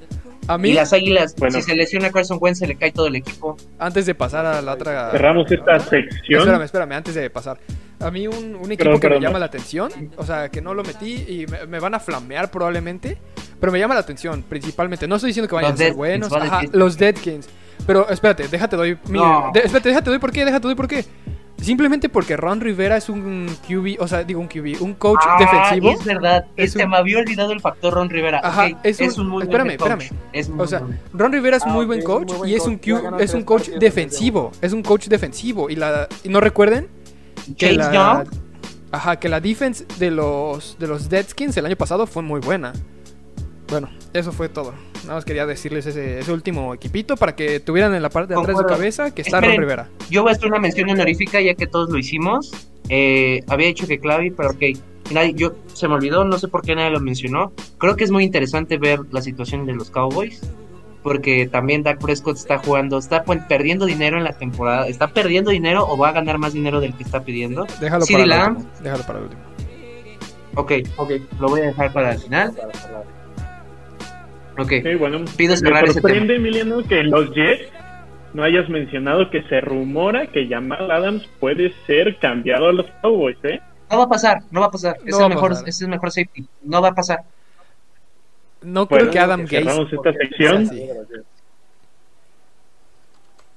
A 0.49 0.59
mí, 0.59 0.71
Y 0.71 0.73
las 0.75 0.93
águilas, 0.93 1.35
Bueno. 1.37 1.57
si 1.57 1.63
se 1.63 1.75
lesiona 1.75 2.11
Carson 2.11 2.39
Wentz, 2.41 2.61
se 2.61 2.67
le 2.67 2.77
cae 2.77 2.93
todo 2.93 3.07
el 3.09 3.17
equipo. 3.17 3.57
antes 3.79 4.07
de 4.07 4.15
pasar 4.15 4.47
a 4.47 4.63
la 4.63 4.73
otra... 4.75 5.11
Cerramos 5.11 5.51
esta 5.51 5.79
sección. 5.81 6.41
Espérame, 6.41 6.63
espérame, 6.63 6.93
antes 6.93 7.15
de 7.15 7.29
pasar. 7.31 7.59
A 8.01 8.11
mí 8.11 8.27
un, 8.29 8.55
un 8.55 8.71
equipo 8.73 8.85
Perdón, 8.85 9.01
que 9.01 9.09
me 9.09 9.21
llama 9.21 9.39
la 9.39 9.47
atención, 9.47 9.91
o 10.17 10.25
sea, 10.25 10.49
que 10.51 10.61
no 10.61 10.75
lo 10.75 10.85
metí 10.85 11.15
y 11.27 11.47
me, 11.47 11.67
me 11.67 11.81
van 11.81 11.95
a 11.95 11.99
flamear 12.01 12.51
probablemente, 12.51 13.17
pero 13.59 13.73
me 13.73 13.79
llama 13.79 13.95
la 13.95 14.01
atención 14.01 14.45
principalmente. 14.49 15.09
No 15.09 15.17
estoy 15.17 15.31
diciendo 15.31 15.49
que 15.49 15.55
vayan 15.55 15.73
Los 15.73 15.81
a 15.81 15.85
ser 15.85 15.95
buenos, 15.95 16.29
vale, 16.29 16.45
ajá, 16.47 16.61
los 16.73 16.99
Deadkins. 16.99 17.49
Pero 17.87 18.09
espérate, 18.09 18.49
déjate 18.49 18.77
doy 18.77 18.99
mi- 19.09 19.19
No. 19.19 19.51
de- 19.55 19.61
espérate, 19.61 19.89
déjate 19.89 20.11
doy 20.11 20.19
por 20.19 20.31
qué, 20.31 20.45
déjate 20.45 20.67
doy 20.67 20.75
por 20.75 20.87
qué. 20.89 21.05
Simplemente 21.61 22.09
porque 22.09 22.37
Ron 22.37 22.61
Rivera 22.61 22.97
es 22.99 23.09
un 23.09 23.49
QB, 23.67 23.97
o 24.01 24.07
sea, 24.07 24.25
digo 24.25 24.41
un 24.41 24.47
QB, 24.47 24.81
un 24.83 24.93
coach 24.95 25.21
Ah, 25.27 25.37
defensivo. 25.39 25.91
Es 25.91 26.05
verdad, 26.05 26.45
Es 26.57 26.71
es 26.71 26.77
que 26.77 26.85
un- 26.85 26.91
me 26.91 26.97
había 26.99 27.19
olvidado 27.19 27.53
el 27.53 27.61
factor 27.61 27.95
Ron 27.95 28.11
Rivera. 28.11 28.41
Ajá, 28.45 28.67
Ok, 28.67 28.79
es 28.85 29.01
un- 29.19 29.27
muy 29.29 29.45
buen 29.45 29.49
espérame, 29.49 29.71
head 29.71 29.79
coach. 29.79 29.91
espérame. 30.03 30.21
Es 30.33 30.49
muy 30.51 30.65
O 30.65 30.67
sea, 30.67 30.81
buen- 30.81 31.01
Ron 31.15 31.33
Rivera 31.33 31.57
es 31.57 31.63
Ah, 31.65 31.69
muy 31.71 31.87
buen 31.87 31.99
es 32.01 32.05
un 32.05 32.11
coach 32.13 32.29
muy 32.29 32.37
buen 32.39 32.51
y 32.51 32.55
es 32.55 32.67
un, 32.67 32.77
Q- 32.79 33.17
es 33.21 33.35
un 33.35 33.43
coach 33.43 33.69
defensivo, 33.71 34.53
es 34.61 34.73
un 34.75 34.83
coach 34.83 35.07
defensivo 35.09 35.71
y 35.71 35.77
la 35.77 36.09
y 36.23 36.29
no 36.29 36.41
recuerden 36.41 36.89
que 37.57 37.69
James 37.75 37.87
la, 37.87 37.93
Young, 38.25 38.29
Ajá, 38.93 39.17
que 39.19 39.29
la 39.29 39.41
defense 39.41 39.85
de 39.99 40.11
los 40.11 40.77
de 40.79 40.87
los 40.87 41.09
Deadskins 41.09 41.57
el 41.57 41.67
año 41.67 41.77
pasado 41.77 42.07
fue 42.07 42.23
muy 42.23 42.41
buena. 42.41 42.73
Bueno, 43.69 43.89
eso 44.19 44.33
fue 44.33 44.49
todo. 44.49 44.73
Nada 45.03 45.15
más 45.15 45.25
quería 45.25 45.47
decirles 45.47 45.87
ese, 45.87 46.19
ese 46.19 46.33
último 46.33 46.75
equipito 46.75 47.17
para 47.17 47.35
que 47.35 47.61
tuvieran 47.61 47.95
en 47.95 48.03
la 48.03 48.11
parte 48.11 48.35
de 48.35 48.41
atrás 48.41 48.57
de 48.57 48.63
su 48.63 48.69
cabeza 48.69 49.15
que 49.15 49.23
está 49.23 49.41
Ron. 49.41 49.57
Rivera. 49.57 49.89
yo 50.11 50.23
voy 50.23 50.33
a 50.33 50.35
hacer 50.35 50.47
una 50.49 50.59
mención 50.59 50.91
honorífica 50.91 51.41
ya 51.41 51.55
que 51.55 51.67
todos 51.67 51.91
lo 51.91 51.99
hicimos. 51.99 52.53
Eh, 52.89 53.43
había 53.49 53.67
dicho 53.69 53.87
que 53.87 53.99
Clavi, 53.99 54.31
pero 54.31 54.51
ok. 54.51 54.63
Nadie, 55.13 55.35
yo, 55.35 55.55
se 55.73 55.87
me 55.87 55.95
olvidó, 55.95 56.25
no 56.25 56.39
sé 56.39 56.49
por 56.49 56.63
qué 56.63 56.75
nadie 56.75 56.91
lo 56.91 57.01
mencionó. 57.01 57.53
Creo 57.79 57.97
que 57.97 58.05
es 58.05 58.11
muy 58.11 58.25
interesante 58.25 58.77
ver 58.77 59.01
la 59.13 59.23
situación 59.23 59.67
de 59.67 59.75
los 59.75 59.91
Cowboys. 59.91 60.41
Porque 61.03 61.47
también 61.47 61.85
Dak 61.85 62.01
Prescott 62.01 62.37
está 62.37 62.59
jugando, 62.59 62.99
está 62.99 63.23
perdiendo 63.23 63.87
dinero 63.87 64.19
en 64.19 64.25
la 64.25 64.33
temporada. 64.33 64.89
¿Está 64.89 65.07
perdiendo 65.13 65.53
dinero 65.53 65.87
o 65.89 65.97
va 65.97 66.09
a 66.09 66.13
ganar 66.13 66.39
más 66.39 66.53
dinero 66.53 66.81
del 66.81 66.95
que 66.95 67.05
está 67.05 67.23
pidiendo? 67.23 67.65
Déjalo 67.81 68.05
para 68.05 68.25
el 68.25 68.33
último. 68.33 68.71
Déjalo 68.83 69.05
para 69.05 69.19
el 69.21 69.25
último. 69.27 69.43
Ok, 70.57 70.73
ok, 70.97 71.11
lo 71.39 71.49
voy 71.49 71.61
a 71.61 71.65
dejar 71.65 71.93
para 71.93 72.13
el 72.13 72.19
final. 72.19 72.55
Ok, 74.59 74.73
Sí, 74.83 74.95
bueno, 74.95 75.25
Pido 75.37 75.53
me 75.53 75.57
cerrar 75.59 75.85
ese 75.85 76.01
sorprende, 76.01 76.37
Emiliano, 76.37 76.83
que 76.85 77.01
en 77.01 77.11
los 77.11 77.33
Jets 77.35 77.71
no 78.35 78.43
hayas 78.43 78.69
mencionado 78.69 79.31
que 79.31 79.43
se 79.45 79.61
rumora 79.61 80.27
que 80.27 80.47
Jamal 80.49 80.91
Adams 80.91 81.27
puede 81.41 81.73
ser 81.87 82.17
cambiado 82.19 82.69
a 82.69 82.73
los 82.73 82.87
Cowboys, 83.03 83.39
¿eh? 83.45 83.61
no 83.91 83.99
va 83.99 84.05
a 84.05 84.09
pasar, 84.09 84.39
no 84.51 84.61
va 84.61 84.67
a 84.67 84.71
pasar. 84.71 84.97
No 85.05 85.07
es, 85.07 85.15
va 85.19 85.23
a 85.23 85.27
el 85.27 85.35
mejor, 85.35 85.51
pasar. 85.51 85.69
es 85.69 85.81
el 85.83 85.89
mejor 85.89 86.11
safety. 86.11 86.47
No 86.63 86.83
va 86.83 86.89
a 86.89 86.95
pasar. 86.95 87.21
No 88.63 88.87
Bueno, 88.87 89.03
creo 89.05 89.13
que 89.13 89.19
Adam 89.21 89.41
Gates. 89.43 89.65
cerramos 89.65 89.93
esta 89.93 90.13
sección. 90.13 90.71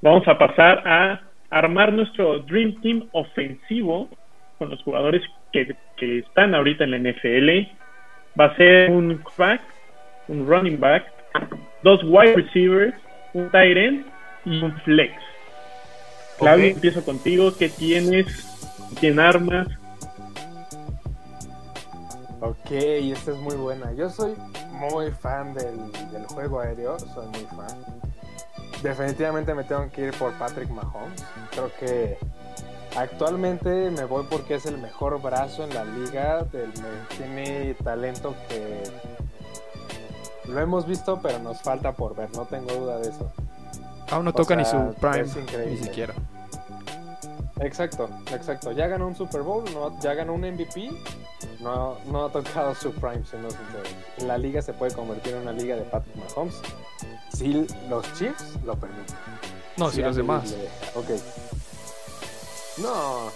Vamos 0.01 0.27
a 0.27 0.37
pasar 0.37 0.87
a 0.87 1.21
armar 1.49 1.91
nuestro 1.93 2.39
Dream 2.39 2.79
Team 2.81 3.07
ofensivo 3.11 4.07
con 4.57 4.69
los 4.69 4.81
jugadores 4.83 5.21
que, 5.51 5.75
que 5.97 6.19
están 6.19 6.53
ahorita 6.55 6.83
en 6.83 6.91
la 6.91 6.97
NFL. 6.99 7.71
Va 8.39 8.45
a 8.45 8.55
ser 8.55 8.91
un 8.91 9.17
crack, 9.17 9.61
un 10.29 10.47
running 10.47 10.79
back, 10.79 11.03
dos 11.83 12.01
wide 12.05 12.35
receivers, 12.35 12.95
un 13.33 13.49
tight 13.51 13.75
end 13.77 14.05
y 14.45 14.63
un 14.63 14.73
flex. 14.81 15.13
Claudio, 16.37 16.67
empiezo 16.67 17.03
contigo. 17.03 17.51
¿Qué 17.57 17.67
tienes? 17.67 18.25
¿Quién 18.99 19.19
armas? 19.19 19.67
Ok, 22.41 22.71
esta 22.71 23.31
es 23.31 23.37
muy 23.37 23.55
buena. 23.55 23.91
Yo 23.93 24.09
soy 24.09 24.33
muy 24.71 25.11
fan 25.11 25.53
del, 25.53 25.91
del 26.11 26.25
juego 26.27 26.61
aéreo, 26.61 26.97
soy 26.99 27.27
muy 27.27 27.45
fan. 27.57 27.77
Definitivamente 28.81 29.53
me 29.53 29.65
tengo 29.65 29.89
que 29.91 30.03
ir 30.05 30.13
por 30.13 30.31
Patrick 30.37 30.69
Mahomes. 30.69 31.21
Creo 31.51 31.69
que 31.79 32.17
actualmente 32.95 33.91
me 33.91 34.05
voy 34.05 34.25
porque 34.29 34.55
es 34.55 34.65
el 34.65 34.77
mejor 34.77 35.21
brazo 35.21 35.65
en 35.65 35.73
la 35.73 35.83
liga. 35.83 36.43
del- 36.45 36.71
tiene 37.17 37.73
talento 37.83 38.33
que 38.47 38.83
lo 40.49 40.59
hemos 40.59 40.85
visto, 40.85 41.19
pero 41.21 41.39
nos 41.39 41.61
falta 41.61 41.91
por 41.93 42.15
ver. 42.15 42.29
No 42.35 42.45
tengo 42.45 42.71
duda 42.73 42.97
de 42.99 43.09
eso. 43.09 43.31
Aún 44.11 44.25
no 44.25 44.31
O 44.31 44.33
toca 44.33 44.55
ni 44.55 44.65
su 44.65 44.77
prime. 44.99 45.25
Ni 45.67 45.77
siquiera. 45.77 46.13
Exacto, 47.61 48.09
exacto. 48.31 48.71
Ya 48.71 48.87
ganó 48.87 49.07
un 49.07 49.15
Super 49.15 49.41
Bowl, 49.41 49.65
no, 49.73 49.99
ya 50.01 50.13
ganó 50.13 50.33
un 50.33 50.41
MVP. 50.41 50.91
No, 51.59 51.97
no 52.07 52.25
ha 52.25 52.31
tocado 52.31 52.73
su 52.73 52.91
prime, 52.93 53.17
sincero. 53.25 53.49
La 54.25 54.37
liga 54.37 54.61
se 54.61 54.73
puede 54.73 54.93
convertir 54.93 55.33
en 55.35 55.41
una 55.41 55.51
liga 55.51 55.75
de 55.75 55.81
Patrick 55.83 56.15
Mahomes 56.15 56.55
si 57.33 57.67
los 57.89 58.13
Chiefs 58.13 58.55
lo 58.65 58.75
permiten. 58.75 59.15
No, 59.77 59.89
si 59.91 60.01
los 60.01 60.15
demás. 60.15 60.51
le- 60.51 60.69
Ok. 60.99 61.21
No, 62.81 63.29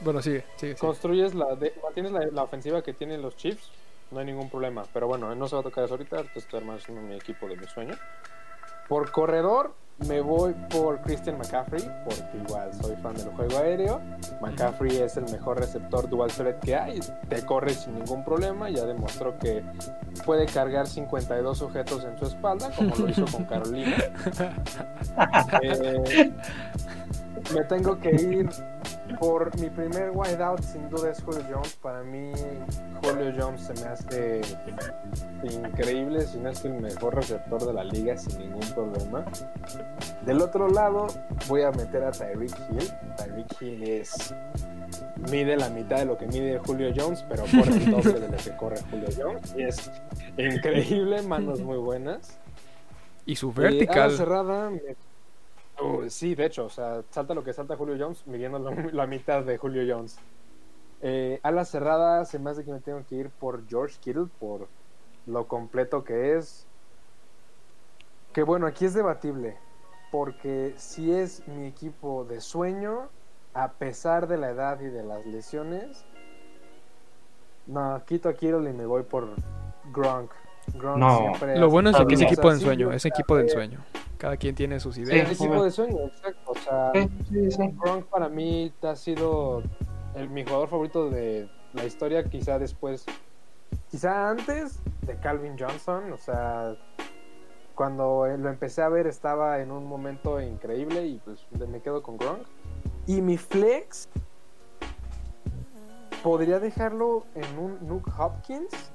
Bueno, 0.00 0.22
sigue, 0.22 0.40
sigue. 0.56 0.72
sigue. 0.72 0.74
construyes 0.76 1.34
la, 1.34 1.54
de- 1.54 1.74
mantienes 1.82 2.12
la, 2.12 2.26
la 2.32 2.42
ofensiva 2.42 2.82
que 2.82 2.94
tienen 2.94 3.20
los 3.22 3.36
Chiefs, 3.36 3.70
no 4.12 4.20
hay 4.20 4.26
ningún 4.26 4.48
problema. 4.48 4.84
Pero 4.92 5.08
bueno, 5.08 5.34
no 5.34 5.48
se 5.48 5.56
va 5.56 5.60
a 5.60 5.64
tocar 5.64 5.84
eso 5.84 5.94
ahorita, 5.94 6.16
ahorita 6.16 6.38
estoy 6.38 6.60
armando 6.60 6.82
mi 7.02 7.14
equipo 7.14 7.48
de 7.48 7.56
mi 7.56 7.66
sueño. 7.66 7.94
Por 8.88 9.10
corredor, 9.10 9.74
me 10.06 10.20
voy 10.20 10.54
por 10.68 11.00
Christian 11.02 11.38
McCaffrey, 11.38 11.82
porque 12.04 12.38
igual 12.44 12.72
soy 12.74 12.96
fan 12.96 13.14
del 13.14 13.28
juego 13.28 13.58
aéreo. 13.58 14.00
McCaffrey 14.40 14.96
es 14.96 15.16
el 15.16 15.24
mejor 15.30 15.60
receptor 15.60 16.08
dual 16.08 16.30
threat 16.30 16.58
que 16.60 16.74
hay, 16.74 17.00
te 17.28 17.44
corre 17.46 17.72
sin 17.74 17.94
ningún 17.94 18.24
problema, 18.24 18.68
ya 18.68 18.84
demostró 18.84 19.38
que 19.38 19.62
puede 20.26 20.46
cargar 20.46 20.86
52 20.86 21.56
sujetos 21.56 22.04
en 22.04 22.18
su 22.18 22.26
espalda, 22.26 22.70
como 22.76 22.94
lo 22.96 23.08
hizo 23.08 23.24
con 23.26 23.44
Carolina. 23.46 23.96
Eh, 25.62 26.32
me 27.54 27.64
tengo 27.64 27.98
que 27.98 28.10
ir 28.10 28.48
por 29.18 29.58
mi 29.60 29.68
primer 29.70 30.10
wideout, 30.14 30.60
sin 30.62 30.88
duda 30.90 31.10
es 31.10 31.22
Julio 31.22 31.42
Jones. 31.50 31.76
Para 31.82 32.02
mí, 32.02 32.32
Julio 33.02 33.32
Jones 33.38 33.60
se 33.62 33.74
me 33.82 33.88
hace 33.90 34.40
increíble, 35.42 36.22
si 36.26 36.38
no 36.38 36.50
es 36.50 36.64
el 36.64 36.74
mejor 36.74 37.14
receptor 37.14 37.64
de 37.66 37.72
la 37.72 37.84
liga 37.84 38.16
sin 38.16 38.38
ningún 38.38 38.60
problema. 38.74 39.24
Del 40.24 40.40
otro 40.40 40.68
lado, 40.68 41.06
voy 41.48 41.62
a 41.62 41.70
meter 41.72 42.04
a 42.04 42.10
Tyreek 42.12 42.52
Hill. 42.70 42.88
Tyreek 43.16 43.60
Hill 43.62 43.82
es. 43.88 44.34
Mide 45.30 45.56
la 45.56 45.68
mitad 45.70 45.98
de 45.98 46.04
lo 46.06 46.16
que 46.18 46.26
mide 46.26 46.58
Julio 46.58 46.92
Jones, 46.96 47.24
pero 47.28 47.42
corre 47.44 47.76
el 47.76 47.90
doble 47.90 48.20
de 48.20 48.28
lo 48.28 48.36
que 48.36 48.56
corre 48.56 48.76
Julio 48.90 49.08
Jones. 49.16 49.54
Y 49.56 49.62
es 49.62 49.90
increíble, 50.36 51.22
manos 51.22 51.60
muy 51.62 51.78
buenas. 51.78 52.38
Y 53.26 53.36
su 53.36 53.50
Eh, 53.50 53.54
vertical. 53.56 54.10
cerrada. 54.16 54.70
me- 54.70 54.80
Oh, 55.78 56.02
sí, 56.08 56.34
de 56.34 56.46
hecho, 56.46 56.66
o 56.66 56.70
sea, 56.70 57.02
salta 57.10 57.34
lo 57.34 57.42
que 57.42 57.52
salta 57.52 57.76
Julio 57.76 57.96
Jones, 57.98 58.26
midiendo 58.26 58.58
la, 58.58 58.70
la 58.92 59.06
mitad 59.06 59.42
de 59.42 59.58
Julio 59.58 59.82
Jones. 59.86 60.18
Eh, 61.04 61.40
ala 61.42 61.64
cerrada, 61.64 62.24
se 62.24 62.38
me 62.38 62.50
hace 62.50 62.64
que 62.64 62.70
me 62.70 62.78
tengo 62.78 63.04
que 63.08 63.16
ir 63.16 63.30
por 63.30 63.66
George 63.66 63.96
Kittle, 64.00 64.26
por 64.38 64.68
lo 65.26 65.48
completo 65.48 66.04
que 66.04 66.36
es. 66.36 66.66
Que 68.32 68.44
bueno, 68.44 68.66
aquí 68.66 68.84
es 68.84 68.94
debatible, 68.94 69.56
porque 70.12 70.74
si 70.76 71.12
es 71.12 71.46
mi 71.48 71.66
equipo 71.66 72.24
de 72.24 72.40
sueño, 72.40 73.08
a 73.52 73.72
pesar 73.72 74.28
de 74.28 74.38
la 74.38 74.50
edad 74.50 74.80
y 74.80 74.86
de 74.86 75.02
las 75.02 75.26
lesiones, 75.26 76.04
no, 77.66 78.00
quito 78.06 78.28
a 78.28 78.34
Kittle 78.34 78.70
y 78.70 78.72
me 78.72 78.86
voy 78.86 79.02
por 79.02 79.28
Gronk. 79.92 80.30
Gronk 80.74 80.98
No. 80.98 81.18
siempre 81.18 81.58
Lo 81.58 81.68
bueno 81.68 81.90
es 81.90 81.96
que 82.06 82.14
es 82.14 82.20
equipo 82.20 82.48
de 82.48 82.54
ensueño, 82.54 82.92
es 82.92 83.04
equipo 83.04 83.36
de 83.36 83.42
ensueño. 83.42 83.80
Cada 84.22 84.36
quien 84.36 84.54
tiene 84.54 84.78
sus 84.78 84.96
El 84.98 85.08
ideas. 85.08 85.32
equipo 85.32 85.64
de 85.64 85.70
sueño, 85.72 85.98
exacto. 86.06 86.52
O 86.52 86.54
sea, 86.54 86.92
Sí, 86.94 87.08
sí, 87.28 87.50
sí. 87.50 87.74
Gronk 87.82 88.06
para 88.06 88.28
mí 88.28 88.72
ha 88.82 88.94
sido 88.94 89.64
el, 90.14 90.30
mi 90.30 90.44
jugador 90.44 90.68
favorito 90.68 91.10
de 91.10 91.50
la 91.72 91.84
historia, 91.84 92.22
quizá 92.22 92.56
después, 92.60 93.04
quizá 93.90 94.30
antes 94.30 94.78
de 95.00 95.16
Calvin 95.16 95.56
Johnson. 95.58 96.12
O 96.12 96.16
sea, 96.18 96.76
cuando 97.74 98.28
lo 98.28 98.48
empecé 98.48 98.82
a 98.82 98.88
ver 98.88 99.08
estaba 99.08 99.58
en 99.58 99.72
un 99.72 99.86
momento 99.86 100.40
increíble 100.40 101.04
y 101.04 101.18
pues 101.18 101.44
me 101.68 101.80
quedo 101.80 102.00
con 102.04 102.16
Gronk. 102.16 102.46
Y 103.08 103.22
mi 103.22 103.36
flex 103.36 104.08
podría 106.22 106.60
dejarlo 106.60 107.24
en 107.34 107.58
un 107.58 107.88
Nuke 107.88 108.12
Hopkins 108.16 108.92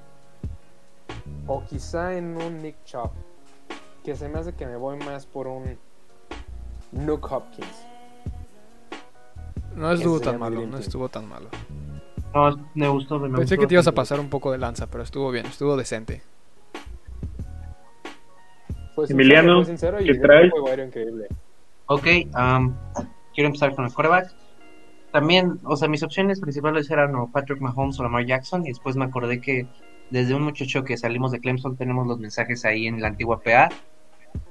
o 1.46 1.62
quizá 1.64 2.16
en 2.16 2.34
un 2.40 2.62
Nick 2.62 2.82
Chubb. 2.84 3.10
Que 4.04 4.14
se 4.16 4.28
me 4.28 4.38
hace 4.38 4.54
que 4.54 4.66
me 4.66 4.76
voy 4.76 4.96
más 4.98 5.26
por 5.26 5.46
un 5.48 5.78
Nuke 6.92 7.26
Hopkins. 7.30 7.86
No 9.74 9.92
estuvo 9.92 10.20
tan 10.20 10.38
malo, 10.38 10.66
no 10.66 10.78
estuvo 10.78 11.08
tan 11.08 11.28
malo. 11.28 11.48
No, 12.34 12.56
me 12.74 12.88
gustó. 12.88 13.18
me 13.18 13.28
Pensé 13.28 13.54
gustó 13.54 13.60
que 13.60 13.66
te 13.66 13.74
ibas 13.74 13.86
a 13.86 13.92
pasar 13.92 14.20
un 14.20 14.28
poco 14.28 14.52
de 14.52 14.58
lanza, 14.58 14.86
pero 14.86 15.02
estuvo 15.02 15.30
bien, 15.30 15.46
estuvo 15.46 15.76
decente. 15.76 16.22
Fue 18.94 19.06
sincero, 19.06 19.22
Emiliano, 19.22 19.64
sincero 19.64 19.98
¿qué 19.98 20.14
traes? 20.14 20.46
un 20.46 20.50
juego 20.50 20.68
aéreo 20.68 20.86
increíble. 20.86 21.28
Ok, 21.86 22.06
am, 22.34 22.74
quiero 23.34 23.46
empezar 23.46 23.74
con 23.74 23.84
el 23.84 23.92
quarterback. 23.92 24.34
También, 25.12 25.58
o 25.64 25.76
sea, 25.76 25.88
mis 25.88 26.02
opciones 26.02 26.40
principales 26.40 26.90
eran 26.90 27.14
o 27.14 27.30
Patrick 27.30 27.60
Mahomes 27.60 27.98
o 27.98 28.02
Lamar 28.02 28.26
Jackson. 28.26 28.66
Y 28.66 28.68
después 28.68 28.96
me 28.96 29.04
acordé 29.04 29.40
que 29.40 29.66
desde 30.10 30.34
un 30.34 30.42
muchacho 30.42 30.84
que 30.84 30.96
salimos 30.96 31.32
de 31.32 31.40
Clemson 31.40 31.76
tenemos 31.76 32.06
los 32.06 32.18
mensajes 32.18 32.64
ahí 32.64 32.86
en 32.86 33.00
la 33.00 33.08
antigua 33.08 33.40
PA. 33.40 33.68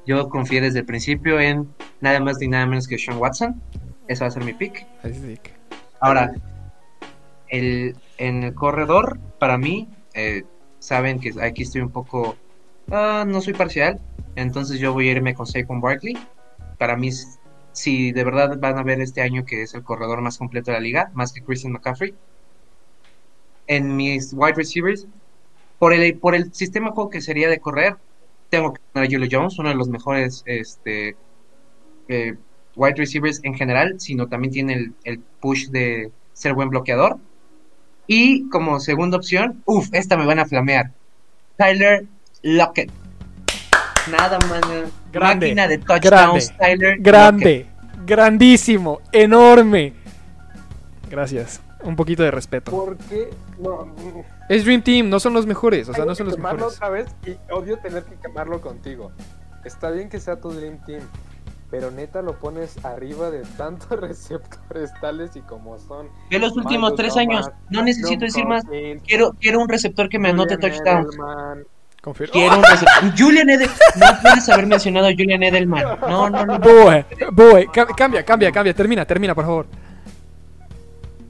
Yo 0.06 0.30
confié 0.30 0.62
desde 0.62 0.80
el 0.80 0.86
principio 0.86 1.40
en 1.40 1.68
nada 2.02 2.20
más 2.20 2.40
ni 2.40 2.48
nada 2.48 2.66
menos 2.66 2.88
que 2.88 2.98
Sean 2.98 3.18
Watson. 3.18 3.62
Ese 4.08 4.24
va 4.24 4.28
a 4.28 4.32
ser 4.32 4.44
mi 4.44 4.54
pick. 4.54 4.86
Ahora, 6.00 6.34
el, 7.50 7.96
en 8.18 8.44
el 8.44 8.54
corredor, 8.54 9.20
para 9.40 9.58
mí, 9.58 9.90
eh, 10.14 10.44
saben 10.80 11.20
que 11.20 11.34
aquí 11.42 11.64
estoy 11.64 11.82
un 11.82 11.90
poco. 11.90 12.36
ah, 12.92 13.26
no 13.28 13.42
soy 13.42 13.54
parcial, 13.54 14.00
entonces 14.36 14.80
yo 14.80 14.94
voy 14.94 15.10
a 15.10 15.12
irme 15.12 15.34
con 15.34 15.46
Saquon 15.46 15.82
Barkley. 15.82 16.18
Para 16.78 16.96
mí, 16.96 17.10
si 17.72 18.12
de 18.12 18.24
verdad 18.24 18.58
van 18.60 18.78
a 18.78 18.84
ver 18.84 19.02
este 19.02 19.22
año 19.22 19.46
que 19.46 19.64
es 19.64 19.74
el 19.74 19.84
corredor 19.84 20.22
más 20.22 20.38
completo 20.38 20.72
de 20.72 20.78
la 20.78 20.82
liga, 20.82 21.12
más 21.14 21.34
que 21.34 21.44
Christian 21.44 21.74
McCaffrey. 21.74 22.14
En 23.68 23.96
mis 23.96 24.34
wide 24.34 24.54
receivers, 24.56 25.08
por 25.80 25.94
el, 25.94 26.18
por 26.18 26.36
el 26.36 26.54
sistema 26.54 26.88
de 26.88 26.96
juego 26.96 27.10
que 27.10 27.22
sería 27.22 27.50
de 27.50 27.60
correr, 27.60 27.96
tengo 28.50 28.74
que 28.74 28.82
poner 28.94 29.08
a 29.08 29.12
Julio 29.12 29.30
Jones, 29.32 29.60
uno 29.60 29.70
de 29.70 29.76
los 29.76 29.90
mejores 29.90 30.44
este, 30.46 31.16
eh, 32.08 32.36
wide 32.76 32.96
receivers 32.96 33.40
en 33.44 33.54
general, 33.56 34.00
sino 34.00 34.28
también 34.28 34.54
tiene 34.54 34.74
el, 34.74 34.94
el 35.04 35.20
push 35.20 35.68
de 35.68 36.12
ser 36.34 36.54
buen 36.54 36.70
bloqueador. 36.70 37.18
Y 38.08 38.48
como 38.50 38.80
segunda 38.80 39.18
opción, 39.18 39.62
uff, 39.66 39.90
esta 39.92 40.16
me 40.16 40.26
van 40.26 40.40
a 40.40 40.46
flamear. 40.46 40.92
Tyler 41.58 42.06
Lockett. 42.42 42.92
Nada 44.10 44.40
más. 44.48 44.62
Grande, 45.12 45.48
Máquina 45.48 45.68
de 45.68 45.78
touchdowns, 45.80 46.56
Tyler 46.58 46.92
Lockett. 46.92 47.06
Grande, 47.06 47.66
grandísimo, 48.06 49.02
enorme. 49.12 49.94
Gracias. 51.10 51.62
Un 51.84 51.96
poquito 51.96 52.24
de 52.24 52.32
respeto. 52.32 52.72
Porque 52.72 53.30
no, 53.60 53.94
Es 54.50 54.66
Dream 54.66 54.82
Team, 54.82 55.10
no 55.10 55.20
son 55.20 55.34
los 55.34 55.46
mejores, 55.46 55.90
o 55.90 55.94
sea, 55.94 56.06
no 56.06 56.14
son 56.16 56.26
que 56.26 56.32
los 56.32 56.36
quemarlo 56.36 56.58
mejores. 56.68 56.78
otra 56.78 56.90
vez 56.90 57.08
y 57.26 57.52
odio 57.52 57.78
tener 57.80 58.04
que 58.04 58.16
quemarlo 58.16 58.62
contigo. 58.62 59.12
Está 59.66 59.90
bien 59.92 60.10
que 60.10 60.20
sea 60.20 60.40
tu 60.40 60.52
Dream 60.52 60.78
Team, 60.86 61.02
pero 61.70 61.92
neta 61.92 62.22
lo 62.22 62.34
pones 62.40 62.84
arriba 62.86 63.30
de 63.32 63.42
tantos 63.58 63.90
receptores 64.00 64.92
tales 65.02 65.36
y 65.36 65.42
como 65.42 65.78
son. 65.80 66.08
Ve 66.32 66.40
los 66.40 66.56
últimos 66.56 66.96
tres 66.96 67.14
Thomas, 67.16 67.48
años. 67.48 67.50
No 67.70 67.84
necesito 67.84 68.10
John 68.12 68.20
decir 68.20 68.46
más. 68.46 68.64
Quiero, 69.06 69.34
quiero 69.40 69.60
un 69.60 69.68
receptor 69.70 70.08
que 70.10 70.20
me 70.20 70.30
anote. 70.30 70.54
Edelman. 70.54 71.66
Confirmo. 72.02 72.32
Quiero 72.32 72.56
un 72.58 72.64
receptor. 72.64 73.12
Julian 73.18 73.50
Edelman. 73.50 73.76
No 74.00 74.06
puedes 74.22 74.48
haber 74.50 74.68
mencionado 74.68 75.08
a 75.08 75.12
Julian 75.12 75.44
Edelman. 75.44 75.84
No, 76.02 76.30
no, 76.30 76.46
no. 76.46 76.60
Boe, 76.60 77.06
Boe, 77.34 77.68
ca- 77.74 77.88
cambia, 77.88 78.24
cambia, 78.24 78.50
cambia, 78.52 78.74
termina, 78.74 79.04
termina, 79.04 79.36
por 79.36 79.44
favor. 79.44 79.66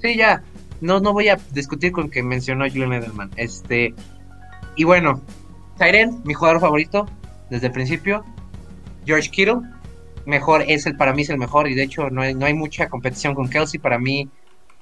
Sí, 0.02 0.16
ya. 0.16 0.44
No, 0.82 1.00
no 1.00 1.14
voy 1.14 1.30
a 1.30 1.38
discutir 1.52 1.92
con 1.92 2.10
que 2.10 2.24
mencionó 2.24 2.66
Julian 2.68 2.94
Edelman. 2.94 3.32
Este. 3.36 3.94
Y 4.76 4.84
bueno, 4.84 5.22
Tyren, 5.78 6.22
mi 6.24 6.34
jugador 6.34 6.62
favorito 6.62 7.08
desde 7.50 7.68
el 7.68 7.74
principio. 7.74 8.24
George 9.06 9.30
Kittle, 9.30 9.62
mejor, 10.26 10.64
es 10.68 10.86
el, 10.86 10.98
para 10.98 11.14
mí 11.14 11.24
es 11.24 11.30
el 11.30 11.38
mejor. 11.38 11.70
Y 11.70 11.76
de 11.76 11.84
hecho, 11.84 12.10
no 12.10 12.22
hay, 12.22 12.34
no 12.34 12.46
hay 12.46 12.54
mucha 12.54 12.90
competición 12.90 13.34
con 13.34 13.50
Kelsey. 13.50 13.80
Para 13.80 13.98
mí, 13.98 14.30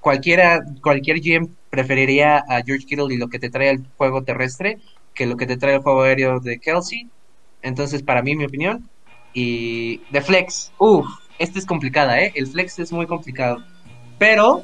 cualquiera, 0.01 0.63
cualquier 0.81 1.19
GM 1.21 1.49
preferiría 1.69 2.39
a 2.39 2.61
George 2.65 2.85
Kittle 2.85 3.13
y 3.13 3.17
lo 3.17 3.29
que 3.29 3.39
te 3.39 3.49
trae 3.49 3.69
el 3.69 3.85
juego 3.97 4.23
terrestre 4.23 4.79
que 5.15 5.25
lo 5.25 5.37
que 5.37 5.47
te 5.47 5.57
trae 5.57 5.75
el 5.75 5.81
juego 5.81 6.03
aéreo 6.03 6.39
de 6.39 6.59
Kelsey. 6.59 7.09
Entonces, 7.63 8.03
para 8.03 8.21
mí, 8.21 8.35
mi 8.35 8.45
opinión. 8.45 8.87
Y 9.33 9.97
de 10.11 10.21
flex, 10.21 10.71
uff, 10.77 11.07
esta 11.39 11.57
es 11.57 11.65
complicada, 11.65 12.21
¿eh? 12.21 12.31
El 12.35 12.47
flex 12.47 12.77
es 12.79 12.91
muy 12.91 13.07
complicado. 13.07 13.63
Pero, 14.19 14.61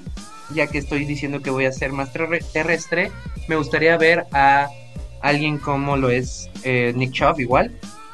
ya 0.53 0.67
que 0.67 0.77
estoy 0.77 1.05
diciendo 1.05 1.41
que 1.41 1.49
voy 1.49 1.65
a 1.65 1.71
ser 1.71 1.91
más 1.91 2.11
terre- 2.13 2.43
terrestre, 2.53 3.11
me 3.47 3.55
gustaría 3.55 3.97
ver 3.97 4.25
a 4.31 4.69
alguien 5.21 5.57
como 5.57 5.97
lo 5.97 6.09
es 6.09 6.49
eh, 6.63 6.93
Nick 6.95 7.11
Chubb 7.13 7.39
igual, 7.39 7.71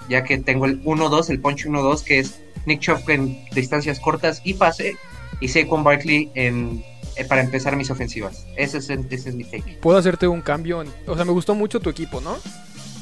ya 0.09 0.23
que 0.23 0.37
tengo 0.37 0.65
el 0.65 0.83
1-2, 0.83 1.29
el 1.29 1.39
punch 1.39 1.65
1-2, 1.65 2.03
que 2.03 2.19
es 2.19 2.39
Nick 2.65 2.79
Chubb 2.81 3.09
en 3.09 3.45
distancias 3.53 3.99
cortas 3.99 4.41
y 4.43 4.53
pase, 4.55 4.95
y 5.39 5.47
Saquon 5.47 5.83
Barkley 5.83 6.29
en, 6.35 6.83
eh, 7.15 7.23
para 7.25 7.41
empezar 7.41 7.75
mis 7.75 7.89
ofensivas. 7.91 8.45
Ese 8.55 8.79
es, 8.79 8.89
el- 8.89 9.05
ese 9.09 9.29
es 9.29 9.35
mi 9.35 9.43
take. 9.43 9.77
Puedo 9.81 9.97
hacerte 9.97 10.27
un 10.27 10.41
cambio. 10.41 10.81
en- 10.81 10.89
o 11.07 11.15
sea, 11.15 11.25
me 11.25 11.31
gustó 11.31 11.55
mucho 11.55 11.79
tu 11.79 11.89
equipo, 11.89 12.19
¿no? 12.21 12.37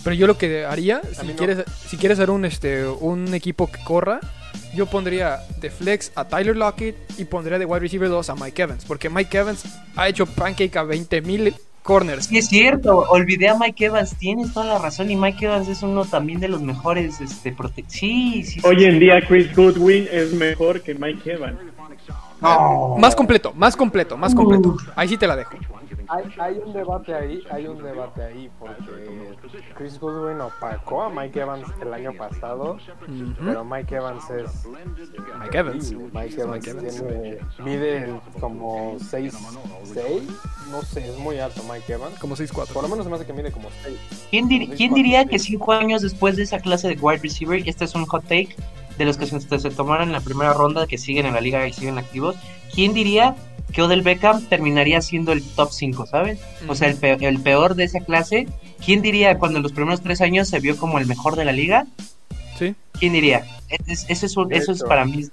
Pero 0.04 0.16
yo 0.16 0.28
lo 0.28 0.38
que 0.38 0.66
haría, 0.66 1.02
si 1.20 1.26
mí 1.26 1.30
no. 1.32 1.36
quieres, 1.36 1.64
si 1.88 1.98
quieres 1.98 2.20
hacer 2.20 2.30
un, 2.30 2.46
este, 2.46 2.86
un 2.86 3.34
equipo 3.34 3.72
que 3.72 3.84
corra, 3.84 4.20
yo 4.74 4.86
pondría 4.86 5.40
de 5.60 5.70
flex 5.70 6.12
a 6.16 6.28
Tyler 6.28 6.56
Lockett 6.56 6.96
y 7.20 7.26
pondría 7.26 7.58
de 7.60 7.66
wide 7.66 7.80
receiver 7.80 8.10
2 8.10 8.30
a 8.30 8.36
Mike 8.36 8.62
Evans. 8.62 8.86
Porque 8.86 9.10
Mike 9.10 9.38
Evans 9.38 9.64
ha 9.96 10.08
hecho 10.08 10.26
pancake 10.26 10.76
a 10.78 10.84
20.000 10.84 11.54
corners. 11.84 12.26
Sí, 12.26 12.38
es 12.40 12.48
cierto, 12.48 12.98
olvidé 13.10 13.50
a 13.50 13.56
Mike 13.58 13.86
Evans, 13.86 14.16
tienes 14.18 14.52
toda 14.54 14.66
la 14.66 14.80
razón, 14.80 15.12
y 15.12 15.16
Mike 15.16 15.46
Evans 15.46 15.68
es 15.68 15.84
uno 15.84 16.04
también 16.04 16.40
de 16.40 16.48
los 16.48 16.62
mejores, 16.62 17.22
este, 17.22 17.56
prote- 17.56 17.86
sí, 17.88 18.42
sí, 18.44 18.60
sí. 18.60 18.62
Hoy 18.64 18.86
en 18.86 18.98
día 19.00 19.22
Chris 19.28 19.56
Goodwin 19.56 20.08
es 20.12 20.34
mejor 20.34 20.82
que 20.82 20.96
Mike 20.96 21.34
Evans. 21.34 21.60
No. 22.42 22.96
Más 22.98 23.16
completo, 23.16 23.54
más 23.56 23.76
completo, 23.76 24.18
más 24.18 24.34
completo. 24.36 24.76
Ahí 24.96 25.08
sí 25.08 25.18
te 25.18 25.28
la 25.28 25.36
dejo. 25.36 25.58
Hay, 26.08 26.24
hay 26.40 26.58
un 26.64 26.74
debate 26.74 27.14
ahí, 27.16 27.42
hay 27.52 27.66
un 27.68 27.82
debate 27.82 28.24
ahí, 28.24 28.50
porque 28.60 29.25
Chris 29.76 30.00
Goodwin 30.00 30.40
opacó 30.42 31.04
a 31.04 31.10
Mike 31.10 31.40
Evans 31.40 31.68
el 31.82 31.94
año 31.94 32.14
pasado, 32.14 32.78
pero 33.44 33.64
Mike 33.64 33.96
Evans 33.96 34.30
es... 34.30 34.66
Mike 35.40 35.58
Evans. 35.58 35.92
Mike 36.14 36.42
Evans, 36.42 36.68
Mike 36.68 36.70
Evans. 36.70 36.96
tiene- 36.96 37.38
mide 37.64 38.20
como 38.40 38.98
6, 39.00 39.34
6, 39.94 40.24
no 40.72 40.82
sé, 40.82 41.08
es 41.10 41.18
muy 41.18 41.40
alto 41.40 41.62
Mike 41.72 41.94
Evans. 41.94 42.18
Como 42.20 42.36
6-4. 42.36 42.68
Por 42.74 42.84
lo 42.84 42.90
menos 42.90 43.04
se 43.06 43.10
me 43.10 43.16
hace 43.18 43.26
que 43.26 43.34
mide 43.34 43.52
como 43.52 43.70
6. 43.84 43.98
¿Quién, 44.30 44.48
dir- 44.50 44.76
quién 44.76 44.94
diría 44.94 45.26
que 45.26 45.40
cinco 45.40 45.72
años 45.74 46.02
después 46.02 46.36
de 46.36 46.44
esa 46.44 46.60
clase 46.60 46.88
de 46.88 46.96
wide 46.96 47.20
receiver, 47.22 47.62
este 47.68 47.86
es 47.86 47.96
un 47.96 48.06
hot 48.06 48.24
take 48.24 48.56
de 48.98 49.06
los 49.06 49.18
que 49.18 49.26
se, 49.26 49.40
se 49.40 49.70
tomaron 49.72 50.08
en 50.08 50.14
la 50.14 50.22
primera 50.22 50.54
ronda, 50.54 50.88
que 50.88 50.98
siguen 50.98 51.26
en 51.26 51.34
la 51.34 51.42
liga 51.42 51.68
y 51.68 51.74
siguen 51.74 51.98
activos, 51.98 52.36
¿quién 52.74 52.94
diría 52.94 53.36
que 53.72 53.82
Odell 53.82 54.02
Beckham 54.04 54.46
terminaría 54.46 55.02
siendo 55.02 55.32
el 55.32 55.44
top 55.44 55.72
5, 55.72 56.06
¿sabes? 56.06 56.40
O 56.68 56.76
sea, 56.76 56.88
el 56.88 56.96
peor, 56.96 57.24
el 57.24 57.40
peor 57.42 57.76
de 57.76 57.84
esa 57.86 58.00
clase, 58.00 58.48
¿quién 58.84 59.02
diría 59.02 59.38
cuando 59.38 59.58
en 59.58 59.64
los 59.64 59.72
primeros 59.74 60.02
tres 60.02 60.22
años 60.22 60.48
se 60.48 60.60
vio 60.60 60.78
como 60.78 60.98
el 61.00 61.06
mejor 61.08 61.36
de 61.36 61.46
la 61.46 61.52
liga? 61.52 61.86
Sí. 62.58 62.74
¿Quién 63.00 63.14
diría? 63.14 63.46
Es- 63.88 64.06
eso, 64.10 64.26
es, 64.50 64.62
eso 64.62 64.72
es 64.72 64.84
para 64.84 65.04
mí 65.06 65.26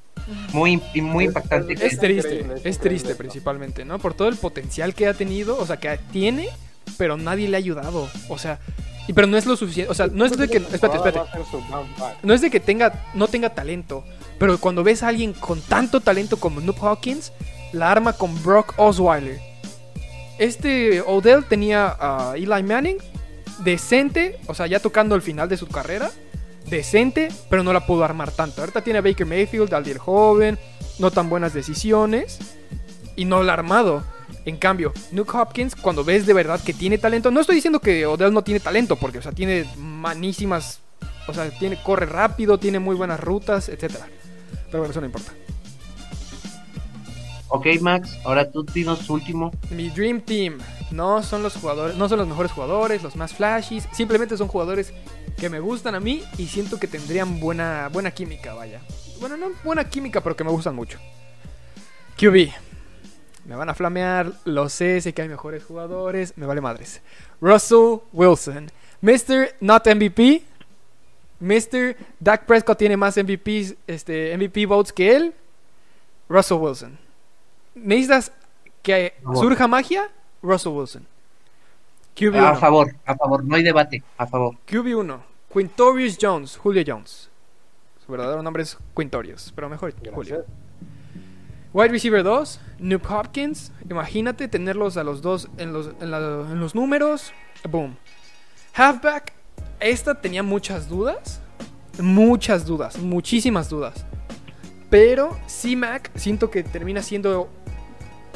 muy, 0.53 0.81
muy 0.97 1.25
impactante. 1.27 1.75
que- 1.77 1.87
Es 1.87 1.99
triste, 1.99 2.29
increíble, 2.35 2.55
es 2.57 2.63
triste 2.63 2.81
increíble. 2.95 3.15
principalmente, 3.15 3.85
¿no? 3.85 3.99
Por 3.99 4.15
todo 4.15 4.29
el 4.29 4.37
potencial 4.37 4.95
que 4.95 5.07
ha 5.07 5.15
tenido, 5.15 5.57
o 5.59 5.67
sea, 5.67 5.77
que 5.77 5.99
tiene, 6.13 6.49
pero 6.99 7.17
nadie 7.17 7.49
le 7.49 7.57
ha 7.57 7.59
ayudado. 7.59 8.09
O 8.29 8.39
sea, 8.39 8.59
y 9.07 9.13
pero 9.13 9.27
no 9.29 9.37
es 9.37 9.47
lo 9.47 9.57
suficiente, 9.57 9.91
o 9.91 9.95
sea, 9.95 10.07
no 10.09 10.25
es 10.25 10.37
de 10.37 10.49
que, 10.49 10.57
espérate, 10.59 10.97
espérate, 10.97 11.21
no 12.23 12.35
es 12.35 12.41
de 12.41 12.51
que 12.51 12.61
tenga, 12.61 13.05
no 13.15 13.29
tenga 13.29 13.51
talento, 13.51 14.05
pero 14.39 14.59
cuando 14.59 14.83
ves 14.85 15.03
a 15.03 15.09
alguien 15.09 15.33
con 15.33 15.61
tanto 15.61 16.01
talento 16.01 16.39
como 16.39 16.61
Noob 16.61 16.79
Hawkins, 16.85 17.33
la 17.73 17.91
arma 17.91 18.13
con 18.13 18.41
Brock 18.43 18.75
Osweiler. 18.77 19.41
Este 20.39 21.01
Odell 21.03 21.45
tenía 21.45 21.97
a 21.99 22.35
Eli 22.37 22.63
Manning, 22.63 22.99
decente, 23.65 24.39
o 24.47 24.55
sea, 24.55 24.67
ya 24.67 24.81
tocando 24.81 25.15
el 25.15 25.23
final 25.23 25.49
de 25.49 25.57
su 25.57 25.69
carrera, 25.69 26.11
decente, 26.69 27.29
pero 27.51 27.63
no 27.63 27.73
la 27.73 27.87
pudo 27.87 28.05
armar 28.05 28.31
tanto. 28.31 28.61
Ahorita 28.61 28.83
tiene 28.83 28.99
a 28.99 29.03
Baker 29.03 29.27
Mayfield, 29.27 29.73
Aldier 29.73 29.99
joven, 29.99 30.59
no 30.99 31.11
tan 31.11 31.29
buenas 31.29 31.53
decisiones, 31.53 32.39
y 33.17 33.25
no 33.25 33.43
la 33.43 33.53
ha 33.53 33.55
armado. 33.55 34.05
En 34.45 34.57
cambio, 34.57 34.93
Nuke 35.13 35.37
Hopkins, 35.37 35.77
cuando 35.77 36.03
ves 36.03 36.27
de 36.27 36.33
verdad 36.33 36.61
que 36.61 36.73
tiene 36.73 36.99
talento, 36.99 37.31
no 37.31 37.41
estoy 37.41 37.57
diciendo 37.57 37.79
que 37.79 38.07
Odell 38.07 38.33
no 38.33 38.43
tiene 38.43 38.59
talento, 38.59 38.97
porque, 38.97 39.19
o 39.19 39.23
sea, 39.23 39.33
tiene 39.33 39.67
manísimas 39.77 40.81
O 41.29 41.35
sea, 41.35 41.49
tiene, 41.51 41.81
corre 41.83 42.07
rápido, 42.07 42.59
tiene 42.59 42.81
muy 42.81 42.97
buenas 42.97 43.21
rutas, 43.21 43.69
etcétera. 43.69 44.09
Pero 44.67 44.79
bueno, 44.79 44.91
eso 44.91 45.01
no 45.01 45.07
importa. 45.07 45.33
Ok, 47.55 47.67
Max, 47.83 48.19
ahora 48.25 48.51
tú 48.51 48.65
dinos 48.65 49.11
último. 49.11 49.51
Mi 49.69 49.91
Dream 49.91 50.23
Team 50.23 50.57
no 50.91 51.23
son 51.23 51.43
los 51.43 51.55
jugadores, 51.55 51.99
no 51.99 52.09
son 52.09 52.19
los 52.19 52.27
mejores 52.27 52.51
jugadores, 52.51 53.03
los 53.03 53.15
más 53.15 53.35
flashies, 53.35 53.87
simplemente 53.93 54.39
son 54.39 54.49
jugadores 54.49 54.95
que 55.37 55.51
me 55.51 55.61
gustan 55.61 55.95
a 55.95 56.01
mí 56.01 56.23
y 56.39 56.47
siento 56.47 56.81
que 56.81 56.87
tendrían 56.87 57.41
buena 57.41 57.91
buena 57.93 58.11
química, 58.11 58.55
vaya. 58.55 58.81
Bueno, 59.21 59.37
no 59.37 59.51
buena 59.65 59.85
química, 59.85 60.23
pero 60.23 60.35
que 60.35 60.45
me 60.45 60.51
gustan 60.51 60.75
mucho. 60.75 60.99
QB. 62.17 62.49
Me 63.45 63.55
van 63.55 63.69
a 63.69 63.75
flamear, 63.75 64.33
lo 64.47 64.71
sé, 64.71 65.03
sé 65.03 65.13
que 65.13 65.21
hay 65.21 65.29
mejores 65.29 65.63
jugadores, 65.63 66.33
me 66.37 66.47
vale 66.47 66.63
madres. 66.63 67.03
Russell 67.43 67.99
Wilson. 68.15 68.71
Mr. 69.03 69.57
Not 69.61 69.87
MVP. 69.87 70.43
Mr. 71.39 71.97
Dak 72.19 72.47
Prescott 72.47 72.79
tiene 72.79 72.97
más 72.97 73.19
MVPs, 73.19 73.75
este, 73.87 74.35
MVP 74.39 74.65
votes 74.65 74.91
que 74.91 75.15
él. 75.15 75.35
Russell 76.31 76.57
Wilson. 76.57 77.02
¿Necesitas 77.75 78.33
que 78.83 79.15
surja 79.35 79.67
magia? 79.69 80.11
Russell 80.43 80.73
Wilson. 80.73 81.07
QB1. 82.17 82.39
A 82.45 82.55
favor, 82.57 82.95
a 83.07 83.15
favor, 83.17 83.45
no 83.45 83.57
hay 83.57 83.63
debate, 83.63 84.03
a 84.19 84.27
favor. 84.27 84.57
QB1. 84.69 85.19
Quintorius 85.53 86.19
Jones. 86.21 86.57
Julio 86.57 86.83
Jones. 86.87 87.31
Su 88.05 88.13
verdadero 88.13 88.43
nombre 88.43 88.63
es 88.65 88.77
Quintorius, 88.97 89.53
pero 89.55 89.69
mejor 89.69 89.95
Julio. 90.13 90.45
Wide 91.73 91.89
receiver 91.89 92.23
2, 92.23 92.61
Nuke 92.81 93.07
Hopkins. 93.09 93.73
Imagínate 93.89 94.47
tenerlos 94.49 94.97
a 94.99 95.05
los 95.05 95.23
dos 95.23 95.49
en 95.57 95.73
los, 95.73 95.91
en 96.01 96.11
la- 96.11 96.19
en 96.51 96.61
los 96.61 96.75
números. 96.75 97.33
Boom. 97.69 97.97
Halfback. 98.75 99.33
Esta 99.81 100.21
tenía 100.21 100.43
muchas 100.43 100.89
dudas. 100.89 101.41
Muchas 101.99 102.67
dudas. 102.67 102.99
Muchísimas 102.99 103.71
dudas. 103.71 104.05
Pero 104.91 105.39
C-Mac 105.47 106.11
siento 106.15 106.51
que 106.51 106.63
termina 106.63 107.01
siendo. 107.03 107.49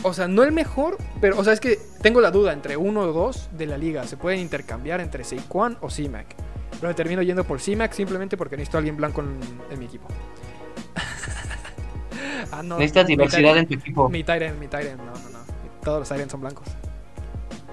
O 0.02 0.12
sea, 0.12 0.28
no 0.28 0.42
el 0.42 0.52
mejor, 0.52 0.98
pero. 1.20 1.38
O 1.38 1.44
sea, 1.44 1.52
es 1.52 1.60
que 1.60 1.78
tengo 2.02 2.20
la 2.20 2.30
duda 2.30 2.52
entre 2.52 2.76
uno 2.76 3.00
o 3.00 3.12
dos 3.12 3.48
de 3.52 3.66
la 3.66 3.78
liga. 3.78 4.06
Se 4.06 4.16
pueden 4.16 4.40
intercambiar 4.40 5.00
entre 5.00 5.24
Saquon 5.24 5.78
o 5.80 5.90
C-Mac. 5.90 6.26
Pero 6.72 6.88
me 6.88 6.94
termino 6.94 7.22
yendo 7.22 7.44
por 7.44 7.60
C-Mac 7.60 7.92
simplemente 7.92 8.36
porque 8.36 8.56
necesito 8.56 8.76
a 8.76 8.78
alguien 8.78 8.96
blanco 8.96 9.22
en, 9.22 9.38
en 9.70 9.78
mi 9.78 9.86
equipo. 9.86 10.08
ah, 12.52 12.62
no. 12.62 12.78
Necesitas 12.78 13.06
diversidad 13.06 13.56
en 13.56 13.66
tu 13.66 13.74
equipo. 13.74 14.08
mi 14.08 14.22
Tyrant, 14.22 14.58
mi 14.58 14.68
Tyrant, 14.68 14.98
no, 14.98 15.12
no, 15.12 15.30
no. 15.30 15.38
Todos 15.82 16.00
los 16.00 16.08
Tyrants 16.08 16.32
son 16.32 16.40
blancos. 16.40 16.66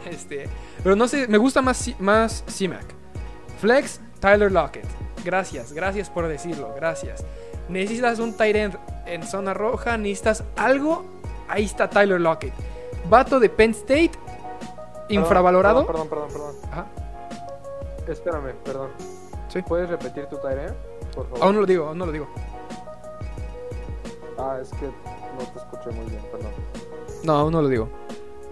Este, 0.09 0.49
pero 0.83 0.97
no 0.97 1.07
sé, 1.07 1.29
me 1.29 1.37
gusta 1.37 1.61
más, 1.61 1.89
más 1.97 2.43
C-Mac. 2.47 2.83
Flex, 3.61 4.01
Tyler 4.19 4.51
Lockett. 4.51 4.85
Gracias, 5.23 5.71
gracias 5.71 6.09
por 6.09 6.27
decirlo, 6.27 6.73
gracias. 6.75 7.23
Necesitas 7.69 8.19
un 8.19 8.35
Tyrant 8.35 8.75
en 9.05 9.23
zona 9.23 9.53
roja, 9.53 9.97
necesitas 9.97 10.43
algo. 10.57 11.05
Ahí 11.53 11.65
está 11.65 11.87
Tyler 11.87 12.19
Lockett. 12.19 12.53
Vato 13.09 13.39
de 13.39 13.47
Penn 13.49 13.71
State, 13.71 14.11
infravalorado. 15.09 15.85
Perdón, 15.85 16.07
perdón, 16.09 16.27
perdón. 16.29 16.51
perdón. 16.55 16.71
Ajá. 16.71 16.87
Espérame, 18.07 18.53
perdón. 18.63 18.89
Sí. 19.49 19.61
¿Puedes 19.61 19.87
repetir 19.89 20.25
tu 20.25 20.37
tarea? 20.37 20.73
Por 21.13 21.25
favor. 21.27 21.43
Aún 21.43 21.53
no 21.55 21.61
lo 21.61 21.67
digo, 21.67 21.85
aún 21.87 21.97
no 21.99 22.05
lo 22.07 22.11
digo. 22.11 22.27
Ah, 24.37 24.57
es 24.61 24.69
que 24.71 24.85
no 24.87 25.45
te 25.53 25.59
escuché 25.59 25.91
muy 25.91 26.09
bien, 26.09 26.21
perdón. 26.31 26.51
No, 27.23 27.33
aún 27.33 27.51
no 27.53 27.61
lo 27.61 27.67
digo. 27.67 27.87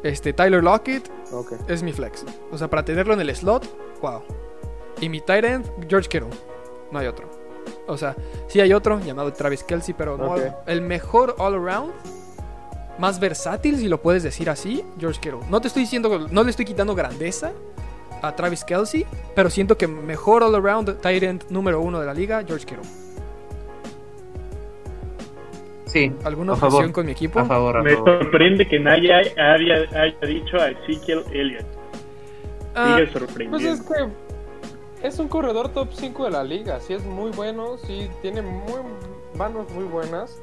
Este, 0.03 0.31
Tyler 0.33 0.63
Lockett 0.63 1.09
Ok. 1.33 1.53
es 1.67 1.81
mi 1.81 1.91
flex. 1.91 2.23
O 2.51 2.57
sea, 2.57 2.69
para 2.69 2.85
tenerlo 2.85 3.13
en 3.15 3.21
el 3.21 3.35
slot, 3.35 3.67
wow. 4.01 4.21
Y 4.99 5.09
mi 5.09 5.21
tight 5.21 5.43
end, 5.43 5.87
George 5.89 6.07
Kittle. 6.07 6.29
No 6.91 6.99
hay 6.99 7.07
otro. 7.07 7.27
O 7.87 7.97
sea, 7.97 8.15
sí 8.47 8.61
hay 8.61 8.73
otro 8.73 8.99
llamado 8.99 9.33
Travis 9.33 9.63
Kelsey, 9.63 9.93
pero 9.97 10.17
no 10.17 10.33
Ok. 10.33 10.41
el 10.67 10.81
mejor 10.81 11.35
all 11.39 11.55
around, 11.55 11.91
más 12.99 13.19
versátil, 13.19 13.77
si 13.77 13.87
lo 13.87 14.01
puedes 14.01 14.23
decir 14.23 14.49
así, 14.49 14.83
George 14.99 15.19
Kittle. 15.19 15.39
No 15.49 15.59
te 15.61 15.67
estoy 15.67 15.83
diciendo, 15.83 16.27
no 16.29 16.43
le 16.43 16.49
estoy 16.51 16.65
quitando 16.65 16.93
grandeza 16.95 17.51
a 18.21 18.35
Travis 18.35 18.63
Kelsey, 18.63 19.05
pero 19.35 19.49
siento 19.49 19.77
que 19.77 19.87
mejor 19.87 20.43
all 20.43 20.53
around 20.55 20.99
tight 21.01 21.23
end 21.23 21.43
número 21.49 21.81
uno 21.81 21.99
de 21.99 22.05
la 22.05 22.13
liga, 22.13 22.43
George 22.45 22.65
Kittle. 22.65 22.83
Sí, 25.85 26.11
¿Alguna 26.23 26.55
favor, 26.55 26.75
objeción 26.75 26.93
con 26.93 27.05
mi 27.05 27.11
equipo? 27.11 27.39
a 27.39 27.45
favor, 27.45 27.77
a 27.77 27.83
Me 27.83 27.95
favor. 27.95 28.19
sorprende 28.23 28.65
que 28.67 28.79
nadie 28.79 29.13
haya, 29.13 29.33
haya 29.93 30.17
dicho 30.25 30.57
a 30.57 30.69
Ezekiel 30.69 31.23
Elliott. 31.33 31.65
Ah, 32.75 32.95
Sigue 32.95 33.07
Pues 33.07 33.11
sorprendiendo. 33.27 33.69
es 33.73 33.81
que 33.81 35.07
es 35.07 35.19
un 35.19 35.27
corredor 35.27 35.69
top 35.69 35.89
5 35.91 36.23
de 36.25 36.31
la 36.31 36.43
liga. 36.45 36.79
Sí 36.79 36.93
es 36.93 37.03
muy 37.03 37.31
bueno, 37.31 37.77
sí 37.85 38.09
tiene 38.21 38.41
muy 38.41 38.79
manos 39.37 39.69
muy 39.71 39.83
buenas. 39.83 40.41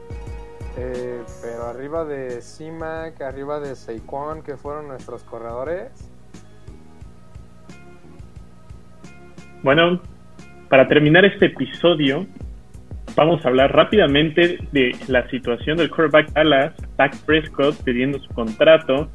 Eh, 0.81 1.23
pero 1.43 1.67
arriba 1.67 2.05
de 2.05 2.41
C-Mac, 2.41 3.21
arriba 3.21 3.59
de 3.59 3.75
Saquon, 3.75 4.43
que 4.43 4.57
fueron 4.57 4.87
nuestros 4.87 5.25
corredores. 5.25 5.91
Bueno, 9.65 10.01
para 10.69 10.87
terminar 10.87 11.25
este 11.25 11.47
episodio, 11.47 12.27
vamos 13.17 13.45
a 13.45 13.49
hablar 13.49 13.75
rápidamente 13.75 14.59
de 14.71 14.95
la 15.09 15.29
situación 15.31 15.79
del 15.79 15.91
quarterback 15.91 16.33
Dallas, 16.33 16.75
Dak 16.97 17.17
Prescott, 17.25 17.83
pidiendo 17.83 18.21
su 18.21 18.33
contrato. 18.33 19.09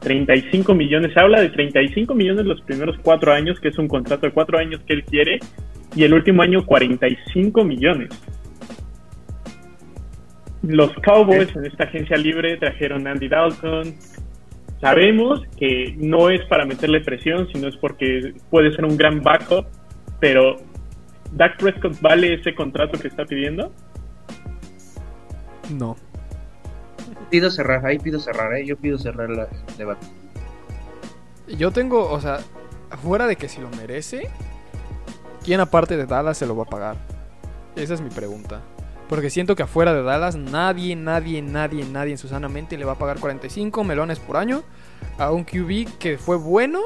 35 0.00 0.74
millones, 0.74 1.12
se 1.12 1.20
habla 1.20 1.40
de 1.40 1.50
35 1.50 2.12
millones 2.14 2.44
los 2.44 2.60
primeros 2.62 2.96
cuatro 3.02 3.32
años, 3.32 3.60
que 3.60 3.68
es 3.68 3.78
un 3.78 3.86
contrato 3.86 4.26
de 4.26 4.32
cuatro 4.32 4.58
años 4.58 4.80
que 4.84 4.94
él 4.94 5.04
quiere, 5.04 5.38
y 5.94 6.02
el 6.02 6.12
último 6.12 6.42
año 6.42 6.66
45 6.66 7.64
millones. 7.64 8.10
Los 10.62 10.92
Cowboys 11.04 11.54
en 11.54 11.66
esta 11.66 11.84
agencia 11.84 12.16
libre 12.16 12.56
trajeron 12.56 13.06
a 13.06 13.12
Andy 13.12 13.28
Dalton. 13.28 13.94
Sabemos 14.80 15.42
que 15.56 15.94
no 15.98 16.30
es 16.30 16.44
para 16.46 16.64
meterle 16.64 17.00
presión, 17.00 17.48
sino 17.52 17.68
es 17.68 17.76
porque 17.76 18.34
puede 18.50 18.74
ser 18.74 18.84
un 18.84 18.96
gran 18.96 19.22
backup, 19.22 19.66
pero 20.20 20.56
¿Dak 21.32 21.58
Prescott 21.58 22.00
vale 22.00 22.34
ese 22.34 22.54
contrato 22.54 22.98
que 22.98 23.08
está 23.08 23.24
pidiendo? 23.24 23.72
no. 25.70 25.96
Pido 27.30 27.50
cerrar, 27.50 27.84
ahí 27.84 27.98
pido 27.98 28.18
cerrar, 28.20 28.54
¿eh? 28.54 28.64
yo 28.64 28.78
pido 28.78 28.96
cerrar 28.96 29.30
el 29.30 29.76
debate. 29.76 30.06
Yo 31.46 31.70
tengo, 31.70 32.10
o 32.10 32.20
sea, 32.20 32.38
fuera 33.02 33.26
de 33.26 33.36
que 33.36 33.50
si 33.50 33.60
lo 33.60 33.68
merece, 33.70 34.30
¿quién 35.44 35.60
aparte 35.60 35.98
de 35.98 36.06
Dallas 36.06 36.38
se 36.38 36.46
lo 36.46 36.56
va 36.56 36.62
a 36.62 36.66
pagar? 36.66 36.96
Esa 37.76 37.94
es 37.94 38.00
mi 38.00 38.08
pregunta. 38.08 38.62
Porque 39.08 39.30
siento 39.30 39.56
que 39.56 39.62
afuera 39.62 39.94
de 39.94 40.02
Dallas 40.02 40.36
nadie, 40.36 40.94
nadie, 40.94 41.40
nadie, 41.40 41.84
nadie 41.84 42.12
en 42.12 42.18
su 42.18 42.28
sana 42.28 42.48
mente 42.48 42.76
le 42.76 42.84
va 42.84 42.92
a 42.92 42.98
pagar 42.98 43.18
45 43.18 43.82
melones 43.84 44.18
por 44.18 44.36
año 44.36 44.62
a 45.18 45.32
un 45.32 45.44
QB 45.44 45.98
que 45.98 46.18
fue 46.18 46.36
bueno. 46.36 46.80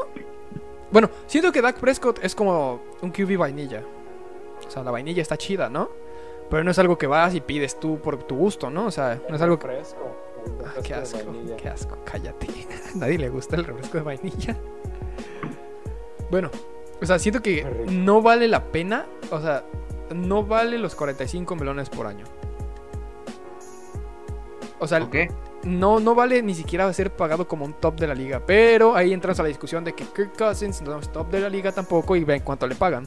Bueno, 0.93 1.11
siento 1.27 1.51
que 1.51 1.61
Dak 1.63 1.79
Prescott 1.79 2.21
es 2.23 2.35
como 2.35 2.81
un 3.01 3.11
QB 3.11 3.37
vainilla. 3.39 3.83
O 4.67 4.71
sea, 4.71 4.83
la 4.83 4.91
vainilla 4.91 5.23
está 5.23 5.37
chida, 5.37 5.69
¿no? 5.69 5.91
Pero 6.49 6.63
no 6.63 6.71
es 6.71 6.79
algo 6.79 6.97
que 6.97 7.07
vas 7.07 7.35
y 7.35 7.41
pides 7.41 7.81
tú 7.81 7.99
por 7.99 8.23
tu 8.23 8.37
gusto, 8.37 8.71
¿no? 8.71 8.87
O 8.87 8.91
sea, 8.91 9.21
no 9.29 9.35
es 9.35 9.43
algo 9.43 9.59
que... 9.59 9.67
Fresco. 9.67 10.17
Ah, 10.65 10.81
qué 10.83 10.95
asco, 10.95 11.19
qué 11.57 11.69
asco, 11.69 11.99
cállate. 12.05 12.47
Nadie 12.95 13.19
le 13.19 13.29
gusta 13.29 13.57
el 13.57 13.65
refresco 13.65 13.99
de 13.99 14.05
vainilla. 14.05 14.57
Bueno, 16.31 16.51
o 17.01 17.07
sea, 17.07 17.19
siento 17.19 17.43
que 17.43 17.65
no 17.91 18.23
vale 18.23 18.49
la 18.49 18.65
pena, 18.71 19.07
o 19.31 19.41
sea, 19.41 19.65
no 20.15 20.45
vale 20.45 20.79
los 20.79 20.95
45 20.95 21.57
melones 21.57 21.89
por 21.89 22.07
año. 22.07 22.25
O 24.79 24.87
sea, 24.89 25.03
¿Ok? 25.03 25.17
no, 25.65 26.01
no 26.01 26.15
vale 26.15 26.43
ni 26.43 26.55
siquiera 26.55 26.93
ser 26.93 27.13
pagado 27.13 27.47
como 27.47 27.65
un 27.65 27.73
top 27.75 27.99
de 28.01 28.07
la 28.09 28.15
liga. 28.15 28.43
Pero 28.45 28.97
ahí 28.97 29.13
entras 29.13 29.39
a 29.39 29.43
la 29.43 29.49
discusión 29.49 29.85
de 29.85 29.95
que 29.95 30.05
Kirk 30.05 30.37
Cousins 30.37 30.83
no 30.83 30.99
es 30.99 31.11
top 31.11 31.31
de 31.31 31.41
la 31.41 31.49
liga 31.49 31.73
tampoco 31.73 32.17
y 32.17 32.25
ven 32.25 32.43
cuánto 32.43 32.67
le 32.67 32.75
pagan. 32.75 33.07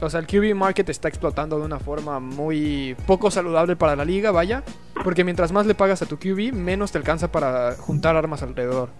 O 0.00 0.10
sea, 0.10 0.20
el 0.20 0.26
QB 0.26 0.54
market 0.54 0.88
está 0.90 1.08
explotando 1.08 1.58
de 1.58 1.64
una 1.64 1.78
forma 1.78 2.20
muy 2.20 2.94
poco 3.06 3.30
saludable 3.30 3.76
para 3.76 3.96
la 3.96 4.04
liga, 4.04 4.30
vaya. 4.30 4.62
Porque 5.02 5.24
mientras 5.24 5.52
más 5.52 5.66
le 5.66 5.74
pagas 5.74 6.02
a 6.02 6.06
tu 6.06 6.18
QB, 6.18 6.52
menos 6.52 6.92
te 6.92 6.98
alcanza 6.98 7.32
para 7.32 7.74
juntar 7.76 8.16
armas 8.16 8.42
alrededor. 8.42 8.90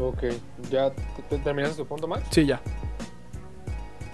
Ok, 0.00 0.22
¿ya 0.70 0.90
te- 0.92 1.02
te- 1.28 1.38
terminaste 1.38 1.82
tu 1.82 1.86
punto, 1.88 2.06
Max? 2.06 2.26
Sí, 2.30 2.46
ya. 2.46 2.60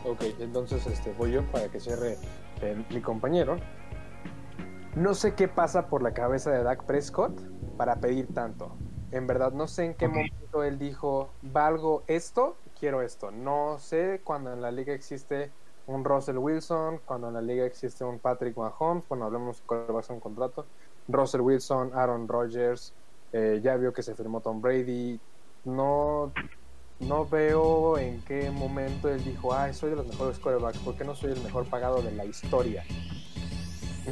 Ok, 0.05 0.22
entonces 0.41 0.87
este, 0.87 1.12
voy 1.12 1.32
yo 1.32 1.43
para 1.51 1.68
que 1.68 1.80
cierre 1.80 2.16
el- 2.62 2.85
mi 2.91 3.01
compañero. 3.01 3.57
No 4.97 5.14
sé 5.14 5.35
qué 5.35 5.49
pasa 5.49 5.89
por 5.89 6.03
la 6.03 6.12
cabeza 6.14 6.51
de 6.53 6.62
Dak 6.62 6.85
Prescott 6.85 7.39
para 7.76 7.97
pedir 7.97 8.32
tanto. 8.32 8.76
En 9.11 9.26
verdad, 9.26 9.53
no 9.53 9.66
sé 9.66 9.85
en 9.85 9.95
qué 9.95 10.07
momento 10.09 10.62
él 10.62 10.78
dijo, 10.78 11.30
valgo 11.43 12.05
esto, 12.07 12.57
quiero 12.78 13.03
esto. 13.03 13.30
No 13.30 13.78
sé 13.78 14.20
cuando 14.24 14.53
en 14.53 14.61
la 14.62 14.70
liga 14.70 14.93
existe 14.95 15.51
un 15.87 16.05
Russell 16.05 16.39
Wilson, 16.39 17.01
cuando 17.05 17.28
en 17.28 17.35
la 17.35 17.43
liga 17.43 17.64
existe 17.64 18.05
un 18.05 18.18
Patrick 18.18 18.57
Mahomes, 18.57 19.05
cuando 19.07 19.26
hablamos 19.26 19.61
de 19.61 19.66
cuál 19.66 19.95
va 19.95 20.01
a 20.01 20.03
ser 20.03 20.14
un 20.14 20.20
contrato. 20.20 20.66
Russell 21.09 21.41
Wilson, 21.43 21.91
Aaron 21.95 22.26
Rodgers, 22.28 22.95
eh, 23.32 23.61
ya 23.62 23.76
vio 23.76 23.93
que 23.93 24.03
se 24.03 24.14
firmó 24.14 24.41
Tom 24.41 24.61
Brady. 24.61 25.20
No, 25.65 26.33
no 27.01 27.27
veo 27.27 27.99
en 27.99 28.21
qué 28.23 28.51
momento 28.51 29.09
él 29.09 29.25
dijo, 29.25 29.53
ah, 29.53 29.73
soy 29.73 29.91
de 29.91 29.97
los 29.97 30.07
mejores 30.07 30.39
quarterbacks, 30.39 30.79
¿por 30.79 30.97
qué 30.97 31.05
no 31.05 31.15
soy 31.15 31.33
el 31.33 31.41
mejor 31.41 31.67
pagado 31.67 32.03
de 32.03 32.12
la 32.12 32.25
historia? 32.25 32.85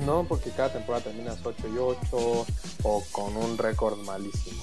No, 0.07 0.25
porque 0.25 0.51
cada 0.51 0.73
temporada 0.73 1.05
terminas 1.05 1.39
8 1.45 1.69
y 1.69 1.79
8 1.79 2.47
o 2.83 3.05
con 3.13 3.37
un 3.37 3.59
récord 3.59 3.99
malísimo. 4.05 4.63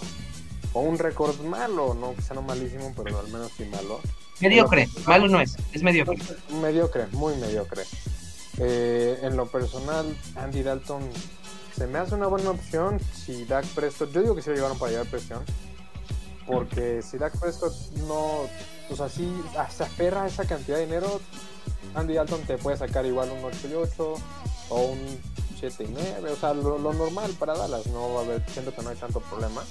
O 0.74 0.82
un 0.82 0.98
récord 0.98 1.40
malo, 1.42 1.94
no 1.94 2.16
quizá 2.16 2.34
no 2.34 2.42
malísimo, 2.42 2.94
pero 2.96 3.20
al 3.20 3.28
menos 3.28 3.52
sí 3.56 3.66
malo. 3.66 4.00
Mediocre, 4.40 4.88
malo 5.06 5.28
no 5.28 5.42
es, 5.42 5.56
es 5.74 5.84
mediocre. 5.84 6.18
Mediocre, 6.62 7.08
muy 7.12 7.36
mediocre. 7.36 7.84
Eh, 8.58 9.20
en 9.22 9.38
lo 9.38 9.46
personal, 9.46 10.18
Andy 10.36 10.64
Dalton 10.64 11.04
se 11.76 11.88
me 11.88 12.00
hace 12.00 12.16
una 12.16 12.28
buena 12.28 12.50
opción 12.50 13.00
si 13.00 13.46
Dak 13.46 13.66
Prescott, 13.68 14.12
yo 14.12 14.22
digo 14.22 14.36
que 14.36 14.42
se 14.42 14.50
lo 14.50 14.58
llevaron 14.58 14.78
para 14.78 14.92
llevar 14.92 15.08
presión, 15.08 15.44
porque 16.50 17.04
si 17.04 17.20
Dak 17.20 17.38
Prescott 17.39 17.74
no, 18.08 18.47
o 18.89 18.95
sea, 18.95 19.08
si 19.08 19.32
se 19.70 19.84
aferra 19.84 20.24
a 20.24 20.28
esa 20.28 20.45
cantidad 20.45 20.78
de 20.78 20.86
dinero, 20.86 21.22
Andy 21.93 22.16
Dalton 22.16 22.41
te 22.41 22.58
puede 22.58 22.76
sacar 22.76 23.06
igual 23.06 23.30
un 23.30 23.45
8 23.45 23.58
y 23.70 23.74
8 23.76 24.14
o 24.70 24.82
un 24.82 25.00
7 25.60 25.84
y 25.84 25.88
9, 25.91 26.32
o 26.32 26.36
sea, 26.36 26.56
lo, 26.56 26.80
normal 26.80 27.32
para 27.38 27.56
Dallas, 27.56 27.86
no 27.88 28.16
va 28.16 28.22
a 28.22 28.24
haber, 28.24 28.50
siento 28.50 28.74
que 28.74 28.82
no 28.82 28.89
hay 28.89 28.95
tanto 28.95 29.20
problema. 29.20 29.62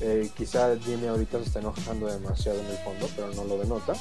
Eh, 0.00 0.30
quizá 0.34 0.76
Jimmy 0.78 1.08
ahorita 1.08 1.38
se 1.40 1.44
está 1.44 1.58
enojando 1.58 2.06
demasiado 2.06 2.58
en 2.58 2.66
el 2.66 2.78
fondo, 2.78 3.06
pero 3.14 3.34
no 3.34 3.44
lo 3.44 3.58
denota. 3.58 3.92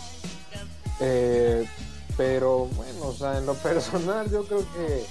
Eh, 1.01 1.67
pero 2.15 2.67
bueno, 2.67 3.07
o 3.07 3.13
sea, 3.13 3.37
en 3.37 3.45
lo 3.45 3.53
personal 3.55 4.31
yo 4.31 4.45
creo 4.45 4.59
que 4.73 5.05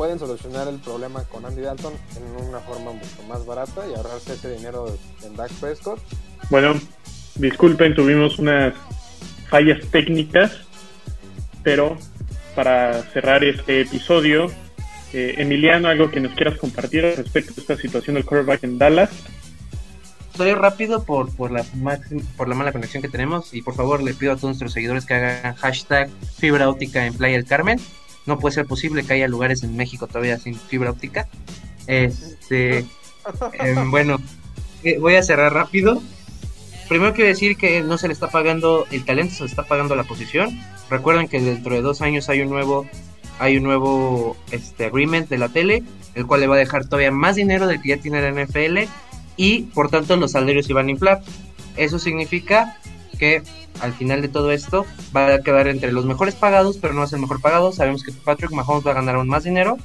pueden 0.00 0.18
solucionar 0.18 0.66
el 0.66 0.78
problema 0.78 1.24
con 1.24 1.44
Andy 1.44 1.60
Dalton 1.60 1.92
en 2.16 2.46
una 2.46 2.60
forma 2.60 2.90
mucho 2.92 3.22
más 3.28 3.44
barata 3.44 3.86
y 3.86 3.92
ahorrarse 3.94 4.32
ese 4.32 4.56
dinero 4.56 4.86
en 5.22 5.36
Dak 5.36 5.52
Prescott. 5.60 6.00
Bueno, 6.48 6.72
disculpen, 7.34 7.94
tuvimos 7.94 8.38
unas 8.38 8.72
fallas 9.50 9.78
técnicas, 9.90 10.52
pero 11.62 11.98
para 12.54 13.02
cerrar 13.12 13.44
este 13.44 13.82
episodio, 13.82 14.46
eh, 15.12 15.34
Emiliano, 15.36 15.88
algo 15.88 16.10
que 16.10 16.20
nos 16.20 16.32
quieras 16.32 16.56
compartir 16.56 17.02
respecto 17.02 17.52
a 17.58 17.60
esta 17.60 17.76
situación 17.76 18.14
del 18.14 18.24
quarterback 18.24 18.64
en 18.64 18.78
Dallas. 18.78 19.10
Soy 20.34 20.54
rápido 20.54 21.04
por, 21.04 21.36
por, 21.36 21.50
la 21.50 21.62
por 22.38 22.48
la 22.48 22.54
mala 22.54 22.72
conexión 22.72 23.02
que 23.02 23.10
tenemos 23.10 23.52
y 23.52 23.60
por 23.60 23.74
favor 23.74 24.02
le 24.02 24.14
pido 24.14 24.32
a 24.32 24.36
todos 24.36 24.44
nuestros 24.44 24.72
seguidores 24.72 25.04
que 25.04 25.12
hagan 25.12 25.56
hashtag 25.56 26.08
fibra 26.38 26.70
óptica 26.70 27.04
en 27.04 27.12
Playa 27.12 27.36
del 27.36 27.44
Carmen. 27.44 27.78
No 28.26 28.38
puede 28.38 28.54
ser 28.54 28.66
posible 28.66 29.04
que 29.04 29.14
haya 29.14 29.28
lugares 29.28 29.62
en 29.62 29.76
México 29.76 30.06
todavía 30.06 30.38
sin 30.38 30.54
fibra 30.54 30.90
óptica. 30.90 31.28
Este, 31.86 32.78
em, 33.54 33.90
bueno, 33.90 34.18
eh, 34.82 34.98
voy 34.98 35.16
a 35.16 35.22
cerrar 35.22 35.52
rápido. 35.52 36.02
Primero 36.88 37.14
quiero 37.14 37.28
decir 37.28 37.56
que 37.56 37.82
no 37.82 37.98
se 37.98 38.08
le 38.08 38.14
está 38.14 38.28
pagando 38.28 38.86
el 38.90 39.04
talento, 39.04 39.34
se 39.34 39.44
le 39.44 39.50
está 39.50 39.64
pagando 39.64 39.94
la 39.94 40.04
posición. 40.04 40.60
Recuerden 40.90 41.28
que 41.28 41.40
dentro 41.40 41.74
de 41.74 41.82
dos 41.82 42.00
años 42.00 42.28
hay 42.28 42.40
un 42.40 42.50
nuevo, 42.50 42.86
hay 43.38 43.56
un 43.56 43.62
nuevo 43.62 44.36
este, 44.50 44.86
agreement 44.86 45.28
de 45.28 45.38
la 45.38 45.48
tele, 45.48 45.84
el 46.14 46.26
cual 46.26 46.40
le 46.40 46.48
va 46.48 46.56
a 46.56 46.58
dejar 46.58 46.86
todavía 46.86 47.12
más 47.12 47.36
dinero 47.36 47.66
del 47.68 47.80
que 47.80 47.90
ya 47.90 47.96
tiene 47.98 48.20
la 48.20 48.32
NFL 48.32 48.90
y 49.36 49.62
por 49.62 49.88
tanto 49.88 50.16
los 50.16 50.32
salarios 50.32 50.68
iban 50.68 50.88
a 50.88 50.90
inflar. 50.90 51.22
Eso 51.76 51.98
significa 51.98 52.76
que 53.20 53.42
al 53.80 53.92
final 53.92 54.22
de 54.22 54.28
todo 54.28 54.50
esto 54.50 54.86
va 55.14 55.34
a 55.34 55.42
quedar 55.42 55.68
entre 55.68 55.92
los 55.92 56.06
mejores 56.06 56.34
pagados, 56.34 56.78
pero 56.78 56.94
no 56.94 57.04
es 57.04 57.12
el 57.12 57.20
mejor 57.20 57.40
pagado. 57.40 57.70
Sabemos 57.70 58.02
que 58.02 58.12
Patrick 58.12 58.50
Mahomes 58.50 58.84
va 58.84 58.92
a 58.92 58.94
ganar 58.94 59.16
aún 59.16 59.28
más 59.28 59.44
dinero 59.44 59.76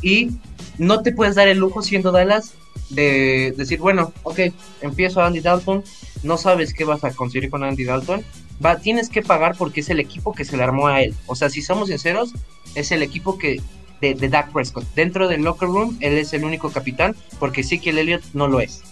y 0.00 0.30
no 0.78 1.02
te 1.02 1.12
puedes 1.12 1.34
dar 1.34 1.48
el 1.48 1.58
lujo 1.58 1.82
siendo 1.82 2.12
Dallas 2.12 2.54
de 2.88 3.52
decir, 3.56 3.80
bueno, 3.80 4.12
ok, 4.22 4.40
empiezo 4.80 5.20
a 5.20 5.26
Andy 5.26 5.40
Dalton, 5.40 5.82
no 6.22 6.38
sabes 6.38 6.72
qué 6.72 6.84
vas 6.84 7.04
a 7.04 7.10
conseguir 7.12 7.50
con 7.50 7.64
Andy 7.64 7.84
Dalton, 7.84 8.24
va, 8.64 8.78
tienes 8.78 9.08
que 9.08 9.22
pagar 9.22 9.56
porque 9.56 9.80
es 9.80 9.90
el 9.90 10.00
equipo 10.00 10.32
que 10.32 10.44
se 10.44 10.56
le 10.56 10.62
armó 10.62 10.86
a 10.86 11.02
él. 11.02 11.14
O 11.26 11.34
sea, 11.34 11.50
si 11.50 11.62
somos 11.62 11.88
sinceros, 11.88 12.32
es 12.74 12.92
el 12.92 13.02
equipo 13.02 13.38
que 13.38 13.60
de, 14.00 14.14
de 14.14 14.28
Dak 14.28 14.52
Prescott. 14.52 14.84
Dentro 14.94 15.28
del 15.28 15.42
locker 15.42 15.68
room, 15.68 15.96
él 16.00 16.14
es 16.18 16.32
el 16.32 16.44
único 16.44 16.70
capitán, 16.70 17.16
porque 17.38 17.62
Ezekiel 17.62 17.98
Elliott 17.98 18.22
no 18.34 18.48
lo 18.48 18.60
es. 18.60 18.82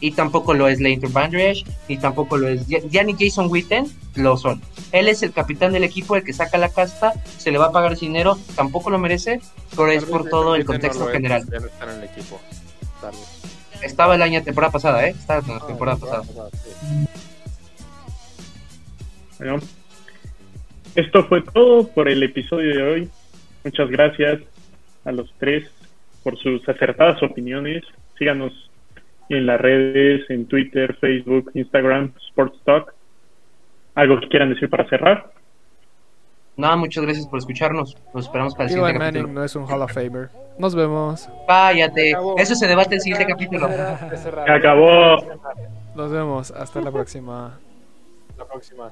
Y 0.00 0.12
tampoco 0.12 0.54
lo 0.54 0.68
es 0.68 0.80
Leighton 0.80 1.12
Bandridge, 1.12 1.64
ni 1.88 1.98
tampoco 1.98 2.36
lo 2.36 2.48
es. 2.48 2.66
Ya, 2.66 3.02
ni 3.02 3.14
Jason 3.18 3.50
Witten 3.50 3.86
lo 4.14 4.36
son. 4.36 4.62
Él 4.92 5.08
es 5.08 5.22
el 5.22 5.32
capitán 5.32 5.72
del 5.72 5.84
equipo, 5.84 6.16
el 6.16 6.24
que 6.24 6.32
saca 6.32 6.58
la 6.58 6.70
casta, 6.70 7.12
se 7.38 7.50
le 7.50 7.58
va 7.58 7.66
a 7.66 7.72
pagar 7.72 7.92
ese 7.92 8.06
dinero, 8.06 8.38
tampoco 8.56 8.90
lo 8.90 8.98
merece, 8.98 9.40
pero 9.70 9.90
es 9.90 10.04
por 10.04 10.28
todo 10.28 10.54
el 10.54 10.64
contexto 10.64 11.06
general. 11.06 11.44
Estaba 13.82 14.14
el 14.14 14.22
año 14.22 14.42
temporada 14.42 14.72
pasada, 14.72 15.06
¿eh? 15.06 15.10
Estaba 15.10 15.40
en 15.46 15.58
la 15.58 15.66
temporada 15.66 15.98
pasada. 15.98 16.22
Bueno, 19.38 19.58
esto 20.94 21.24
fue 21.24 21.42
todo 21.42 21.88
por 21.88 22.08
el 22.08 22.22
episodio 22.22 22.74
de 22.74 22.82
hoy. 22.82 23.10
Muchas 23.64 23.88
gracias 23.90 24.40
a 25.04 25.12
los 25.12 25.32
tres 25.38 25.68
por 26.22 26.38
sus 26.38 26.66
acertadas 26.68 27.22
opiniones. 27.22 27.84
Síganos 28.18 28.69
en 29.36 29.46
las 29.46 29.60
redes, 29.60 30.28
en 30.28 30.46
Twitter, 30.46 30.96
Facebook, 31.00 31.50
Instagram, 31.54 32.12
Sports 32.28 32.58
Talk. 32.64 32.94
¿Algo 33.94 34.20
que 34.20 34.28
quieran 34.28 34.50
decir 34.50 34.68
para 34.68 34.88
cerrar? 34.88 35.32
Nada, 36.56 36.76
muchas 36.76 37.04
gracias 37.04 37.26
por 37.26 37.38
escucharnos. 37.38 37.96
Nos 38.12 38.26
esperamos 38.26 38.54
para 38.54 38.64
el 38.64 38.70
siguiente 38.70 38.98
Manning 38.98 39.22
capítulo. 39.22 39.40
no 39.40 39.44
es 39.44 39.56
un 39.56 39.64
Hall 39.64 39.82
of 39.82 39.92
Famer. 39.92 40.28
Nos 40.58 40.74
vemos. 40.74 41.28
Váyate. 41.48 42.12
Eso 42.36 42.54
se 42.54 42.66
debate 42.66 42.88
en 42.88 42.94
el 42.94 43.00
siguiente 43.00 43.26
capítulo. 43.26 43.68
Se 43.68 44.52
acabó. 44.52 45.16
Nos 45.94 46.10
vemos. 46.10 46.50
Hasta 46.50 46.80
la 46.80 46.90
próxima. 46.90 47.58
La 48.36 48.44
próxima. 48.44 48.90